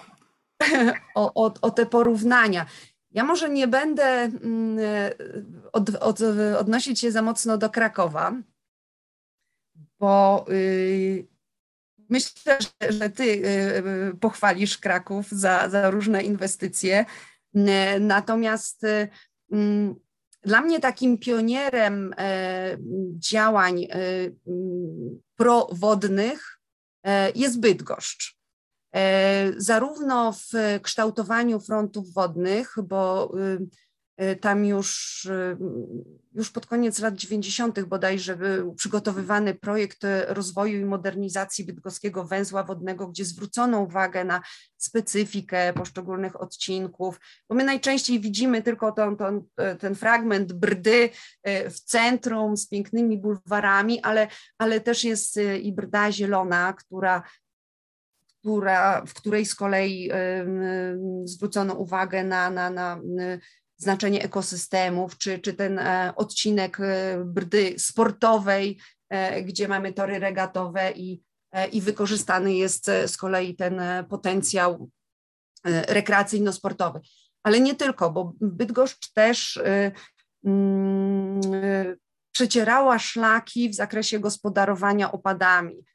O, 1.15 1.45
o, 1.45 1.53
o 1.61 1.71
te 1.71 1.85
porównania. 1.85 2.65
Ja 3.11 3.23
może 3.23 3.49
nie 3.49 3.67
będę 3.67 4.29
od, 5.73 5.89
od, 5.89 6.21
odnosić 6.59 6.99
się 6.99 7.11
za 7.11 7.21
mocno 7.21 7.57
do 7.57 7.69
Krakowa, 7.69 8.33
bo 9.99 10.45
y, 10.49 11.27
myślę, 12.09 12.57
że, 12.89 13.09
ty 13.09 13.23
y, 13.23 14.17
pochwalisz 14.19 14.77
Kraków 14.77 15.29
za, 15.29 15.69
za 15.69 15.89
różne 15.89 16.23
inwestycje. 16.23 17.05
Natomiast 17.99 18.83
y, 18.83 19.07
mm, 19.51 19.95
dla 20.43 20.61
mnie 20.61 20.79
takim 20.79 21.17
pionierem 21.17 22.13
e, 22.17 22.77
działań 23.17 23.87
prowodnych 25.35 26.59
e, 27.03 27.31
jest 27.31 27.59
Bydgoszcz. 27.59 28.39
E, 28.95 29.51
zarówno 29.57 30.33
w 30.33 30.79
kształtowaniu 30.81 31.59
frontów 31.59 32.13
wodnych, 32.13 32.75
bo 32.83 33.31
tam 34.41 34.65
już, 34.65 35.25
y, 35.25 35.57
już 36.35 36.51
pod 36.51 36.65
koniec 36.65 36.99
lat 36.99 37.15
90. 37.15 37.83
bodajże 37.83 38.35
był 38.35 38.73
przygotowywany 38.73 39.55
projekt 39.55 39.99
rozwoju 40.27 40.79
i 40.79 40.85
modernizacji 40.85 41.65
bydgoskiego 41.65 42.23
węzła 42.23 42.63
wodnego, 42.63 43.07
gdzie 43.07 43.25
zwrócono 43.25 43.79
uwagę 43.81 44.23
na 44.23 44.41
specyfikę 44.77 45.73
poszczególnych 45.73 46.41
odcinków, 46.41 47.19
bo 47.49 47.55
my 47.55 47.63
najczęściej 47.63 48.19
widzimy 48.19 48.61
tylko 48.61 48.91
ten, 48.91 49.17
ten, 49.17 49.43
ten 49.79 49.95
fragment 49.95 50.53
brdy 50.53 51.09
w 51.45 51.79
centrum 51.79 52.57
z 52.57 52.67
pięknymi 52.67 53.17
bulwarami, 53.17 54.01
ale, 54.01 54.27
ale 54.57 54.81
też 54.81 55.03
jest 55.03 55.39
i 55.61 55.73
brda 55.73 56.11
zielona, 56.11 56.73
która 56.73 57.23
która, 58.41 59.05
w 59.05 59.13
której 59.13 59.45
z 59.45 59.55
kolei 59.55 60.11
zwrócono 61.23 61.73
uwagę 61.73 62.23
na, 62.23 62.49
na, 62.49 62.69
na 62.69 63.01
znaczenie 63.79 64.23
ekosystemów, 64.23 65.17
czy, 65.17 65.39
czy 65.39 65.53
ten 65.53 65.79
e, 65.79 66.13
odcinek 66.15 66.79
e, 66.79 67.23
brdy 67.25 67.75
sportowej, 67.77 68.79
e, 69.09 69.43
gdzie 69.43 69.67
mamy 69.67 69.93
tory 69.93 70.19
regatowe 70.19 70.91
i, 70.91 71.23
i 71.71 71.81
wykorzystany 71.81 72.53
jest 72.53 72.91
z 73.07 73.17
kolei 73.17 73.55
ten 73.55 73.81
potencjał 74.09 74.89
rekreacyjno-sportowy. 75.65 76.99
ale 77.43 77.59
nie 77.59 77.75
tylko, 77.75 78.11
bo 78.11 78.33
Bydgoszcz 78.41 79.13
też 79.13 79.59
mm, 80.45 81.41
przecierała 82.31 82.99
szlaki 82.99 83.69
w 83.69 83.75
zakresie 83.75 84.19
gospodarowania 84.19 85.11
opadami. 85.11 85.85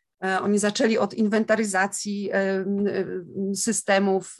Oni 0.43 0.59
zaczęli 0.59 0.99
od 0.99 1.15
inwentaryzacji 1.15 2.31
systemów 3.55 4.37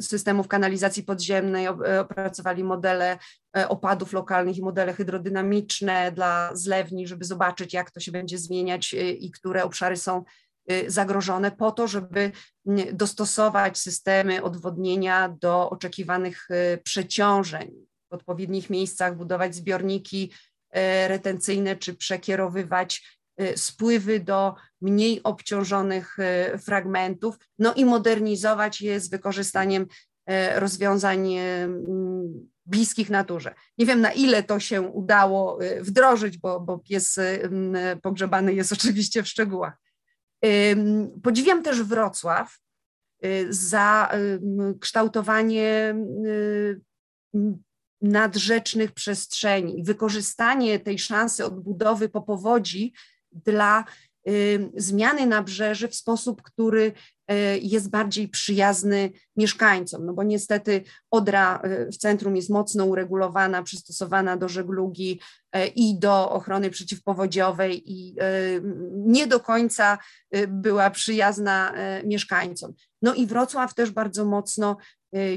systemów 0.00 0.48
kanalizacji 0.48 1.02
podziemnej, 1.02 1.68
opracowali 1.68 2.64
modele 2.64 3.18
e, 3.56 3.68
opadów 3.68 4.12
lokalnych 4.12 4.58
i 4.58 4.62
modele 4.62 4.92
hydrodynamiczne 4.92 6.12
dla 6.12 6.50
zlewni, 6.54 7.06
żeby 7.06 7.24
zobaczyć, 7.24 7.74
jak 7.74 7.90
to 7.90 8.00
się 8.00 8.12
będzie 8.12 8.38
zmieniać 8.38 8.94
e, 8.94 9.10
i 9.10 9.30
które 9.30 9.64
obszary 9.64 9.96
są 9.96 10.24
e, 10.68 10.90
zagrożone, 10.90 11.50
po 11.50 11.72
to, 11.72 11.88
żeby 11.88 12.32
dostosować 12.92 13.78
systemy 13.78 14.42
odwodnienia 14.42 15.36
do 15.40 15.70
oczekiwanych 15.70 16.48
przeciążeń. 16.82 17.70
W 18.10 18.14
odpowiednich 18.14 18.70
miejscach 18.70 19.16
budować 19.16 19.54
zbiorniki 19.54 20.32
retencyjne 21.08 21.76
czy 21.76 21.94
przekierowywać 21.94 23.18
spływy 23.56 24.20
do 24.20 24.54
mniej 24.80 25.22
obciążonych 25.22 26.16
y, 26.54 26.58
fragmentów, 26.58 27.38
no 27.58 27.74
i 27.74 27.84
modernizować 27.84 28.80
je 28.80 29.00
z 29.00 29.08
wykorzystaniem 29.08 29.82
y, 29.82 29.86
rozwiązań 30.60 31.34
bliskich 32.66 33.10
naturze. 33.10 33.54
Nie 33.78 33.86
wiem, 33.86 34.00
na 34.00 34.12
ile 34.12 34.42
to 34.42 34.60
się 34.60 34.82
udało 34.82 35.58
wdrożyć, 35.80 36.38
bo, 36.38 36.60
bo 36.60 36.78
pies 36.78 37.18
pogrzebany 38.02 38.54
jest 38.54 38.72
oczywiście 38.78 39.22
w 39.22 39.28
szczegółach. 39.28 39.74
Podziwiam 41.22 41.62
też 41.62 41.82
Wrocław 41.82 42.58
za 43.48 44.10
kształtowanie 44.80 45.94
nadrzecznych 48.02 48.92
przestrzeni, 48.92 49.82
wykorzystanie 49.82 50.78
tej 50.78 50.98
szansy 50.98 51.44
odbudowy 51.44 52.08
po 52.08 52.22
powodzi 52.22 52.92
dla 53.44 53.84
y, 54.28 54.70
zmiany 54.76 55.26
nabrzeży 55.26 55.88
w 55.88 55.94
sposób, 55.94 56.42
który 56.42 56.92
y, 57.32 57.34
jest 57.62 57.90
bardziej 57.90 58.28
przyjazny 58.28 59.10
mieszkańcom, 59.36 60.06
no 60.06 60.12
bo 60.12 60.22
niestety 60.22 60.82
Odra 61.10 61.62
y, 61.64 61.92
w 61.92 61.96
centrum 61.96 62.36
jest 62.36 62.50
mocno 62.50 62.84
uregulowana, 62.84 63.62
przystosowana 63.62 64.36
do 64.36 64.48
żeglugi 64.48 65.20
i 65.74 65.98
do 65.98 66.30
ochrony 66.30 66.70
przeciwpowodziowej 66.70 67.92
i 67.92 68.16
nie 68.92 69.26
do 69.26 69.40
końca 69.40 69.98
była 70.48 70.90
przyjazna 70.90 71.72
mieszkańcom. 72.04 72.72
No 73.02 73.14
i 73.14 73.26
Wrocław 73.26 73.74
też 73.74 73.90
bardzo 73.90 74.24
mocno 74.24 74.76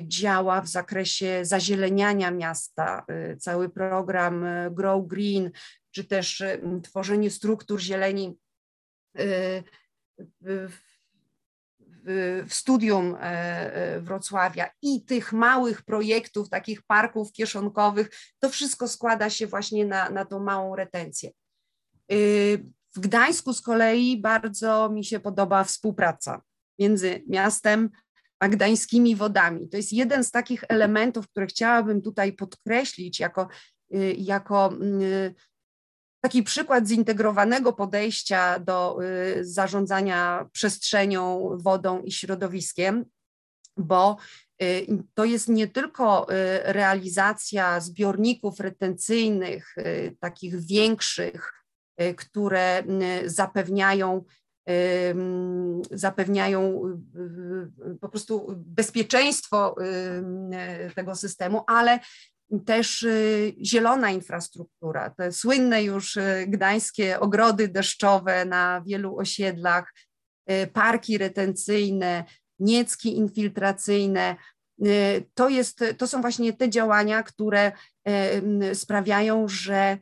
działa 0.01 0.61
w 0.61 0.67
zakresie 0.67 1.39
zazieleniania 1.41 2.31
miasta. 2.31 3.05
Cały 3.39 3.69
program 3.69 4.45
Grow 4.71 5.07
Green, 5.07 5.51
czy 5.91 6.03
też 6.03 6.43
tworzenie 6.83 7.31
struktur 7.31 7.79
zieleni 7.79 8.37
y, 9.19 9.63
w, 12.05 12.53
studium 12.53 13.15
e, 13.15 13.19
e, 13.19 14.01
Wrocławia 14.01 14.69
i 14.81 15.05
tych 15.05 15.33
małych 15.33 15.81
projektów, 15.81 16.49
takich 16.49 16.81
parków 16.81 17.31
kieszonkowych, 17.31 18.09
to 18.39 18.49
wszystko 18.49 18.87
składa 18.87 19.29
się 19.29 19.47
właśnie 19.47 19.85
na, 19.85 20.09
na 20.09 20.25
tą 20.25 20.39
małą 20.39 20.75
retencję. 20.75 21.31
Y, 22.11 22.65
w 22.95 22.99
Gdańsku 22.99 23.53
z 23.53 23.61
kolei 23.61 24.21
bardzo 24.21 24.89
mi 24.89 25.05
się 25.05 25.19
podoba 25.19 25.63
współpraca 25.63 26.41
między 26.79 27.23
miastem 27.27 27.89
a 28.39 28.49
gdańskimi 28.49 29.15
wodami. 29.15 29.69
To 29.69 29.77
jest 29.77 29.93
jeden 29.93 30.23
z 30.23 30.31
takich 30.31 30.63
elementów, 30.69 31.29
które 31.29 31.47
chciałabym 31.47 32.01
tutaj 32.01 32.33
podkreślić 32.33 33.19
jako, 33.19 33.47
y, 33.95 34.15
jako 34.17 34.73
taki 36.21 36.43
przykład 36.43 36.87
zintegrowanego 36.87 37.73
podejścia 37.73 38.59
do 38.59 38.99
y, 39.03 39.45
zarządzania 39.45 40.49
przestrzenią, 40.51 41.49
wodą 41.53 42.01
i 42.01 42.11
środowiskiem, 42.11 43.05
bo 43.77 44.17
y, 44.61 44.87
to 45.13 45.25
jest 45.25 45.47
nie 45.47 45.67
tylko 45.67 46.31
y, 46.31 46.33
realizacja 46.63 47.79
zbiorników 47.79 48.59
retencyjnych, 48.59 49.75
takich 50.19 50.65
większych, 50.65 51.53
które 52.17 52.83
zapewniają 53.25 54.23
zapewniają 55.91 56.81
po 58.01 58.09
prostu 58.09 58.55
bezpieczeństwo 58.57 59.75
tego 60.95 61.15
systemu, 61.15 61.63
ale 61.67 61.99
też 62.65 63.03
y, 63.03 63.55
zielona 63.65 64.11
infrastruktura, 64.11 65.09
te 65.09 65.31
słynne 65.31 65.83
już 65.83 66.17
y, 66.17 66.45
gdańskie 66.47 67.19
ogrody 67.19 67.67
deszczowe 67.67 68.45
na 68.45 68.81
wielu 68.85 69.17
osiedlach, 69.17 69.93
y, 70.51 70.67
parki 70.67 71.17
retencyjne, 71.17 72.23
niecki 72.59 73.17
infiltracyjne. 73.17 74.35
To, 75.33 75.49
jest, 75.49 75.83
to 75.97 76.07
są 76.07 76.21
właśnie 76.21 76.53
te 76.53 76.69
działania, 76.69 77.23
które 77.23 77.71
sprawiają, 78.73 79.47
że 79.47 79.97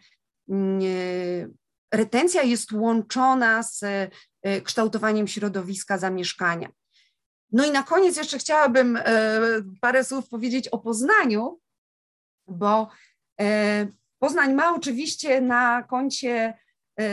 retencja 1.94 2.44
jest 2.44 2.72
łączona 2.72 3.64
z 3.64 3.82
kształtowaniem 4.64 5.28
środowiska 5.28 5.98
zamieszkania. 5.98 6.70
No 7.52 7.66
i 7.66 7.72
na 7.72 7.84
koniec 7.84 8.18
jeszcze 8.18 8.38
chciałabym 8.38 9.00
parę 9.82 10.04
słów 10.04 10.30
powiedzieć 10.30 10.68
o 10.68 10.78
Poznaniu, 10.78 11.60
bo 12.48 12.90
e, 13.42 13.88
Poznań 14.20 14.54
ma 14.54 14.76
oczywiście 14.76 15.42
na 15.42 15.84
koncie 15.84 16.54
e, 17.00 17.04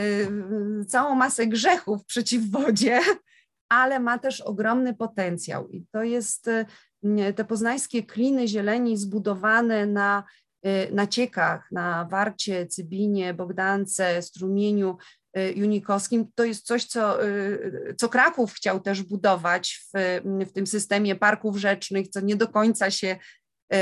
całą 0.87 1.15
masę 1.15 1.47
grzechów 1.47 2.05
przeciw 2.05 2.51
wodzie, 2.51 2.99
ale 3.69 3.99
ma 3.99 4.19
też 4.19 4.41
ogromny 4.41 4.93
potencjał 4.93 5.69
i 5.69 5.85
to 5.91 6.03
jest 6.03 6.47
e, 6.47 6.65
te 7.33 7.45
poznańskie 7.45 8.03
kliny 8.03 8.47
zieleni 8.47 8.97
zbudowane 8.97 9.85
na 9.85 10.23
naciekach, 10.91 11.71
na 11.71 12.07
Warcie, 12.11 12.67
Cybinie, 12.67 13.33
Bogdance, 13.33 14.21
Strumieniu 14.21 14.97
Junikowskim. 15.55 16.31
To 16.35 16.43
jest 16.43 16.65
coś, 16.65 16.85
co, 16.85 17.17
co 17.97 18.09
Kraków 18.09 18.53
chciał 18.53 18.79
też 18.79 19.03
budować 19.03 19.87
w, 19.93 20.21
w 20.45 20.51
tym 20.51 20.67
systemie 20.67 21.15
parków 21.15 21.57
rzecznych, 21.57 22.07
co 22.07 22.21
nie 22.21 22.35
do 22.35 22.47
końca 22.47 22.91
się 22.91 23.17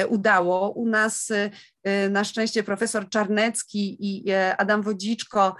udało. 0.09 0.69
U 0.69 0.87
nas 0.87 1.31
e, 1.31 1.51
e, 1.83 2.09
na 2.09 2.23
szczęście 2.23 2.63
profesor 2.63 3.09
Czarnecki 3.09 3.97
i 3.99 4.31
Adam 4.57 4.81
Wodziczko 4.81 5.55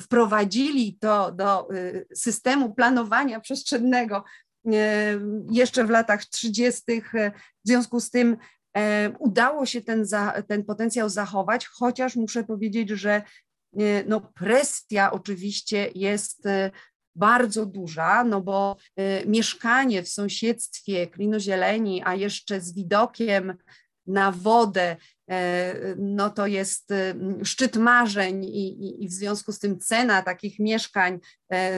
wprowadzili 0.00 0.98
to 1.00 1.32
do 1.32 1.68
systemu 2.14 2.74
planowania 2.74 3.40
przestrzennego 3.40 4.24
jeszcze 5.50 5.84
w 5.84 5.90
latach 5.90 6.24
30. 6.24 6.82
W 7.64 7.68
związku 7.68 8.00
z 8.00 8.10
tym 8.10 8.36
udało 9.18 9.66
się 9.66 9.80
ten, 9.80 10.04
za, 10.04 10.42
ten 10.48 10.64
potencjał 10.64 11.08
zachować, 11.08 11.66
chociaż 11.66 12.16
muszę 12.16 12.44
powiedzieć, 12.44 12.88
że 12.90 13.22
no 14.06 14.20
presja 14.20 15.12
oczywiście 15.12 15.90
jest 15.94 16.48
bardzo 17.16 17.66
duża, 17.66 18.24
no 18.24 18.40
bo 18.40 18.76
y, 19.00 19.26
mieszkanie 19.26 20.02
w 20.02 20.08
sąsiedztwie 20.08 21.06
klinozieleni, 21.06 22.02
a 22.04 22.14
jeszcze 22.14 22.60
z 22.60 22.74
widokiem 22.74 23.54
na 24.06 24.32
wodę, 24.32 24.96
e, 25.30 25.74
no 25.98 26.30
to 26.30 26.46
jest 26.46 26.90
y, 26.90 27.14
szczyt 27.44 27.76
marzeń 27.76 28.44
i, 28.44 28.84
i, 28.84 29.04
i, 29.04 29.08
w 29.08 29.12
związku 29.12 29.52
z 29.52 29.58
tym 29.58 29.78
cena 29.78 30.22
takich 30.22 30.58
mieszkań 30.58 31.18
e, 31.52 31.72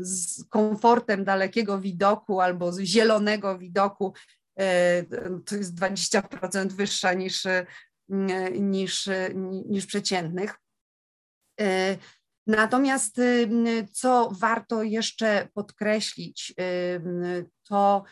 z 0.00 0.44
komfortem 0.48 1.24
dalekiego 1.24 1.80
widoku 1.80 2.40
albo 2.40 2.72
z 2.72 2.80
zielonego 2.80 3.58
widoku 3.58 4.12
e, 4.58 5.02
to 5.46 5.56
jest 5.56 5.74
20% 5.74 6.72
wyższa 6.72 7.12
niż, 7.12 7.46
niż, 8.60 9.08
niż 9.66 9.86
przeciętnych. 9.86 10.54
Natomiast 12.48 13.20
co 13.92 14.30
warto 14.32 14.82
jeszcze 14.82 15.48
podkreślić, 15.54 16.54
to 17.68 18.04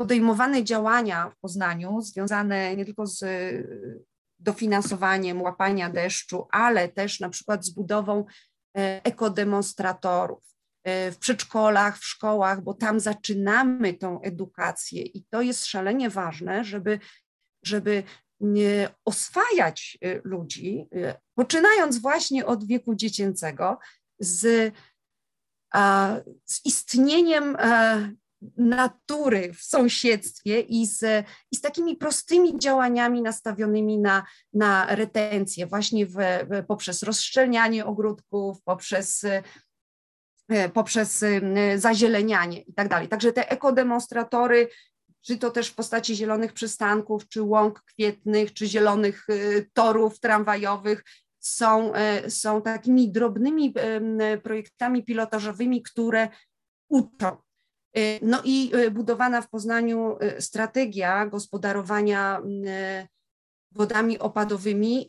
podejmowane 0.00 0.64
działania 0.64 1.30
w 1.30 1.38
Poznaniu 1.38 2.00
związane 2.00 2.76
nie 2.76 2.84
tylko 2.84 3.06
z 3.06 3.24
dofinansowaniem 4.38 5.42
łapania 5.42 5.90
deszczu, 5.90 6.48
ale 6.50 6.88
też 6.88 7.20
na 7.20 7.28
przykład 7.28 7.64
z 7.64 7.70
budową 7.70 8.24
ekodemonstratorów 9.04 10.44
w 10.86 11.16
przedszkolach, 11.20 11.98
w 11.98 12.04
szkołach, 12.04 12.62
bo 12.62 12.74
tam 12.74 13.00
zaczynamy 13.00 13.94
tą 13.94 14.20
edukację 14.20 15.02
i 15.02 15.24
to 15.24 15.42
jest 15.42 15.66
szalenie 15.66 16.10
ważne, 16.10 16.64
żeby, 16.64 17.00
żeby 17.64 18.02
oswajać 19.04 19.98
y, 20.04 20.20
ludzi, 20.24 20.88
y, 20.94 21.14
poczynając 21.34 21.98
właśnie 21.98 22.46
od 22.46 22.66
wieku 22.66 22.94
dziecięcego, 22.94 23.78
z, 24.20 24.74
z 26.44 26.66
istnieniem 26.66 27.56
natury 28.56 29.52
w 29.52 29.62
sąsiedztwie 29.62 30.60
i 30.60 30.86
z, 30.86 31.26
i 31.52 31.56
z 31.56 31.60
takimi 31.60 31.96
prostymi 31.96 32.58
działaniami 32.58 33.22
nastawionymi 33.22 33.98
na, 33.98 34.26
na 34.52 34.94
retencję, 34.94 35.66
właśnie 35.66 36.06
w, 36.06 36.16
poprzez 36.68 37.02
rozszczelnianie 37.02 37.86
ogródków, 37.86 38.62
poprzez 38.62 39.24
poprzez 40.74 41.24
zazielenianie 41.76 42.60
i 42.60 42.74
tak 42.74 42.88
dalej. 42.88 43.08
Także 43.08 43.32
te 43.32 43.50
ekodemonstratory, 43.50 44.68
czy 45.22 45.38
to 45.38 45.50
też 45.50 45.68
w 45.68 45.74
postaci 45.74 46.16
zielonych 46.16 46.52
przystanków, 46.52 47.28
czy 47.28 47.42
łąk 47.42 47.82
kwietnych, 47.82 48.52
czy 48.52 48.66
zielonych 48.66 49.26
torów 49.72 50.20
tramwajowych, 50.20 51.04
są, 51.40 51.92
są 52.28 52.62
takimi 52.62 53.12
drobnymi 53.12 53.74
projektami 54.42 55.04
pilotażowymi, 55.04 55.82
które 55.82 56.28
uczą. 56.88 57.36
Y, 57.96 58.18
no 58.22 58.42
i 58.44 58.70
y, 58.74 58.90
budowana 58.90 59.42
w 59.42 59.50
Poznaniu 59.50 60.18
y, 60.38 60.42
strategia 60.42 61.26
gospodarowania 61.26 62.42
wodami 63.72 64.18
opadowymi 64.18 65.08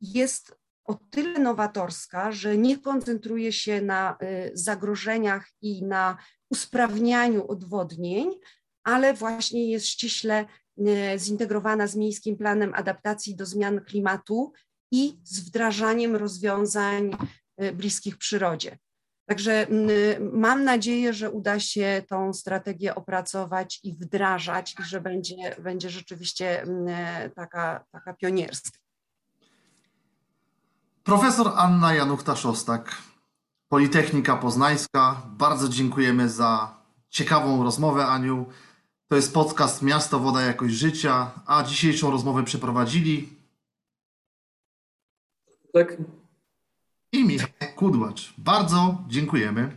jest 0.00 0.56
o 0.84 0.94
tyle 1.10 1.38
nowatorska, 1.38 2.32
że 2.32 2.58
nie 2.58 2.78
koncentruje 2.78 3.52
się 3.52 3.82
na 3.82 4.18
zagrożeniach 4.54 5.48
i 5.62 5.84
na 5.84 6.16
usprawnianiu 6.50 7.46
odwodnień, 7.46 8.30
ale 8.90 9.14
właśnie 9.14 9.70
jest 9.70 9.86
ściśle 9.86 10.46
zintegrowana 11.16 11.86
z 11.86 11.96
Miejskim 11.96 12.36
Planem 12.36 12.74
Adaptacji 12.74 13.36
do 13.36 13.46
Zmian 13.46 13.80
Klimatu 13.80 14.52
i 14.92 15.18
z 15.24 15.40
wdrażaniem 15.40 16.16
rozwiązań 16.16 17.10
bliskich 17.72 18.18
przyrodzie. 18.18 18.78
Także 19.30 19.68
mm, 19.68 19.90
mam 20.32 20.64
nadzieję, 20.64 21.12
że 21.12 21.30
uda 21.30 21.60
się 21.60 22.02
tą 22.08 22.32
strategię 22.32 22.94
opracować 22.94 23.80
i 23.82 23.92
wdrażać 23.92 24.74
i 24.80 24.82
że 24.82 25.00
będzie, 25.00 25.56
będzie 25.62 25.90
rzeczywiście 25.90 26.64
taka, 27.34 27.84
taka 27.92 28.14
pionierska. 28.14 28.78
Profesor 31.04 31.52
Anna 31.56 31.94
Januchta-Szostak, 31.94 32.82
Politechnika 33.68 34.36
Poznańska. 34.36 35.22
Bardzo 35.26 35.68
dziękujemy 35.68 36.28
za 36.28 36.80
ciekawą 37.10 37.62
rozmowę, 37.62 38.06
Aniu. 38.06 38.46
To 39.10 39.16
jest 39.16 39.34
podcast 39.34 39.82
Miasto, 39.82 40.20
Woda, 40.20 40.42
Jakość 40.42 40.74
Życia, 40.74 41.30
a 41.46 41.62
dzisiejszą 41.62 42.10
rozmowę 42.10 42.44
przeprowadzili 42.44 43.28
tak 45.72 45.96
i 47.12 47.24
Michał 47.24 47.48
Kudłacz. 47.76 48.34
Bardzo 48.38 49.04
dziękujemy. 49.08 49.76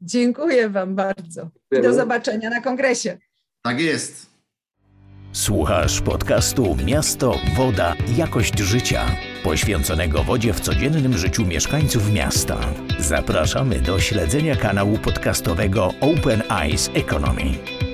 Dziękuję 0.00 0.70
Wam 0.70 0.94
bardzo. 0.94 1.48
Do 1.82 1.94
zobaczenia 1.94 2.50
na 2.50 2.60
kongresie. 2.60 3.18
Tak 3.62 3.80
jest. 3.80 4.30
Słuchasz 5.32 6.00
podcastu 6.00 6.76
Miasto, 6.86 7.34
Woda, 7.56 7.94
Jakość 8.16 8.58
Życia, 8.58 9.06
poświęconego 9.44 10.22
wodzie 10.22 10.52
w 10.52 10.60
codziennym 10.60 11.18
życiu 11.18 11.46
mieszkańców 11.46 12.12
miasta. 12.12 12.60
Zapraszamy 12.98 13.80
do 13.80 14.00
śledzenia 14.00 14.56
kanału 14.56 14.98
podcastowego 14.98 15.90
Open 16.00 16.42
Eyes 16.50 16.90
Economy. 16.94 17.93